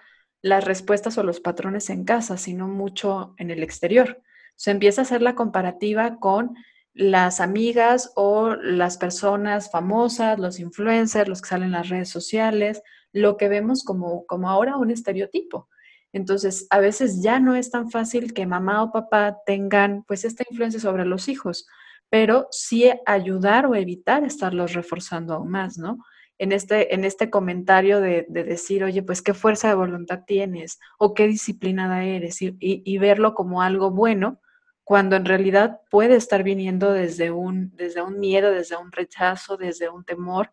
las 0.42 0.64
respuestas 0.66 1.16
o 1.16 1.22
los 1.22 1.40
patrones 1.40 1.88
en 1.88 2.04
casa, 2.04 2.36
sino 2.36 2.68
mucho 2.68 3.34
en 3.38 3.50
el 3.50 3.62
exterior. 3.62 4.20
Se 4.54 4.70
empieza 4.70 5.00
a 5.00 5.04
hacer 5.04 5.22
la 5.22 5.34
comparativa 5.34 6.18
con 6.18 6.56
las 6.96 7.40
amigas 7.40 8.10
o 8.16 8.54
las 8.56 8.96
personas 8.96 9.70
famosas, 9.70 10.38
los 10.38 10.58
influencers, 10.58 11.28
los 11.28 11.42
que 11.42 11.50
salen 11.50 11.66
en 11.66 11.72
las 11.72 11.90
redes 11.90 12.08
sociales, 12.08 12.82
lo 13.12 13.36
que 13.36 13.48
vemos 13.48 13.84
como, 13.84 14.24
como 14.26 14.48
ahora 14.48 14.78
un 14.78 14.90
estereotipo. 14.90 15.68
Entonces, 16.12 16.66
a 16.70 16.80
veces 16.80 17.22
ya 17.22 17.38
no 17.38 17.54
es 17.54 17.70
tan 17.70 17.90
fácil 17.90 18.32
que 18.32 18.46
mamá 18.46 18.82
o 18.82 18.92
papá 18.92 19.36
tengan 19.44 20.04
pues 20.04 20.24
esta 20.24 20.44
influencia 20.48 20.80
sobre 20.80 21.04
los 21.04 21.28
hijos, 21.28 21.66
pero 22.08 22.48
sí 22.50 22.90
ayudar 23.04 23.66
o 23.66 23.74
evitar 23.74 24.24
estarlos 24.24 24.72
reforzando 24.72 25.34
aún 25.34 25.50
más, 25.50 25.76
¿no? 25.76 25.98
En 26.38 26.52
este, 26.52 26.94
en 26.94 27.04
este 27.04 27.28
comentario 27.28 28.00
de, 28.00 28.24
decir, 28.28 28.84
oye, 28.84 29.02
pues 29.02 29.20
qué 29.20 29.34
fuerza 29.34 29.68
de 29.68 29.74
voluntad 29.74 30.20
tienes 30.26 30.78
o 30.98 31.12
qué 31.12 31.26
disciplinada 31.26 32.04
eres 32.04 32.40
y, 32.40 32.56
y, 32.58 32.98
verlo 32.98 33.34
como 33.34 33.60
algo 33.60 33.90
bueno, 33.90 34.40
cuando 34.86 35.16
en 35.16 35.24
realidad 35.24 35.80
puede 35.90 36.14
estar 36.14 36.44
viniendo 36.44 36.92
desde 36.92 37.32
un, 37.32 37.74
desde 37.74 38.02
un 38.02 38.20
miedo, 38.20 38.52
desde 38.52 38.76
un 38.76 38.92
rechazo, 38.92 39.56
desde 39.56 39.88
un 39.88 40.04
temor. 40.04 40.52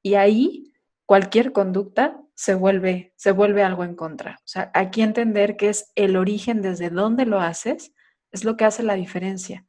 Y 0.00 0.14
ahí 0.14 0.72
cualquier 1.04 1.52
conducta 1.52 2.18
se 2.34 2.54
vuelve, 2.54 3.12
se 3.16 3.30
vuelve 3.30 3.62
algo 3.62 3.84
en 3.84 3.94
contra. 3.94 4.38
O 4.38 4.46
sea, 4.46 4.70
aquí 4.72 5.02
entender 5.02 5.58
que 5.58 5.68
es 5.68 5.92
el 5.96 6.16
origen 6.16 6.62
desde 6.62 6.88
dónde 6.88 7.26
lo 7.26 7.40
haces, 7.40 7.92
es 8.32 8.44
lo 8.44 8.56
que 8.56 8.64
hace 8.64 8.82
la 8.82 8.94
diferencia. 8.94 9.66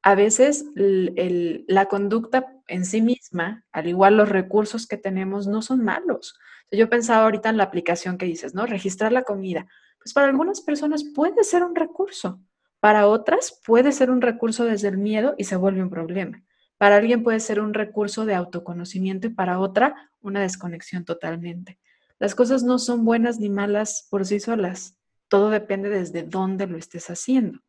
A 0.00 0.14
veces 0.14 0.64
la 0.74 1.86
conducta 1.90 2.46
en 2.68 2.86
sí 2.86 3.02
misma, 3.02 3.66
al 3.70 3.86
igual 3.86 4.16
los 4.16 4.30
recursos 4.30 4.86
que 4.86 4.96
tenemos, 4.96 5.46
no 5.46 5.60
son 5.60 5.84
malos. 5.84 6.38
Yo 6.72 6.88
pensaba 6.88 7.24
ahorita 7.24 7.50
en 7.50 7.58
la 7.58 7.64
aplicación 7.64 8.16
que 8.16 8.24
dices, 8.24 8.54
¿no? 8.54 8.64
Registrar 8.64 9.12
la 9.12 9.24
comida. 9.24 9.66
Pues 9.98 10.14
para 10.14 10.28
algunas 10.28 10.62
personas 10.62 11.04
puede 11.04 11.44
ser 11.44 11.62
un 11.64 11.74
recurso, 11.74 12.40
para 12.80 13.08
otras 13.08 13.60
puede 13.64 13.92
ser 13.92 14.10
un 14.10 14.20
recurso 14.20 14.64
desde 14.64 14.88
el 14.88 14.98
miedo 14.98 15.34
y 15.36 15.44
se 15.44 15.56
vuelve 15.56 15.82
un 15.82 15.90
problema. 15.90 16.42
Para 16.76 16.96
alguien 16.96 17.24
puede 17.24 17.40
ser 17.40 17.60
un 17.60 17.74
recurso 17.74 18.24
de 18.24 18.34
autoconocimiento 18.34 19.26
y 19.26 19.30
para 19.30 19.58
otra 19.58 20.12
una 20.20 20.40
desconexión 20.40 21.04
totalmente. 21.04 21.78
Las 22.20 22.34
cosas 22.34 22.62
no 22.62 22.78
son 22.78 23.04
buenas 23.04 23.40
ni 23.40 23.48
malas 23.48 24.06
por 24.10 24.24
sí 24.24 24.38
solas. 24.38 24.96
Todo 25.28 25.50
depende 25.50 25.88
desde 25.88 26.22
dónde 26.22 26.66
lo 26.66 26.78
estés 26.78 27.10
haciendo. 27.10 27.60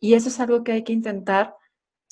Y 0.00 0.14
eso 0.14 0.28
es 0.28 0.40
algo 0.40 0.64
que 0.64 0.72
hay 0.72 0.84
que 0.84 0.92
intentar 0.92 1.54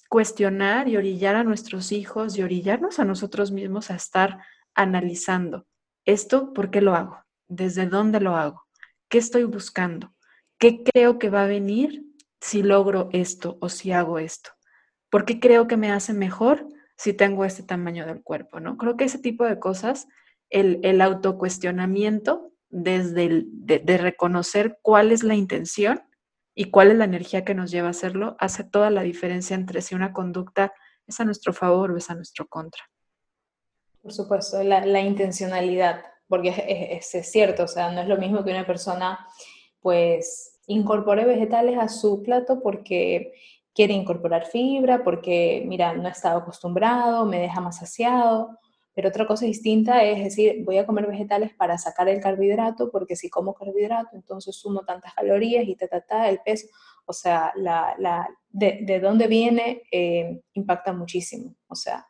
cuestionar 0.08 0.88
y 0.88 0.96
orillar 0.96 1.36
a 1.36 1.44
nuestros 1.44 1.92
hijos 1.92 2.36
y 2.36 2.42
orillarnos 2.42 2.98
a 2.98 3.04
nosotros 3.04 3.52
mismos 3.52 3.90
a 3.90 3.96
estar 3.96 4.38
analizando. 4.74 5.66
¿Esto 6.04 6.52
por 6.52 6.70
qué 6.70 6.80
lo 6.80 6.94
hago? 6.94 7.24
¿Desde 7.48 7.86
dónde 7.86 8.20
lo 8.20 8.36
hago? 8.36 8.64
¿Qué 9.08 9.18
estoy 9.18 9.44
buscando? 9.44 10.14
¿Qué 10.58 10.82
creo 10.82 11.18
que 11.18 11.30
va 11.30 11.44
a 11.44 11.48
venir 11.48 12.03
si 12.44 12.62
logro 12.62 13.08
esto 13.12 13.56
o 13.62 13.70
si 13.70 13.90
hago 13.90 14.18
esto? 14.18 14.50
¿Por 15.08 15.24
qué 15.24 15.40
creo 15.40 15.66
que 15.66 15.78
me 15.78 15.90
hace 15.90 16.12
mejor 16.12 16.68
si 16.94 17.14
tengo 17.14 17.46
este 17.46 17.62
tamaño 17.62 18.04
del 18.04 18.22
cuerpo? 18.22 18.60
¿no? 18.60 18.76
Creo 18.76 18.98
que 18.98 19.04
ese 19.04 19.18
tipo 19.18 19.46
de 19.46 19.58
cosas, 19.58 20.08
el, 20.50 20.78
el 20.82 21.00
autocuestionamiento 21.00 22.52
desde 22.68 23.44
de, 23.46 23.98
reconocer 23.98 24.78
cuál 24.82 25.10
es 25.10 25.22
la 25.22 25.34
intención 25.34 26.02
y 26.54 26.70
cuál 26.70 26.90
es 26.90 26.98
la 26.98 27.04
energía 27.04 27.44
que 27.44 27.54
nos 27.54 27.70
lleva 27.70 27.88
a 27.88 27.92
hacerlo, 27.92 28.36
hace 28.38 28.62
toda 28.62 28.90
la 28.90 29.02
diferencia 29.02 29.54
entre 29.54 29.80
si 29.80 29.94
una 29.94 30.12
conducta 30.12 30.74
es 31.06 31.18
a 31.20 31.24
nuestro 31.24 31.54
favor 31.54 31.92
o 31.92 31.96
es 31.96 32.10
a 32.10 32.14
nuestro 32.14 32.46
contra. 32.46 32.82
Por 34.02 34.12
supuesto, 34.12 34.62
la, 34.62 35.00
intencionalidad, 35.00 36.04
porque 36.28 36.52
es, 36.68 37.14
es, 37.14 37.30
cierto, 37.30 37.62
o 37.62 37.68
sea, 37.68 37.90
no 37.90 38.02
es 38.02 38.08
lo 38.08 38.18
mismo 38.18 38.44
que 38.44 38.50
una 38.50 38.66
persona 38.66 39.26
pues 39.80 40.53
incorpore 40.66 41.24
vegetales 41.24 41.78
a 41.78 41.88
su 41.88 42.22
plato 42.22 42.60
porque 42.62 43.32
quiere 43.74 43.92
incorporar 43.92 44.46
fibra, 44.46 45.02
porque, 45.02 45.64
mira, 45.66 45.94
no 45.94 46.08
estaba 46.08 46.40
acostumbrado, 46.40 47.26
me 47.26 47.40
deja 47.40 47.60
más 47.60 47.78
saciado, 47.78 48.58
pero 48.94 49.08
otra 49.08 49.26
cosa 49.26 49.44
distinta 49.44 50.04
es 50.04 50.22
decir, 50.22 50.64
voy 50.64 50.78
a 50.78 50.86
comer 50.86 51.06
vegetales 51.06 51.52
para 51.52 51.76
sacar 51.78 52.08
el 52.08 52.20
carbohidrato, 52.20 52.90
porque 52.90 53.16
si 53.16 53.28
como 53.28 53.52
carbohidrato, 53.52 54.10
entonces 54.14 54.56
sumo 54.56 54.82
tantas 54.84 55.12
calorías 55.14 55.66
y 55.66 55.74
ta, 55.74 55.88
ta, 55.88 56.00
ta, 56.00 56.28
el 56.28 56.38
peso. 56.44 56.68
O 57.04 57.12
sea, 57.12 57.52
la, 57.56 57.96
la, 57.98 58.28
de, 58.48 58.78
de, 58.82 59.00
dónde 59.00 59.26
viene 59.26 59.82
eh, 59.90 60.40
impacta 60.54 60.92
muchísimo. 60.92 61.56
O 61.66 61.74
sea, 61.74 62.06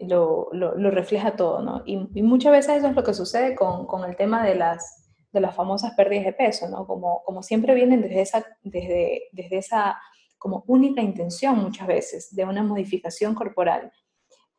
lo, 0.00 0.48
lo, 0.52 0.76
lo 0.76 0.90
refleja 0.90 1.36
todo, 1.36 1.62
¿no? 1.62 1.82
Y, 1.86 2.08
y, 2.14 2.22
muchas 2.22 2.52
veces 2.52 2.78
eso 2.78 2.88
es 2.88 2.96
lo 2.96 3.04
que 3.04 3.14
sucede 3.14 3.54
con, 3.54 3.86
con 3.86 4.04
el 4.04 4.16
tema 4.16 4.44
de 4.44 4.56
las, 4.56 5.03
de 5.34 5.40
las 5.40 5.54
famosas 5.54 5.92
pérdidas 5.94 6.24
de 6.24 6.32
peso, 6.32 6.68
¿no? 6.68 6.86
Como, 6.86 7.22
como 7.24 7.42
siempre 7.42 7.74
vienen 7.74 8.00
desde 8.00 8.22
esa, 8.22 8.46
desde, 8.62 9.24
desde 9.32 9.58
esa 9.58 10.00
como 10.38 10.64
única 10.66 11.02
intención 11.02 11.58
muchas 11.58 11.86
veces 11.86 12.34
de 12.34 12.44
una 12.44 12.62
modificación 12.62 13.34
corporal 13.34 13.92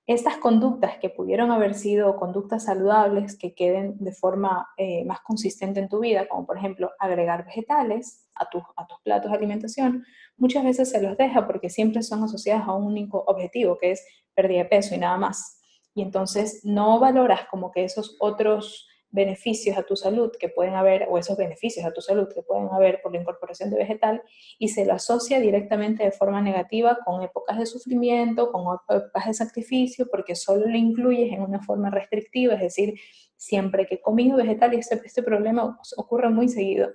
estas 0.08 0.38
conductas 0.38 1.00
que 1.00 1.10
pudieron 1.10 1.52
haber 1.52 1.74
sido 1.74 2.16
conductas 2.18 2.66
saludables 2.66 3.38
que 3.38 3.56
queden 3.56 3.98
de 3.98 4.12
forma 4.12 4.68
eh, 4.78 5.04
más 5.04 5.22
consistente 5.22 5.80
en 5.80 5.90
tu 5.90 6.00
vida, 6.00 6.28
como 6.28 6.46
por 6.46 6.58
ejemplo 6.58 6.92
agregar 7.00 7.46
vegetales 7.46 8.28
a, 8.36 8.48
tus 8.48 8.62
a 8.76 8.86
tus 8.86 9.00
platos 9.02 9.32
de 9.32 9.38
alimentación, 9.38 10.06
muchas 10.38 10.64
veces 10.64 10.92
se 10.92 11.02
los 11.02 11.18
deja 11.18 11.48
porque 11.48 11.72
siempre 11.72 12.04
son 12.04 12.24
asociadas 12.24 12.68
a 12.68 12.74
un 12.74 12.86
único 12.86 13.24
objetivo, 13.26 13.80
que 13.80 13.92
es 13.92 14.06
pérdida 14.36 14.60
de 14.60 14.66
peso 14.66 14.94
y 14.94 15.00
nada 15.00 15.18
más. 15.18 15.60
Y 15.96 16.04
entonces 16.04 16.62
no 16.64 17.00
valoras 17.00 17.48
como 17.50 17.72
que 17.72 17.84
esos 17.84 18.16
otros 18.20 18.88
beneficios 19.16 19.78
a 19.78 19.84
tu 19.84 19.96
salud 19.96 20.32
que 20.38 20.50
pueden 20.50 20.76
haber, 20.76 21.08
o 21.10 21.18
esos 21.18 21.38
beneficios 21.38 21.86
a 21.86 21.94
tu 21.94 22.02
salud 22.02 22.28
que 22.34 22.44
pueden 22.44 22.68
haber 22.68 23.02
por 23.02 23.14
la 23.14 23.22
incorporación 23.22 23.70
de 23.72 23.78
vegetal, 23.78 24.22
y 24.60 24.68
se 24.68 24.86
lo 24.86 24.94
asocia 24.94 25.40
directamente 25.40 26.04
de 26.04 26.12
forma 26.12 26.42
negativa 26.42 27.00
con 27.06 27.24
épocas 27.24 27.58
de 27.58 27.66
sufrimiento, 27.66 28.52
con 28.52 28.78
épocas 28.90 29.26
de 29.26 29.34
sacrificio, 29.34 30.08
porque 30.12 30.36
solo 30.36 30.68
lo 30.68 30.78
incluyes 30.78 31.32
en 31.32 31.42
una 31.42 31.62
forma 31.62 31.90
restrictiva, 31.90 32.56
es 32.56 32.62
decir, 32.62 33.00
siempre 33.38 33.86
que 33.86 33.96
he 33.96 34.02
comido 34.02 34.38
vegetal, 34.38 34.74
y 34.74 34.78
este, 34.78 35.02
este 35.04 35.24
problema 35.24 35.80
ocurre 35.98 36.30
muy 36.30 36.50
seguido, 36.50 36.90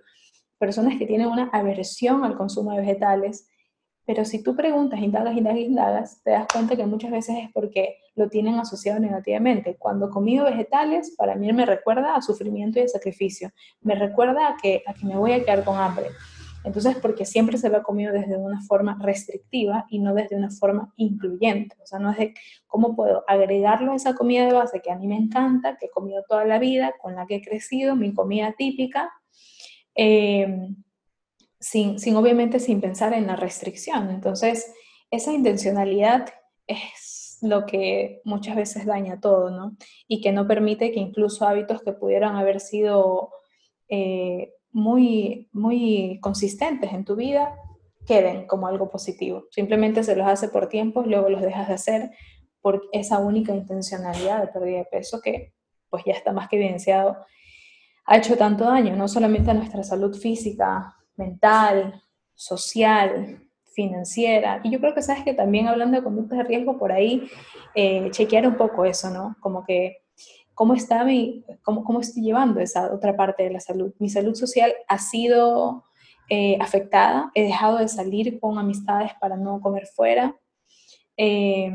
personas 0.59 0.99
que 0.99 1.07
tienen 1.07 1.29
una 1.29 1.49
aversión 1.53 2.23
al 2.23 2.37
consumo 2.37 2.73
de 2.73 2.81
vegetales, 2.81 3.49
pero 4.07 4.25
si 4.25 4.43
tú 4.43 4.57
preguntas, 4.57 5.01
indagas, 5.01 5.37
indagas, 5.37 5.61
indagas, 5.61 6.23
te 6.23 6.31
das 6.31 6.47
cuenta 6.53 6.75
que 6.75 6.87
muchas 6.87 7.11
veces 7.11 7.37
es 7.45 7.51
porque 7.53 7.99
lo 8.17 8.29
tienen 8.29 8.59
asociado 8.59 8.99
negativamente. 8.99 9.77
Cuando 9.79 10.11
comido 10.11 10.45
vegetales, 10.45 11.15
para 11.17 11.37
mí 11.37 11.53
me 11.53 11.67
recuerda 11.67 12.17
a 12.17 12.23
sufrimiento 12.23 12.79
y 12.79 12.83
a 12.83 12.89
sacrificio. 12.89 13.51
Me 13.81 13.95
recuerda 13.95 14.49
a 14.49 14.57
que, 14.61 14.83
a 14.87 14.95
que 14.95 15.07
me 15.07 15.17
voy 15.17 15.33
a 15.33 15.45
quedar 15.45 15.65
con 15.65 15.79
hambre. 15.79 16.07
Entonces, 16.65 16.97
porque 17.01 17.25
siempre 17.25 17.57
se 17.57 17.71
lo 17.71 17.79
ha 17.79 17.83
comido 17.83 18.13
desde 18.13 18.37
una 18.37 18.61
forma 18.63 18.99
restrictiva 19.01 19.87
y 19.89 19.99
no 19.99 20.13
desde 20.13 20.37
una 20.37 20.51
forma 20.51 20.93
incluyente. 20.97 21.77
O 21.83 21.87
sea, 21.87 21.99
no 21.99 22.11
es 22.11 22.19
de 22.19 22.35
cómo 22.67 22.95
puedo 22.95 23.25
agregarlo 23.27 23.93
a 23.93 23.97
esa 23.97 24.15
comida 24.15 24.45
de 24.47 24.53
base 24.53 24.81
que 24.81 24.91
a 24.91 24.97
mí 24.97 25.07
me 25.07 25.17
encanta, 25.17 25.77
que 25.79 25.87
he 25.87 25.91
comido 25.91 26.23
toda 26.29 26.45
la 26.45 26.59
vida, 26.59 26.95
con 27.01 27.15
la 27.15 27.27
que 27.27 27.37
he 27.37 27.43
crecido, 27.43 27.97
mi 27.97 28.13
comida 28.13 28.55
típica. 28.59 29.11
Eh, 29.95 30.75
sin, 31.61 32.17
obviamente 32.17 32.59
sin 32.59 32.81
pensar 32.81 33.13
en 33.13 33.27
la 33.27 33.37
restricción. 33.37 34.11
Entonces, 34.11 34.73
esa 35.11 35.33
intencionalidad 35.33 36.29
es 36.67 37.39
lo 37.43 37.67
que 37.67 38.21
muchas 38.25 38.57
veces 38.57 38.87
daña 38.87 39.21
todo, 39.21 39.51
¿no? 39.51 39.77
Y 40.09 40.21
que 40.21 40.33
no 40.33 40.47
permite 40.47 40.91
que 40.91 41.01
incluso 41.01 41.47
hábitos 41.47 41.83
que 41.83 41.93
pudieran 41.93 42.37
haber 42.37 42.61
sido 42.61 43.31
eh, 43.89 44.55
muy, 44.73 45.49
muy 45.53 46.19
consistentes 46.21 46.93
en 46.93 47.05
tu 47.05 47.17
vida 47.17 47.55
queden 48.07 48.47
como 48.47 48.67
algo 48.67 48.91
positivo. 48.91 49.45
Simplemente 49.51 50.03
se 50.03 50.17
los 50.17 50.27
hace 50.27 50.49
por 50.49 50.69
tiempo, 50.69 51.03
luego 51.03 51.29
los 51.29 51.43
dejas 51.43 51.69
de 51.69 51.75
hacer 51.75 52.11
por 52.61 52.83
esa 52.93 53.19
única 53.19 53.55
intencionalidad 53.55 54.41
de 54.41 54.49
pérdida 54.49 54.79
de 54.79 54.85
peso 54.85 55.21
que 55.21 55.55
pues 55.89 56.05
ya 56.07 56.13
está 56.13 56.33
más 56.33 56.49
que 56.49 56.57
evidenciado, 56.57 57.17
ha 58.07 58.17
hecho 58.17 58.37
tanto 58.37 58.65
daño, 58.65 58.97
no 58.97 59.09
solamente 59.09 59.51
a 59.51 59.55
nuestra 59.55 59.83
salud 59.83 60.17
física, 60.17 60.97
mental, 61.21 62.03
social, 62.35 63.41
financiera. 63.73 64.61
Y 64.65 64.71
yo 64.71 64.81
creo 64.81 64.95
que 64.95 65.03
sabes 65.03 65.23
que 65.25 65.35
también 65.35 65.69
hablando 65.69 65.97
de 65.97 66.03
conductas 66.03 66.39
de 66.39 66.45
riesgo, 66.45 66.79
por 66.79 66.91
ahí 66.91 67.29
eh, 67.75 68.09
chequear 68.11 68.47
un 68.47 68.57
poco 68.57 68.85
eso, 68.85 69.11
¿no? 69.11 69.37
Como 69.41 69.65
que 69.65 69.99
cómo 70.55 70.75
está 70.75 71.05
mi, 71.05 71.45
cómo, 71.63 71.85
cómo 71.85 72.01
estoy 72.01 72.23
llevando 72.23 72.61
esa 72.61 72.93
otra 72.93 73.17
parte 73.17 73.45
de 73.45 73.51
la 73.51 73.61
salud. 73.61 73.93
Mi 73.99 74.09
salud 74.09 74.35
social 74.35 74.73
ha 74.89 74.99
sido 74.99 75.85
eh, 76.29 76.59
afectada, 76.61 77.31
he 77.35 77.43
dejado 77.43 77.79
de 77.79 77.89
salir 77.89 78.41
con 78.41 78.59
amistades 78.59 79.13
para 79.21 79.37
no 79.37 79.61
comer 79.61 79.87
fuera. 79.87 80.37
Eh, 81.17 81.73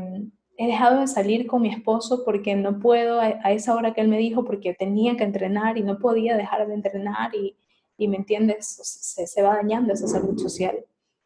he 0.58 0.66
dejado 0.66 1.00
de 1.00 1.06
salir 1.06 1.46
con 1.46 1.62
mi 1.62 1.68
esposo 1.68 2.24
porque 2.24 2.54
no 2.56 2.78
puedo 2.78 3.20
a, 3.20 3.38
a, 3.42 3.52
esa 3.52 3.74
hora 3.74 3.92
que 3.92 4.00
él 4.00 4.08
me 4.08 4.18
dijo 4.18 4.44
porque 4.44 4.74
tenía 4.74 5.16
que 5.16 5.24
entrenar 5.24 5.76
y 5.76 5.82
no 5.82 5.98
podía 5.98 6.36
dejar 6.36 6.66
de 6.66 6.74
entrenar 6.74 7.34
y, 7.34 7.56
y 7.96 8.08
me 8.08 8.16
entiendes, 8.16 8.66
se, 8.66 9.26
se, 9.26 9.42
va 9.42 9.56
dañando 9.56 9.92
esa 9.92 10.06
salud 10.06 10.38
social. 10.38 10.84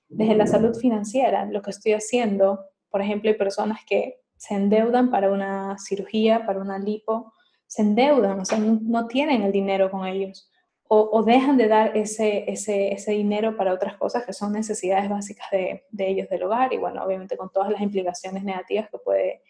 Desde 0.09 0.35
la 0.35 0.47
salud 0.47 0.75
financiera, 0.77 1.47
lo 1.47 1.63
que 1.63 1.71
estoy 1.71 1.93
haciendo, 1.93 2.61
por 2.91 3.01
ejemplo, 3.01 3.31
hay 3.31 3.37
personas 3.37 3.81
que 3.87 4.21
se 4.37 4.55
endeudan 4.55 5.11
para 5.11 5.31
una 5.31 5.77
cirugía, 5.79 6.47
para 6.47 6.61
una 6.61 6.79
lipo, 6.79 7.33
se 7.67 7.83
endeudan, 7.83 8.41
o 8.41 8.45
sea, 8.45 8.59
no, 8.59 9.07
tienen 9.07 9.43
el 9.43 9.53
dinero 9.53 9.91
con 9.91 10.07
ellos. 10.07 10.51
O, 10.89 11.09
o, 11.13 11.23
dejan 11.23 11.57
de 11.57 11.69
dar 11.69 11.97
ese, 11.97 12.51
ese, 12.51 12.93
ese, 12.93 13.13
dinero 13.13 13.57
para 13.57 13.73
otras 13.73 13.97
cosas 13.97 14.27
que 14.27 14.33
son 14.33 14.53
necesidades 14.53 15.09
básicas 15.09 15.49
de, 15.53 15.85
de, 15.91 16.09
ellos 16.09 16.29
del 16.29 16.43
hogar 16.43 16.73
y 16.73 16.79
bueno, 16.79 17.05
obviamente 17.05 17.37
con 17.37 17.49
todas 17.53 17.71
las 17.71 17.81
implicaciones 17.81 18.43
negativas 18.43 18.91
que 18.91 18.99
puede 18.99 19.43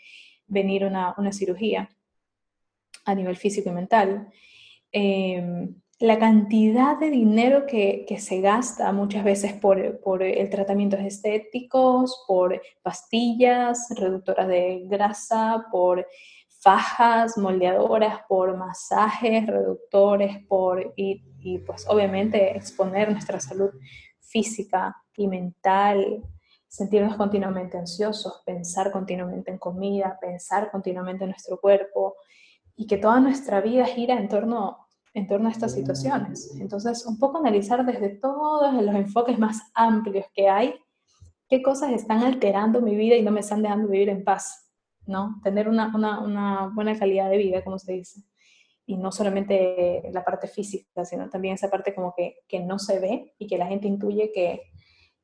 venir 0.46 0.84
una, 0.84 1.14
una 1.16 1.32
cirugía 1.32 1.88
a 3.06 3.14
nivel 3.14 3.36
físico 3.36 3.70
y 3.70 3.72
mental. 3.72 4.28
Eh, 4.92 5.70
la 6.00 6.18
cantidad 6.18 6.98
de 6.98 7.10
dinero 7.10 7.66
que, 7.66 8.06
se 8.18 8.40
gasta 8.40 8.90
muchas 8.90 9.22
veces 9.22 9.52
por, 9.52 10.00
por 10.00 10.22
el 10.22 10.48
tratamientos 10.48 11.00
estéticos, 11.00 12.24
por 12.26 12.60
pastillas 12.82 13.86
reductoras 13.94 14.48
de 14.48 14.86
grasa, 14.86 15.66
por 15.70 16.06
fajas 16.62 17.36
moldeadoras, 17.36 18.20
por 18.28 18.56
masajes 18.56 19.46
reductores, 19.46 20.38
por, 20.46 20.94
y 20.96 21.58
pues 21.66 21.86
obviamente 21.86 22.56
exponer 22.56 23.12
nuestra 23.12 23.38
salud 23.38 23.70
física 24.20 24.96
y 25.16 25.28
mental, 25.28 26.24
sentirnos 26.66 27.16
continuamente 27.16 27.76
ansiosos, 27.76 28.42
pensar 28.46 28.90
continuamente 28.90 29.50
en 29.50 29.58
comida, 29.58 30.16
pensar 30.18 30.70
continuamente 30.70 31.24
en 31.24 31.30
nuestro 31.30 31.60
cuerpo 31.60 32.16
y 32.74 32.86
que 32.86 32.96
toda 32.96 33.20
nuestra 33.20 33.60
vida 33.60 33.84
gira 33.84 34.18
en 34.18 34.28
torno 34.28 34.89
en 35.12 35.26
torno 35.26 35.48
a 35.48 35.52
estas 35.52 35.72
situaciones. 35.72 36.56
Entonces, 36.60 37.04
un 37.06 37.18
poco 37.18 37.38
analizar 37.38 37.84
desde 37.84 38.10
todos 38.10 38.72
los 38.72 38.94
enfoques 38.94 39.38
más 39.38 39.60
amplios 39.74 40.26
que 40.34 40.48
hay, 40.48 40.74
qué 41.48 41.62
cosas 41.62 41.90
están 41.92 42.22
alterando 42.22 42.80
mi 42.80 42.94
vida 42.94 43.16
y 43.16 43.22
no 43.22 43.32
me 43.32 43.40
están 43.40 43.62
dejando 43.62 43.88
vivir 43.88 44.08
en 44.08 44.22
paz, 44.22 44.70
¿no? 45.06 45.40
Tener 45.42 45.68
una, 45.68 45.94
una, 45.94 46.20
una 46.20 46.70
buena 46.72 46.96
calidad 46.96 47.28
de 47.28 47.38
vida, 47.38 47.64
como 47.64 47.78
se 47.78 47.92
dice. 47.92 48.22
Y 48.86 48.96
no 48.96 49.10
solamente 49.10 50.02
la 50.12 50.24
parte 50.24 50.46
física, 50.46 51.04
sino 51.04 51.28
también 51.28 51.54
esa 51.54 51.68
parte 51.68 51.94
como 51.94 52.14
que, 52.16 52.36
que 52.46 52.60
no 52.60 52.78
se 52.78 53.00
ve 53.00 53.34
y 53.38 53.46
que 53.48 53.58
la 53.58 53.66
gente 53.66 53.88
intuye 53.88 54.30
que, 54.32 54.62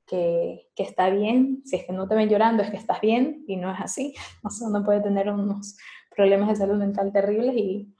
que, 0.05 0.69
que, 0.75 0.83
está 0.83 1.11
bien. 1.11 1.63
Si 1.65 1.77
es 1.77 1.85
que 1.85 1.93
no 1.93 2.09
te 2.09 2.17
ven 2.17 2.29
llorando, 2.29 2.63
es 2.63 2.71
que 2.71 2.77
estás 2.77 3.01
bien 3.01 3.45
y 3.47 3.57
no 3.57 3.73
es 3.73 3.81
así. 3.81 4.15
O 4.43 4.51
sea, 4.51 4.67
uno 4.69 4.85
puede 4.85 5.01
tener 5.01 5.31
unos 5.31 5.77
problemas 6.15 6.49
de 6.49 6.57
salud 6.57 6.77
mental 6.77 7.13
terribles 7.13 7.55
y, 7.57 7.95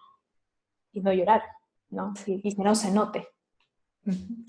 y 0.93 1.01
no 1.01 1.13
llorar. 1.13 1.43
¿No? 1.97 2.15
Y, 2.27 2.55
que 2.55 2.63
no 2.63 2.75
se 2.75 2.93
note. 2.93 3.29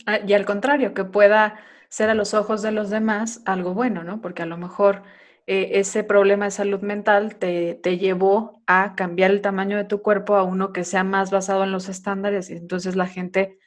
Ah, 0.05 0.19
y 0.19 0.33
al 0.33 0.45
contrario, 0.45 0.93
que 0.93 1.03
pueda 1.03 1.59
ser 1.89 2.09
a 2.09 2.13
los 2.13 2.33
ojos 2.33 2.61
de 2.61 2.71
los 2.71 2.89
demás 2.91 3.41
algo 3.45 3.73
bueno, 3.73 4.03
¿no? 4.03 4.21
Porque 4.21 4.43
a 4.43 4.45
lo 4.45 4.57
mejor 4.57 5.01
eh, 5.47 5.79
ese 5.79 6.03
problema 6.03 6.45
de 6.45 6.51
salud 6.51 6.81
mental 6.81 7.37
te, 7.37 7.73
te, 7.75 7.97
llevó 7.97 8.61
a 8.67 8.93
cambiar 8.95 9.31
el 9.31 9.41
tamaño 9.41 9.77
de 9.77 9.85
tu 9.85 10.01
cuerpo 10.01 10.35
a 10.35 10.43
uno 10.43 10.73
que 10.73 10.83
sea 10.83 11.03
más 11.03 11.31
basado 11.31 11.63
en 11.63 11.71
los 11.71 11.89
estándares 11.89 12.49
y 12.49 12.53
entonces 12.53 12.95
la 12.95 13.07
gente 13.07 13.57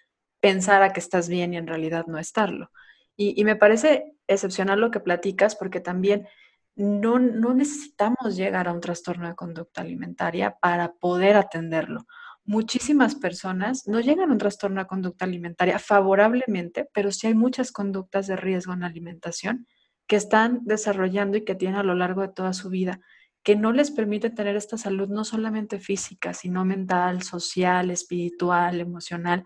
pensar 0.41 0.83
a 0.83 0.93
que 0.93 1.01
estás 1.01 1.29
bien 1.29 1.55
y 1.55 1.57
en 1.57 1.67
realidad 1.67 2.07
no 2.07 2.19
estarlo. 2.19 2.71
Y, 3.17 3.45
me 3.45 3.55
parece 3.55 4.15
excepcional 4.29 4.81
lo 4.81 4.91
que 4.91 4.99
platicas 4.99 5.55
porque 5.55 5.81
también 5.81 6.27
no, 6.75 7.19
no 7.19 7.53
necesitamos 7.53 8.35
llegar 8.35 8.67
a 8.67 8.73
un 8.73 8.81
trastorno 8.81 9.29
de 9.29 9.35
conducta 9.35 9.83
alimentaria 9.83 10.57
para 10.59 10.95
poder 10.95 11.37
atenderlo. 11.37 12.07
Muchísimas 12.51 13.15
personas 13.15 13.87
no 13.87 14.01
llegan 14.01 14.29
a 14.29 14.33
un 14.33 14.39
trastorno 14.39 14.81
de 14.81 14.89
conducta 14.89 15.25
alimentaria 15.25 15.79
favorablemente, 15.79 16.89
pero 16.93 17.13
sí 17.13 17.29
hay 17.29 17.35
muchas 17.35 17.71
conductas 17.71 18.27
de 18.27 18.35
riesgo 18.35 18.73
en 18.73 18.81
la 18.81 18.87
alimentación 18.87 19.69
que 20.09 20.17
están 20.17 20.59
desarrollando 20.65 21.37
y 21.37 21.45
que 21.45 21.55
tienen 21.55 21.79
a 21.79 21.85
lo 21.85 21.95
largo 21.95 22.23
de 22.23 22.33
toda 22.35 22.53
su 22.53 22.69
vida, 22.69 22.99
que 23.45 23.55
no 23.55 23.71
les 23.71 23.93
permite 23.93 24.31
tener 24.31 24.57
esta 24.57 24.77
salud 24.77 25.09
no 25.09 25.23
solamente 25.23 25.79
física, 25.79 26.35
sino 26.35 26.65
mental, 26.65 27.23
social, 27.23 27.89
espiritual, 27.93 28.81
emocional, 28.81 29.45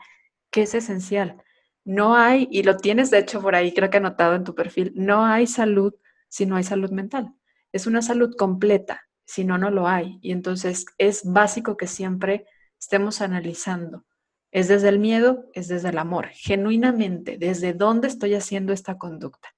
que 0.50 0.62
es 0.62 0.74
esencial. 0.74 1.36
No 1.84 2.16
hay, 2.16 2.48
y 2.50 2.62
lo 2.62 2.78
tienes 2.78 3.10
de 3.10 3.18
hecho 3.18 3.42
por 3.42 3.54
ahí, 3.54 3.74
creo 3.74 3.90
que 3.90 3.98
anotado 3.98 4.34
en 4.34 4.44
tu 4.44 4.54
perfil, 4.54 4.94
no 4.94 5.26
hay 5.26 5.46
salud 5.46 5.92
si 6.30 6.46
no 6.46 6.56
hay 6.56 6.64
salud 6.64 6.90
mental. 6.90 7.34
Es 7.70 7.86
una 7.86 8.00
salud 8.00 8.34
completa, 8.34 9.02
si 9.26 9.44
no, 9.44 9.58
no 9.58 9.68
lo 9.68 9.88
hay. 9.88 10.18
Y 10.22 10.32
entonces 10.32 10.86
es 10.96 11.20
básico 11.22 11.76
que 11.76 11.86
siempre 11.86 12.46
estemos 12.84 13.20
analizando. 13.20 14.04
¿Es 14.52 14.68
desde 14.68 14.88
el 14.88 14.98
miedo? 14.98 15.50
¿Es 15.52 15.68
desde 15.68 15.88
el 15.88 15.98
amor? 15.98 16.28
Genuinamente, 16.28 17.38
¿desde 17.38 17.72
dónde 17.72 18.08
estoy 18.08 18.34
haciendo 18.34 18.72
esta 18.72 18.98
conducta? 18.98 19.48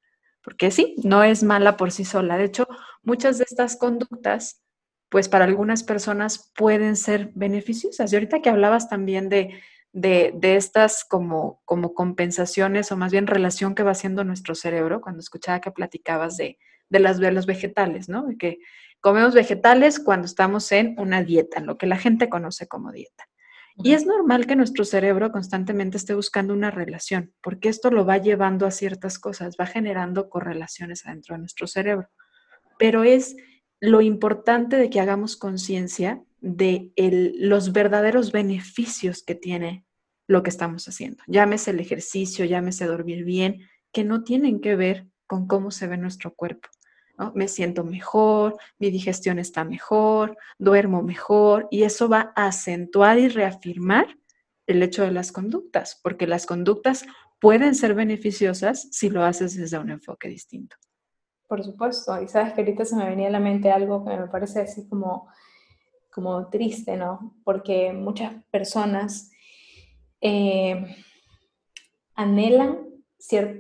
Porque 0.43 0.71
sí, 0.71 0.97
no 1.05 1.23
es 1.23 1.43
mala 1.43 1.77
por 1.77 1.93
sí 1.93 2.05
sola. 2.05 2.39
De 2.39 2.45
hecho, 2.45 2.67
muchas 3.03 3.39
de 3.39 3.45
estas 3.45 3.77
conductas, 3.77 4.63
pues 5.11 5.29
para 5.29 5.45
algunas 5.45 5.83
personas 5.83 6.53
pueden 6.57 6.97
ser 6.97 7.31
beneficiosas. 7.35 8.13
Y 8.13 8.17
ahorita 8.17 8.41
que 8.41 8.49
hablabas 8.49 8.89
también 8.89 9.29
de 9.29 9.55
de, 9.97 10.57
estas 10.57 11.07
como, 11.07 11.63
como 11.65 11.95
compensaciones 11.95 12.93
o 12.93 12.99
más 12.99 13.13
bien 13.13 13.27
relación 13.27 13.75
que 13.75 13.83
va 13.83 13.93
haciendo 13.93 14.25
nuestro 14.25 14.55
cerebro, 14.55 15.01
cuando 15.01 15.21
escuchaba 15.21 15.63
que 15.63 15.71
platicabas 15.71 16.37
de, 16.37 16.59
de, 16.91 17.01
las, 17.01 17.19
de 17.19 17.31
vegetales, 17.47 18.07
¿no? 18.11 18.27
De 18.27 18.37
que 18.37 18.59
comemos 19.01 19.35
vegetales 19.35 19.99
cuando 20.01 20.27
estamos 20.27 20.71
en 20.73 20.95
una 20.99 21.23
dieta, 21.23 21.61
en 21.61 21.67
lo 21.67 21.79
que 21.79 21.87
la 21.87 21.97
gente 21.97 22.29
conoce 22.29 22.67
como 22.67 22.93
dieta. 22.93 23.25
Y 23.83 23.93
es 23.93 24.07
normal 24.07 24.47
que 24.47 24.57
nuestro 24.57 24.85
cerebro 24.85 25.31
constantemente 25.31 25.99
esté 25.99 26.15
buscando 26.15 26.55
una 26.55 26.71
relación, 26.71 27.35
porque 27.43 27.69
esto 27.69 27.91
lo 27.91 28.07
va 28.07 28.17
llevando 28.17 28.67
a 28.67 28.71
ciertas 28.71 29.19
cosas, 29.19 29.57
va 29.61 29.67
generando 29.67 30.31
correlaciones 30.31 31.05
adentro 31.07 31.35
de 31.35 31.41
nuestro 31.41 31.67
cerebro. 31.67 32.09
Pero 32.79 33.05
es 33.05 33.37
lo 33.81 34.01
importante 34.01 34.77
de 34.77 34.89
que 34.89 35.01
hagamos 35.01 35.37
conciencia 35.37 36.23
de 36.41 36.93
los 37.39 37.73
verdaderos 37.73 38.33
beneficios 38.33 39.23
que 39.23 39.35
tiene 39.35 39.85
lo 40.27 40.43
que 40.43 40.51
estamos 40.51 40.89
haciendo. 40.89 41.23
Llámese 41.27 41.71
el 41.71 41.81
ejercicio, 41.81 42.45
llámese 42.47 42.87
dormir 42.87 43.25
bien, 43.25 43.61
que 43.93 44.05
no 44.05 44.25
tienen 44.25 44.61
que 44.61 44.75
ver 44.75 45.07
con 45.27 45.47
cómo 45.47 45.71
se 45.71 45.87
ve 45.87 45.99
nuestro 45.99 46.35
cuerpo. 46.35 46.69
Me 47.35 47.49
siento 47.49 47.85
mejor, 47.85 48.57
mi 48.79 48.91
digestión 48.91 49.39
está 49.39 49.65
mejor, 49.65 50.37
duermo 50.59 51.03
mejor 51.03 51.67
y 51.71 51.85
eso 51.85 52.09
va 52.09 52.33
a 52.37 52.47
acentuar 52.47 53.19
y 53.19 53.29
reafirmar 53.29 54.19
el 54.67 54.83
hecho 54.83 55.03
de 55.03 55.13
las 55.13 55.33
conductas, 55.33 55.99
porque 56.03 56.27
las 56.27 56.45
conductas 56.45 57.07
pueden 57.41 57.75
ser 57.75 57.95
beneficiosas 57.95 58.89
si 58.91 59.09
lo 59.09 59.25
haces 59.25 59.57
desde 59.57 59.79
un 59.79 59.91
enfoque 59.91 60.29
distinto. 60.29 60.77
Por 61.49 61.63
supuesto, 61.63 62.21
y 62.21 62.29
sabes 62.29 62.53
que 62.53 62.63
ahorita 62.63 62.85
se 62.85 62.97
me 62.97 63.09
venía 63.09 63.29
a 63.29 63.31
la 63.31 63.41
mente 63.41 63.71
algo 63.71 64.05
que 64.05 64.17
me 64.17 64.27
parece 64.27 64.61
así 64.61 64.89
como, 64.89 65.29
como 66.11 66.49
triste, 66.49 66.97
¿no? 66.97 67.37
Porque 67.45 67.93
muchas 67.93 68.35
personas 68.51 69.31
eh, 70.21 70.97
anhelan, 72.15 72.79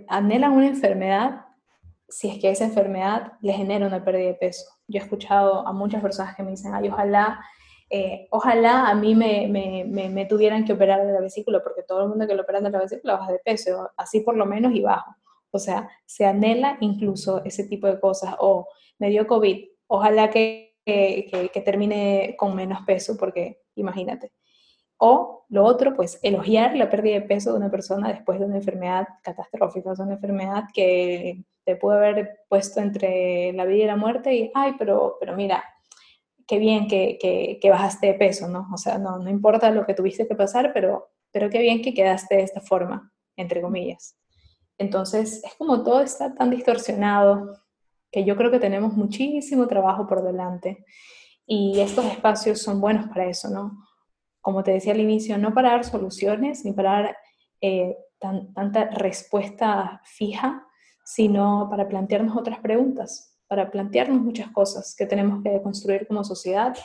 anhelan 0.09 0.52
una 0.52 0.66
enfermedad 0.66 1.45
si 2.09 2.28
es 2.28 2.38
que 2.38 2.50
esa 2.50 2.64
enfermedad 2.64 3.32
le 3.40 3.52
genera 3.52 3.86
una 3.86 4.04
pérdida 4.04 4.28
de 4.28 4.34
peso. 4.34 4.64
Yo 4.86 5.00
he 5.00 5.02
escuchado 5.02 5.66
a 5.66 5.72
muchas 5.72 6.02
personas 6.02 6.36
que 6.36 6.42
me 6.42 6.52
dicen, 6.52 6.74
ay, 6.74 6.88
ojalá, 6.88 7.40
eh, 7.90 8.28
ojalá 8.30 8.88
a 8.88 8.94
mí 8.94 9.14
me, 9.14 9.48
me, 9.48 10.09
me, 10.09 10.24
tuvieran 10.26 10.64
que 10.64 10.72
operar 10.72 11.07
de 11.07 11.12
la 11.12 11.20
vesícula, 11.20 11.62
porque 11.62 11.82
todo 11.82 12.02
el 12.02 12.09
mundo 12.09 12.26
que 12.26 12.34
lo 12.34 12.42
operan 12.42 12.64
de 12.64 12.70
la 12.70 12.80
vesícula 12.80 13.16
baja 13.16 13.32
de 13.32 13.40
peso, 13.40 13.90
así 13.96 14.20
por 14.20 14.36
lo 14.36 14.46
menos 14.46 14.72
y 14.74 14.82
bajo. 14.82 15.14
O 15.50 15.59
sea, 15.59 15.88
se 16.04 16.26
anhela 16.26 16.76
incluso 16.80 17.44
ese 17.44 17.64
tipo 17.64 17.86
de 17.86 17.98
cosas. 18.00 18.34
O 18.40 18.68
me 18.98 19.11
dio 19.11 19.26
COVID, 19.26 19.64
ojalá 19.88 20.30
que, 20.30 20.76
que, 20.84 21.50
que 21.52 21.61
termine 21.61 22.34
con 22.38 22.54
menos 22.54 22.80
peso, 22.86 23.16
porque 23.16 23.62
imagínate. 23.74 24.32
O 24.99 25.44
lo 25.49 25.64
otro, 25.64 25.94
pues 25.94 26.18
elogiar 26.22 26.76
la 26.76 26.90
pérdida 26.90 27.14
de 27.14 27.22
peso 27.22 27.53
de 27.53 27.59
una 27.59 27.70
persona 27.70 28.09
después 28.09 28.38
de 28.40 28.47
una 28.47 28.57
enfermedad 28.57 29.07
catastrófica, 29.22 29.90
o 29.90 29.97
sea, 29.97 30.05
una 30.05 30.14
enfermedad 30.14 30.64
que 30.72 31.44
te 31.64 31.76
puede 31.76 31.99
haber 31.99 32.40
puesto 32.49 32.80
entre 32.80 33.53
la 33.53 33.64
vida 33.64 33.84
y 33.84 33.86
la 33.86 33.97
muerte 33.97 34.34
y, 34.34 34.51
ay, 34.55 34.74
pero, 34.78 35.16
pero 35.20 35.36
mira, 35.36 35.64
qué 36.47 36.59
bien 36.59 36.88
que, 36.88 37.18
que, 37.20 37.70
bajaste 37.70 38.07
de 38.07 38.14
peso, 38.14 38.49
¿no? 38.49 38.68
O 38.72 38.76
sea, 38.76 38.99
no, 38.99 39.18
no 39.18 39.30
importa 39.30 39.70
lo 39.70 39.84
que 39.84 39.94
tuviste 39.94 40.26
que 40.26 40.34
pasar, 40.34 40.72
pero, 40.72 41.11
pero 41.32 41.51
qué 41.51 41.61
bien 41.61 41.82
que 41.82 41.94
quedaste 41.94 42.36
de 42.36 42.42
esta 42.42 42.61
forma, 42.61 43.12
entre 43.36 43.61
comillas. 43.61 44.16
Entonces, 44.78 45.42
es 45.44 45.55
como 45.55 45.82
todo 45.82 46.01
está 46.01 46.34
tan 46.34 46.51
distorsionado 46.51 47.61
que 48.11 48.24
yo 48.24 48.36
creo 48.36 48.51
que 48.51 48.61
tenemos 48.61 48.92
muchísimo 48.94 49.66
trabajo 49.66 50.07
por 50.07 50.22
delante 50.22 50.84
y 51.47 51.80
estos 51.80 52.05
espacios 52.05 52.62
son 52.62 52.80
buenos 52.80 53.09
para 53.09 53.26
eso, 53.26 53.51
¿no? 53.51 53.86
Como 54.47 54.62
te 54.62 54.70
decía 54.70 54.92
al 54.92 55.01
inicio, 55.01 55.38
no 55.38 55.53
para 55.53 55.70
dar 55.70 55.84
soluciones 55.84 56.64
ni 56.64 56.72
para 56.72 56.92
dar 56.92 57.16
eh, 57.61 57.97
tanta 58.20 58.84
respuesta 58.90 60.01
fija, 60.05 60.64
sino 61.05 61.66
para 61.68 61.88
plantearnos 61.88 62.36
otras 62.36 62.61
preguntas, 62.61 63.36
para 63.49 63.72
plantearnos 63.72 64.20
muchas 64.20 64.49
cosas 64.53 64.94
que 64.97 65.05
tenemos 65.05 65.42
que 65.42 65.61
construir 65.62 66.07
como 66.07 66.22
sociedad, 66.22 66.76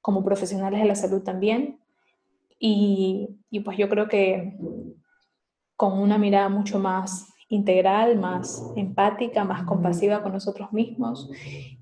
como 0.00 0.24
profesionales 0.24 0.80
de 0.80 0.86
la 0.86 0.94
salud 0.94 1.22
también. 1.22 1.78
Y, 2.58 3.28
y 3.50 3.60
pues 3.60 3.76
yo 3.76 3.90
creo 3.90 4.08
que 4.08 4.56
con 5.76 5.98
una 5.98 6.16
mirada 6.16 6.48
mucho 6.48 6.78
más 6.78 7.30
integral, 7.50 8.16
más 8.18 8.72
empática, 8.74 9.44
más 9.44 9.64
compasiva 9.64 10.22
con 10.22 10.32
nosotros 10.32 10.72
mismos 10.72 11.30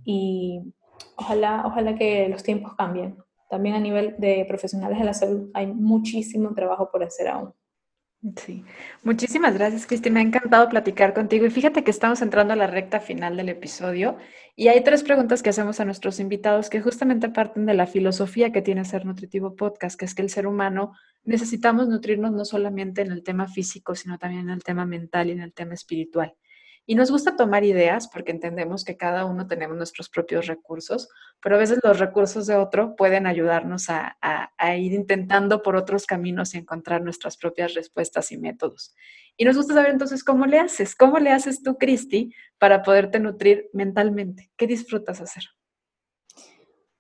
y 0.05 0.75
ojalá, 1.15 1.63
ojalá 1.67 1.95
que 1.95 2.29
los 2.29 2.43
tiempos 2.43 2.75
cambien, 2.75 3.17
también 3.49 3.75
a 3.75 3.81
nivel 3.81 4.15
de 4.19 4.45
profesionales 4.49 4.99
de 4.99 5.05
la 5.05 5.15
salud 5.15 5.51
hay 5.55 5.67
muchísimo 5.67 6.55
trabajo 6.55 6.91
por 6.91 7.03
hacer 7.03 7.29
aún. 7.29 7.55
Sí, 8.37 8.65
muchísimas 9.03 9.53
gracias, 9.53 9.87
Cristi. 9.87 10.09
Me 10.09 10.21
ha 10.21 10.23
encantado 10.23 10.67
platicar 10.71 11.13
contigo. 11.13 11.45
Y 11.45 11.51
fíjate 11.51 11.85
que 11.85 11.91
estamos 11.91 12.23
entrando 12.23 12.55
a 12.55 12.57
la 12.57 12.67
recta 12.67 12.99
final 12.99 13.37
del 13.37 13.51
episodio 13.51 14.17
y 14.57 14.69
hay 14.69 14.83
tres 14.83 15.03
preguntas 15.03 15.43
que 15.43 15.51
hacemos 15.51 15.79
a 15.79 15.85
nuestros 15.85 16.21
invitados 16.21 16.71
que 16.71 16.81
justamente 16.81 17.29
parten 17.29 17.67
de 17.67 17.75
la 17.75 17.87
filosofía 17.87 18.51
que 18.51 18.63
tiene 18.63 18.87
Ser 18.87 19.05
Nutritivo 19.05 19.57
Podcast, 19.57 19.99
que 19.99 20.07
es 20.07 20.15
que 20.15 20.23
el 20.23 20.31
ser 20.31 20.47
humano 20.47 20.93
necesitamos 21.25 21.89
nutrirnos 21.89 22.33
no 22.33 22.47
solamente 22.47 23.03
en 23.03 23.13
el 23.13 23.23
tema 23.23 23.47
físico, 23.47 23.95
sino 23.95 24.17
también 24.19 24.45
en 24.45 24.51
el 24.51 24.65
tema 24.65 24.87
mental 24.87 25.29
y 25.29 25.33
en 25.33 25.43
el 25.43 25.53
tema 25.53 25.75
espiritual. 25.75 26.35
Y 26.87 26.97
nos 26.97 27.11
gusta 27.11 27.35
tomar 27.35 27.65
ideas 27.65 28.09
porque 28.09 28.31
entendemos 28.31 28.85
que 28.85 28.97
cada 28.97 29.25
uno 29.25 29.47
tenemos 29.47 29.77
nuestros 29.77 30.11
propios 30.11 30.47
recursos, 30.47 31.09
pero 31.41 31.57
a 31.57 31.59
veces 31.59 31.79
los 31.83 31.99
recursos 31.99 32.47
de 32.47 32.57
otro 32.57 32.95
pueden 32.95 33.27
ayudarnos 33.27 33.87
a, 33.89 34.17
ir 34.77 34.93
intentando 34.93 35.63
por 35.63 35.77
otros 35.77 36.05
caminos 36.05 36.55
y 36.55 36.59
encontrar 36.59 37.03
nuestras 37.03 37.39
propias 37.39 37.75
respuestas 37.75 38.33
y 38.33 38.39
métodos. 38.39 38.95
Y 39.37 39.45
nos 39.45 39.57
gusta 39.57 39.75
saber 39.75 39.93
entonces 39.93 40.23
cómo 40.23 40.45
le 40.45 40.59
haces, 40.59 40.95
cómo 40.95 41.19
le 41.19 41.31
haces 41.31 41.63
tú, 41.63 41.79
Cristi, 41.79 42.35
para 42.59 42.83
poderte 42.83 43.19
nutrir 43.19 43.71
mentalmente. 43.73 44.51
¿Qué 44.57 44.67
disfrutas 44.67 45.21
hacer? 45.23 45.45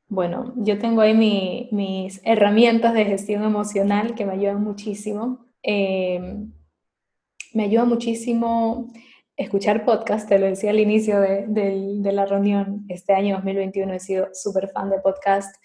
Bueno, 0.08 0.54
yo 0.56 0.78
tengo 0.78 1.02
ahí 1.02 1.68
mis 1.72 2.20
herramientas 2.24 2.94
de 2.94 3.04
gestión 3.04 3.42
emocional 3.42 4.14
que 4.14 4.24
me 4.24 4.32
ayudan 4.32 4.62
muchísimo. 4.62 5.46
Eh, 5.62 6.46
me 7.52 7.64
ayuda 7.64 7.84
muchísimo 7.84 8.92
escuchar 9.36 9.84
podcast, 9.84 10.28
te 10.28 10.38
lo 10.38 10.46
decía 10.46 10.70
al 10.70 10.78
inicio 10.78 11.20
de, 11.20 11.46
de, 11.48 12.12
la 12.12 12.24
reunión, 12.24 12.84
este 12.88 13.14
año 13.14 13.34
2021 13.36 13.92
he 13.92 14.00
sido 14.00 14.28
súper 14.32 14.68
fan 14.68 14.90
de 14.90 15.00
podcast, 15.00 15.56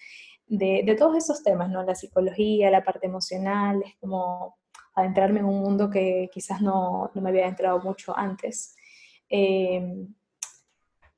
de, 0.46 0.82
de, 0.84 0.94
todos 0.96 1.16
esos 1.16 1.42
temas, 1.44 1.70
¿no? 1.70 1.82
La 1.84 1.94
psicología, 1.94 2.70
la 2.70 2.82
parte 2.82 3.06
emocional, 3.06 3.82
es 3.86 3.94
como 4.00 4.56
adentrarme 4.96 5.40
en 5.40 5.46
un 5.46 5.60
mundo 5.60 5.88
que 5.88 6.28
quizás 6.32 6.60
no, 6.60 7.12
no 7.14 7.22
me 7.22 7.30
había 7.30 7.46
entrado 7.46 7.80
mucho 7.80 8.16
antes. 8.16 8.74
Em, 9.28 10.12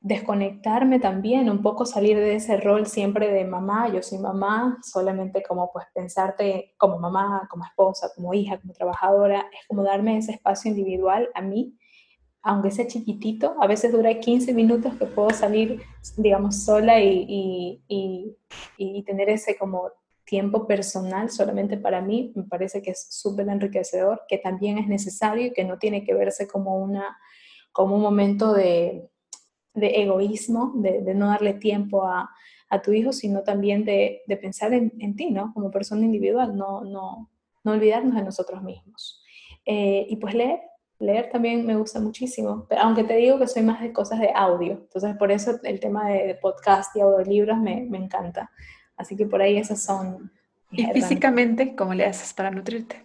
desconectarme 0.00 0.98
también, 0.98 1.48
un 1.48 1.62
poco 1.62 1.86
salir 1.86 2.18
de 2.18 2.34
ese 2.34 2.56
rol 2.58 2.86
siempre 2.86 3.32
de 3.32 3.44
mamá, 3.44 3.88
yo 3.88 4.02
soy 4.02 4.18
mamá, 4.18 4.78
solamente 4.82 5.42
como 5.42 5.70
pues 5.72 5.86
pensarte 5.94 6.74
como 6.76 6.98
mamá, 6.98 7.46
como 7.48 7.64
esposa, 7.64 8.10
como 8.14 8.34
hija, 8.34 8.60
como 8.60 8.74
trabajadora, 8.74 9.46
es 9.52 9.66
como 9.68 9.84
darme 9.84 10.18
ese 10.18 10.32
espacio 10.32 10.70
individual 10.70 11.30
a 11.34 11.40
mí 11.40 11.78
aunque 12.42 12.72
sea 12.72 12.86
chiquitito, 12.86 13.54
a 13.60 13.66
veces 13.66 13.92
dura 13.92 14.18
15 14.18 14.52
minutos 14.52 14.94
que 14.96 15.06
puedo 15.06 15.30
salir, 15.30 15.80
digamos, 16.16 16.64
sola 16.64 17.00
y, 17.00 17.80
y, 17.88 18.36
y, 18.76 19.02
tener 19.04 19.30
ese 19.30 19.56
como 19.56 19.90
tiempo 20.24 20.66
personal 20.66 21.30
solamente 21.30 21.76
para 21.76 22.00
mí, 22.00 22.32
me 22.34 22.42
parece 22.42 22.82
que 22.82 22.90
es 22.90 23.06
súper 23.10 23.48
enriquecedor, 23.48 24.22
que 24.28 24.38
también 24.38 24.78
es 24.78 24.88
necesario 24.88 25.46
y 25.46 25.52
que 25.52 25.64
no 25.64 25.78
tiene 25.78 26.04
que 26.04 26.14
verse 26.14 26.48
como, 26.48 26.78
una, 26.78 27.16
como 27.70 27.94
un 27.94 28.02
momento 28.02 28.52
de, 28.52 29.08
de 29.74 30.02
egoísmo, 30.02 30.72
de, 30.76 31.14
no 31.14 31.28
darle 31.28 31.54
tiempo 31.54 32.04
a, 32.04 32.28
a, 32.70 32.82
tu 32.82 32.92
hijo, 32.92 33.12
sino 33.12 33.42
también 33.42 33.84
de, 33.84 34.22
de 34.26 34.36
pensar 34.36 34.72
en, 34.72 34.92
en, 34.98 35.14
ti, 35.14 35.30
¿no? 35.30 35.52
Como 35.54 35.70
persona 35.70 36.04
individual, 36.04 36.56
no, 36.56 36.82
no, 36.82 37.30
no 37.62 37.72
olvidarnos 37.72 38.16
de 38.16 38.24
nosotros 38.24 38.62
mismos. 38.62 39.22
Eh, 39.64 40.06
y 40.08 40.16
pues 40.16 40.34
leer, 40.34 40.60
leer 41.02 41.30
también 41.30 41.66
me 41.66 41.76
gusta 41.76 42.00
muchísimo, 42.00 42.64
pero 42.68 42.82
aunque 42.82 43.02
te 43.02 43.16
digo 43.16 43.38
que 43.38 43.48
soy 43.48 43.62
más 43.62 43.80
de 43.80 43.92
cosas 43.92 44.20
de 44.20 44.30
audio, 44.32 44.74
entonces 44.74 45.16
por 45.16 45.32
eso 45.32 45.58
el 45.64 45.80
tema 45.80 46.08
de, 46.08 46.36
podcast 46.36 46.94
y 46.96 47.00
audiolibros 47.00 47.58
me, 47.58 47.82
me 47.90 47.98
encanta. 47.98 48.50
Así 48.96 49.16
que 49.16 49.26
por 49.26 49.42
ahí 49.42 49.56
esas 49.56 49.82
son... 49.82 50.30
¿Y 50.70 50.84
físicamente 50.86 51.74
cómo 51.74 51.92
le 51.92 52.06
haces 52.06 52.32
para 52.32 52.50
nutrirte? 52.50 53.04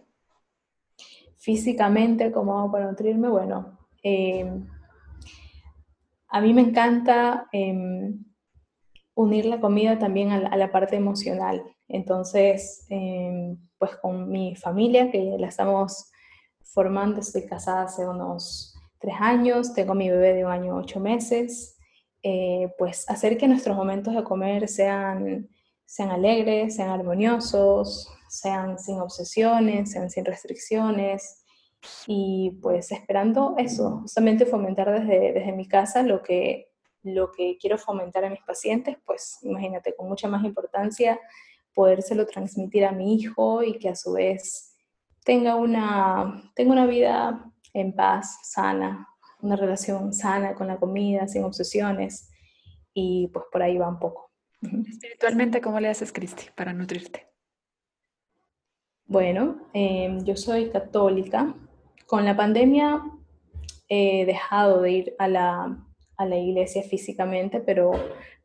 Físicamente, 1.38 2.32
¿cómo 2.32 2.58
hago 2.58 2.72
para 2.72 2.88
nutrirme? 2.88 3.30
Bueno, 3.30 3.78
eh, 4.04 4.50
a 6.30 6.42
mí 6.42 6.54
me 6.54 6.62
encanta 6.62 7.48
eh, 7.52 8.14
unir 9.16 9.46
la 9.46 9.60
comida 9.60 9.98
también 9.98 10.32
a 10.32 10.40
la, 10.40 10.50
a 10.50 10.58
la 10.58 10.72
parte 10.72 10.96
emocional. 10.96 11.64
Entonces, 11.88 12.86
eh, 12.90 13.58
pues 13.78 13.96
con 13.98 14.30
mi 14.30 14.56
familia, 14.56 15.10
que 15.10 15.36
la 15.40 15.48
estamos 15.48 16.12
formando, 16.74 17.22
estoy 17.22 17.46
casada 17.46 17.84
hace 17.84 18.08
unos 18.08 18.76
tres 19.00 19.16
años, 19.20 19.74
tengo 19.74 19.94
mi 19.94 20.10
bebé 20.10 20.34
de 20.34 20.46
un 20.46 20.52
año 20.52 20.76
ocho 20.76 21.00
meses, 21.00 21.78
eh, 22.24 22.74
pues 22.78 23.10
hacer 23.10 23.38
que 23.38 23.48
nuestros 23.48 23.76
momentos 23.76 24.14
de 24.14 24.24
comer 24.24 24.68
sean, 24.68 25.50
sean 25.86 26.12
alegres, 26.12 26.76
sean 26.76 26.90
armoniosos, 26.90 28.10
sean 28.30 28.78
sin 28.80 29.00
obsesiones, 29.00 29.92
sean 29.92 30.10
sin 30.10 30.26
restricciones, 30.26 31.44
y 32.06 32.58
pues 32.62 32.92
esperando 32.92 33.56
eso, 33.58 34.00
justamente 34.02 34.46
fomentar 34.46 34.92
desde, 34.92 35.34
desde 35.34 35.52
mi 35.52 35.68
casa 35.68 36.04
lo 36.04 36.22
que, 36.22 36.72
lo 37.04 37.32
que 37.32 37.58
quiero 37.60 37.78
fomentar 37.78 38.26
a 38.26 38.30
mis 38.30 38.42
pacientes, 38.42 38.98
pues 39.06 39.40
imagínate, 39.44 39.96
con 39.96 40.08
mucha 40.08 40.28
más 40.28 40.44
importancia 40.44 41.20
podérselo 41.74 42.26
transmitir 42.26 42.86
a 42.86 42.92
mi 42.92 43.16
hijo 43.16 43.64
y 43.64 43.78
que 43.78 43.90
a 43.90 43.96
su 43.96 44.14
vez 44.14 44.67
tenga 45.28 45.56
una, 45.56 46.42
tenga 46.56 46.72
una 46.72 46.86
vida 46.86 47.52
en 47.74 47.94
paz, 47.94 48.40
sana, 48.44 49.10
una 49.42 49.58
relación 49.58 50.14
sana 50.14 50.56
con 50.56 50.68
la 50.68 50.78
comida, 50.78 51.28
sin 51.28 51.44
obsesiones, 51.44 52.32
y 52.94 53.28
pues 53.34 53.44
por 53.52 53.62
ahí 53.62 53.78
va 53.78 53.90
un 53.90 54.00
poco. 54.00 54.32
Espiritualmente, 54.88 55.60
¿cómo 55.60 55.82
le 55.82 55.90
haces, 55.90 56.14
Cristi, 56.14 56.46
para 56.56 56.72
nutrirte? 56.72 57.28
Bueno, 59.06 59.68
eh, 59.74 60.18
yo 60.24 60.38
soy 60.38 60.70
católica, 60.70 61.54
con 62.06 62.24
la 62.24 62.38
pandemia 62.38 63.04
he 63.90 64.26
dejado 64.26 64.82
de 64.82 64.92
ir 64.92 65.16
a 65.20 65.28
la, 65.28 65.78
a 66.16 66.26
la 66.26 66.38
iglesia 66.38 66.84
físicamente, 66.84 67.60
pero, 67.60 67.92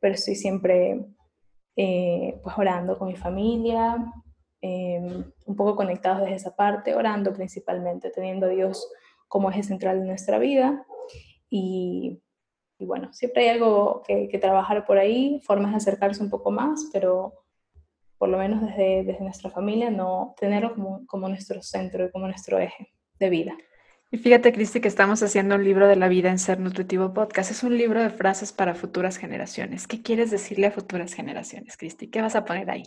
pero 0.01 0.15
estoy 0.15 0.35
siempre 0.35 1.07
eh, 1.77 2.41
pues 2.43 2.59
orando 2.59 2.99
con 2.99 3.07
mi 3.07 3.17
familia, 3.17 4.13
eh, 4.63 5.01
un 5.45 5.57
poco 5.57 5.77
conectados 5.77 6.21
desde 6.21 6.37
esa 6.37 6.57
parte, 6.57 6.95
orando 6.95 7.33
principalmente, 7.33 8.11
teniendo 8.11 8.47
a 8.47 8.51
Dios 8.51 8.89
como 9.29 9.51
eje 9.51 9.65
central 9.65 10.01
de 10.01 10.07
nuestra 10.07 10.39
vida. 10.39 10.87
Y, 11.51 12.23
y 12.79 12.87
bueno, 12.87 13.13
siempre 13.13 13.43
hay 13.43 13.49
algo 13.57 14.03
que, 14.07 14.29
que, 14.29 14.39
trabajar 14.39 14.87
por 14.87 14.99
ahí, 14.99 15.41
formas 15.45 15.73
de 15.73 15.79
acercarse 15.79 16.23
un 16.23 16.31
poco 16.31 16.51
más, 16.51 16.89
pero 16.93 17.45
por 18.19 18.29
lo 18.29 18.39
menos 18.39 18.63
desde, 18.63 19.03
desde 19.03 19.25
nuestra 19.25 19.51
familia, 19.51 19.91
no 19.91 20.35
tenerlo 20.39 20.75
como, 20.75 21.05
como 21.07 21.29
nuestro 21.29 21.61
centro 21.61 22.07
y 22.07 22.11
como 22.13 22.29
nuestro 22.29 22.59
eje 22.59 22.89
de 23.19 23.31
vida. 23.31 23.57
Y 24.13 24.19
fíjate, 24.19 24.53
Cristi, 24.53 24.81
que 24.81 24.89
estamos 24.89 25.23
haciendo 25.23 25.57
un 25.57 25.65
libro 25.65 25.89
de 25.89 25.97
la 25.97 26.07
vida 26.07 26.31
en 26.31 26.39
Ser 26.39 26.61
Nutritivo 26.61 27.13
Podcast. 27.15 27.51
Es 27.51 27.65
un 27.65 27.77
libro 27.77 28.01
de 28.01 28.11
frases 28.11 28.53
para 28.53 28.75
futuras 28.75 29.17
generaciones. 29.17 29.89
¿Qué 29.89 30.03
quieres 30.03 30.31
decirle 30.31 30.67
a 30.67 30.71
futuras 30.71 31.15
generaciones, 31.15 31.77
Cristi? 31.77 32.09
¿Qué 32.09 32.21
vas 32.21 32.37
a 32.37 32.45
poner 32.45 32.71
ahí? 32.71 32.85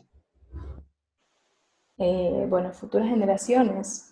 Eh, 1.97 2.45
bueno, 2.49 2.73
futuras 2.73 3.09
generaciones. 3.09 4.11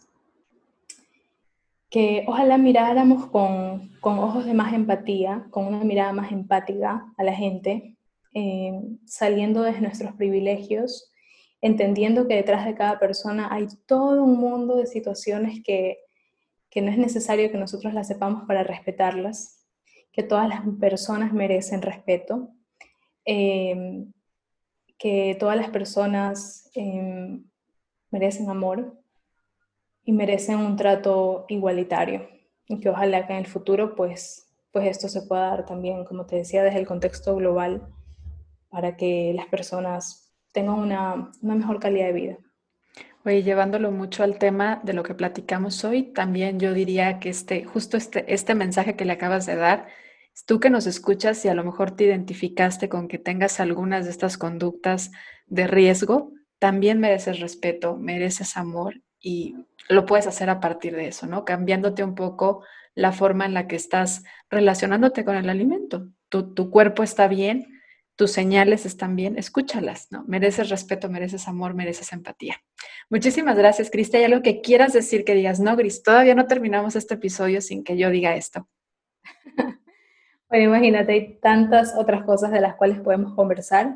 Que 1.90 2.24
ojalá 2.28 2.58
miráramos 2.58 3.28
con, 3.28 3.92
con, 4.00 4.20
ojos 4.20 4.46
de 4.46 4.54
más 4.54 4.74
empatía, 4.74 5.46
con 5.52 5.68
una 5.68 5.84
mirada 5.84 6.12
más 6.14 6.32
empática 6.32 7.06
a 7.18 7.24
la 7.24 7.34
gente, 7.34 7.98
eh, 8.34 8.72
saliendo 9.06 9.62
de 9.62 9.80
nuestros 9.80 10.14
privilegios, 10.14 11.12
entendiendo 11.62 12.28
que 12.28 12.36
detrás 12.36 12.66
de 12.66 12.74
cada 12.74 13.00
persona 13.00 13.50
hay 13.52 13.68
todo 13.86 14.24
un 14.24 14.38
mundo 14.38 14.78
de 14.78 14.88
situaciones 14.88 15.62
que 15.64 16.00
que 16.74 16.82
no 16.82 16.90
es 16.90 16.98
necesario 16.98 17.52
que 17.52 17.58
nosotros 17.60 17.94
las 17.94 18.08
sepamos 18.08 18.46
para 18.48 18.64
respetarlas, 18.64 19.64
que 20.12 20.24
todas 20.24 20.50
las 20.50 20.62
personas 20.80 21.32
merecen 21.32 21.84
respeto, 21.84 22.50
eh, 23.26 24.06
que 24.98 25.38
todas 25.40 25.56
las 25.56 25.70
personas 25.70 26.72
eh, 26.74 27.40
merecen 28.14 28.48
amor 28.50 28.94
y 30.06 30.14
merecen 30.14 30.60
un 30.60 30.78
trato 30.78 31.46
igualitario 31.50 32.30
y 32.68 32.80
que 32.80 32.90
ojalá 32.90 33.26
que 33.26 33.34
en 33.34 33.40
el 33.40 33.48
futuro 33.48 33.96
pues, 33.96 34.54
pues 34.72 34.88
esto 34.88 35.10
se 35.10 35.24
pueda 35.24 35.48
dar 35.48 35.66
también, 35.66 36.06
como 36.06 36.28
te 36.28 36.36
decía, 36.36 36.64
desde 36.64 36.78
el 36.78 36.86
contexto 36.86 37.36
global 37.36 37.88
para 38.70 38.96
que 38.96 39.34
las 39.36 39.48
personas 39.48 40.32
tengan 40.52 40.76
una, 40.76 41.32
una 41.42 41.56
mejor 41.56 41.80
calidad 41.80 42.06
de 42.06 42.14
vida. 42.14 42.38
Oye, 43.26 43.42
llevándolo 43.42 43.92
mucho 43.92 44.24
al 44.24 44.38
tema 44.38 44.80
de 44.84 44.94
lo 44.94 45.02
que 45.02 45.16
platicamos 45.16 45.84
hoy, 45.84 46.04
también 46.14 46.60
yo 46.60 46.74
diría 46.74 47.20
que 47.20 47.30
este, 47.30 47.66
justo 47.66 47.98
este, 47.98 48.32
este 48.32 48.54
mensaje 48.54 48.96
que 48.96 49.06
le 49.06 49.14
acabas 49.14 49.48
de 49.48 49.56
dar, 49.56 49.88
tú 50.46 50.60
que 50.60 50.70
nos 50.70 50.86
escuchas 50.86 51.44
y 51.46 51.48
a 51.48 51.56
lo 51.56 51.64
mejor 51.64 51.92
te 51.92 52.04
identificaste 52.04 52.90
con 52.90 53.08
que 53.08 53.18
tengas 53.18 53.60
algunas 53.60 54.06
de 54.06 54.12
estas 54.12 54.38
conductas 54.38 55.12
de 55.48 55.66
riesgo, 55.66 56.34
también 56.64 57.02
mereces 57.02 57.42
respeto, 57.42 57.98
mereces 57.98 58.56
amor 58.56 59.02
y 59.20 59.54
lo 59.90 60.06
puedes 60.06 60.28
hacer 60.28 60.50
a 60.50 60.62
partir 60.62 60.96
de 60.96 61.10
eso, 61.10 61.28
¿no? 61.28 61.44
Cambiándote 61.44 62.06
un 62.06 62.16
poco 62.16 62.64
la 62.96 63.12
forma 63.12 63.46
en 63.46 63.54
la 63.54 63.68
que 63.68 63.76
estás 63.76 64.24
relacionándote 64.50 65.26
con 65.26 65.36
el 65.36 65.50
alimento. 65.50 66.08
Tu, 66.30 66.70
cuerpo 66.70 67.04
está 67.04 67.28
bien, 67.28 67.82
tus 68.16 68.32
señales 68.32 68.86
están 68.86 69.18
bien, 69.18 69.38
escúchalas, 69.38 70.08
¿no? 70.10 70.24
Mereces 70.26 70.70
respeto, 70.70 71.10
mereces 71.10 71.50
amor, 71.50 71.74
mereces 71.74 72.14
empatía. 72.14 72.56
Muchísimas 73.10 73.58
gracias, 73.58 73.92
Cristi. 73.92 74.16
¿Hay 74.16 74.24
algo 74.24 74.42
que 74.42 74.62
quieras 74.62 74.94
decir 74.94 75.26
que 75.26 75.36
digas, 75.36 75.60
no, 75.60 75.76
Gris, 75.76 76.02
todavía 76.02 76.34
no 76.34 76.48
terminamos 76.48 76.96
este 76.96 77.16
episodio 77.16 77.60
sin 77.60 77.84
que 77.84 77.98
yo 77.98 78.10
diga 78.10 78.38
esto? 78.38 78.70
bueno, 80.50 80.64
imagínate, 80.64 81.12
hay 81.12 81.40
tantas 81.42 81.94
otras 81.98 82.24
cosas 82.24 82.52
de 82.52 82.62
las 82.62 82.76
cuales 82.76 83.02
podemos 83.02 83.34
conversar. 83.34 83.96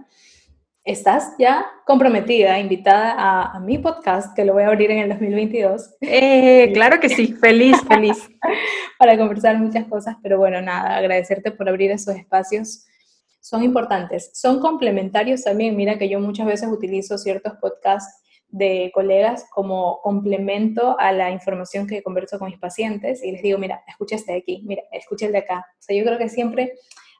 Estás 0.88 1.34
ya 1.38 1.66
comprometida, 1.86 2.58
invitada 2.60 3.12
a, 3.12 3.58
a 3.58 3.60
mi 3.60 3.78
podcast, 3.78 4.34
que 4.34 4.46
lo 4.46 4.54
voy 4.54 4.64
a 4.64 4.68
abrir 4.68 4.90
en 4.90 5.00
el 5.00 5.10
2022. 5.10 5.96
Eh, 6.00 6.72
claro 6.74 7.02
que 7.02 7.10
sí, 7.10 7.34
feliz, 7.34 7.76
feliz. 7.90 8.30
Para 8.98 9.18
conversar 9.18 9.58
muchas 9.58 9.86
cosas, 9.88 10.16
pero 10.24 10.38
bueno, 10.38 10.62
nada, 10.62 10.96
agradecerte 10.96 11.52
por 11.52 11.68
abrir 11.68 11.92
esos 11.92 12.16
espacios 12.16 12.86
son 13.42 13.64
importantes. 13.64 14.32
Son 14.34 14.62
complementarios 14.62 15.44
también. 15.44 15.76
Mira 15.76 15.98
que 15.98 16.08
yo 16.08 16.22
muchas 16.22 16.48
veces 16.48 16.70
utilizo 16.72 17.18
ciertos 17.18 17.56
podcasts 17.60 18.24
de 18.48 18.90
colegas 18.94 19.46
como 19.52 20.00
complemento 20.02 20.98
a 21.00 21.12
la 21.12 21.32
información 21.32 21.86
que 21.86 22.02
converso 22.02 22.40
con 22.40 22.48
mis 22.48 22.60
pacientes 22.60 23.22
y 23.26 23.34
les 23.34 23.42
digo, 23.42 23.58
mira, 23.58 23.84
escucha 23.90 24.16
este 24.16 24.32
de 24.32 24.38
aquí, 24.38 24.62
mira, 24.66 24.84
escucha 24.94 25.26
el 25.26 25.34
de 25.34 25.40
acá. 25.40 25.66
O 25.70 25.82
sea, 25.82 25.98
yo 25.98 26.06
creo 26.06 26.18
que 26.18 26.30
siempre 26.30 26.76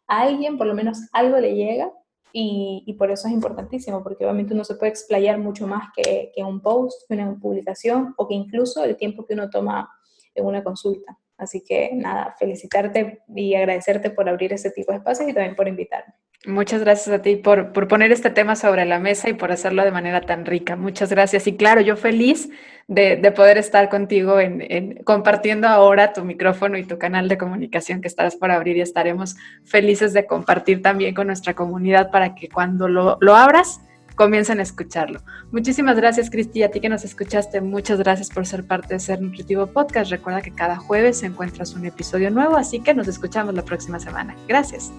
a 0.08 0.22
alguien 0.22 0.58
por 0.58 0.68
lo 0.68 0.74
menos 0.74 1.00
algo 1.12 1.38
le 1.38 1.54
llega 1.54 1.92
y, 2.40 2.94
por 2.94 3.10
eso 3.10 3.28
es 3.28 3.34
importantísimo, 3.34 4.04
porque 4.04 4.24
obviamente 4.24 4.54
uno 4.54 4.64
se 4.64 4.76
puede 4.76 4.92
explayar 4.92 5.40
mucho 5.40 5.66
más 5.66 5.90
que, 5.96 6.32
que 6.36 6.44
un 6.44 6.62
post, 6.62 7.08
que 7.08 7.16
una 7.16 7.36
publicación 7.40 8.14
o 8.16 8.28
que 8.28 8.36
incluso 8.36 8.84
el 8.84 8.96
tiempo 8.96 9.26
que 9.26 9.34
uno 9.34 9.50
toma 9.50 9.90
en 10.36 10.46
una 10.46 10.64
consulta. 10.64 11.18
Así 11.36 11.64
que 11.64 11.90
nada, 11.94 12.36
felicitarte 12.38 13.24
y 13.36 13.56
agradecerte 13.56 14.12
por 14.12 14.30
abrir 14.30 14.54
ese 14.54 14.70
tipo 14.70 14.92
de 14.92 15.00
espacios 15.00 15.28
y 15.28 15.34
también 15.34 15.56
por 15.56 15.68
invitarme. 15.68 16.14
Muchas 16.46 16.82
gracias 16.82 17.14
a 17.14 17.22
ti 17.22 17.36
por, 17.36 17.74
por, 17.74 17.88
poner 17.88 18.12
este 18.12 18.30
tema 18.30 18.56
sobre 18.56 18.86
la 18.86 19.00
mesa 19.00 19.28
y 19.28 19.34
por 19.34 19.52
hacerlo 19.52 19.84
de 19.84 19.92
manera 19.92 20.22
tan 20.22 20.46
rica. 20.46 20.76
Muchas 20.76 21.10
gracias. 21.10 21.48
Y 21.48 21.58
claro, 21.58 21.82
yo 21.82 21.98
feliz 21.98 22.50
de, 22.88 23.18
de 23.18 23.32
poder 23.32 23.58
estar 23.58 23.90
contigo 23.90 24.40
en, 24.40 24.62
en, 24.62 25.04
compartiendo 25.04 25.68
ahora 25.68 26.14
tu 26.14 26.24
micrófono 26.24 26.78
y 26.78 26.84
tu 26.84 27.00
canal 27.00 27.28
de 27.28 27.38
comunicación 27.38 28.02
que 28.02 28.08
estarás 28.08 28.36
por 28.36 28.52
abrir 28.52 28.78
y 28.78 28.82
estaremos 28.82 29.36
felices 29.66 30.14
de 30.14 30.28
compartir 30.28 30.82
también 30.82 31.16
con 31.16 31.28
nuestra 31.28 31.54
comunidad 31.56 32.12
para 32.12 32.36
que 32.36 32.50
cuando 32.50 32.88
lo, 32.88 33.18
lo 33.20 33.36
abras 33.36 33.82
comiencen 34.16 34.60
a 34.60 34.64
escucharlo. 34.64 35.22
Muchísimas 35.52 35.98
gracias, 35.98 36.30
Cristi, 36.30 36.64
a 36.64 36.72
ti 36.72 36.80
que 36.80 36.90
nos 36.90 37.04
escuchaste. 37.04 37.62
Muchas 37.62 38.00
gracias 38.00 38.30
por 38.30 38.46
ser 38.46 38.66
parte 38.66 38.94
de 38.94 39.00
Ser 39.00 39.22
Nutritivo 39.22 39.68
Podcast. 39.68 40.12
Recuerda 40.12 40.42
que 40.42 40.54
cada 40.54 40.76
jueves 40.76 41.24
encuentras 41.24 41.74
un 41.74 41.86
episodio 41.86 42.30
nuevo, 42.30 42.58
así 42.58 42.80
que 42.80 42.94
nos 42.94 43.08
escuchamos 43.08 43.54
la 43.54 43.64
próxima 43.64 44.00
semana. 44.00 44.36
Gracias. 44.48 44.92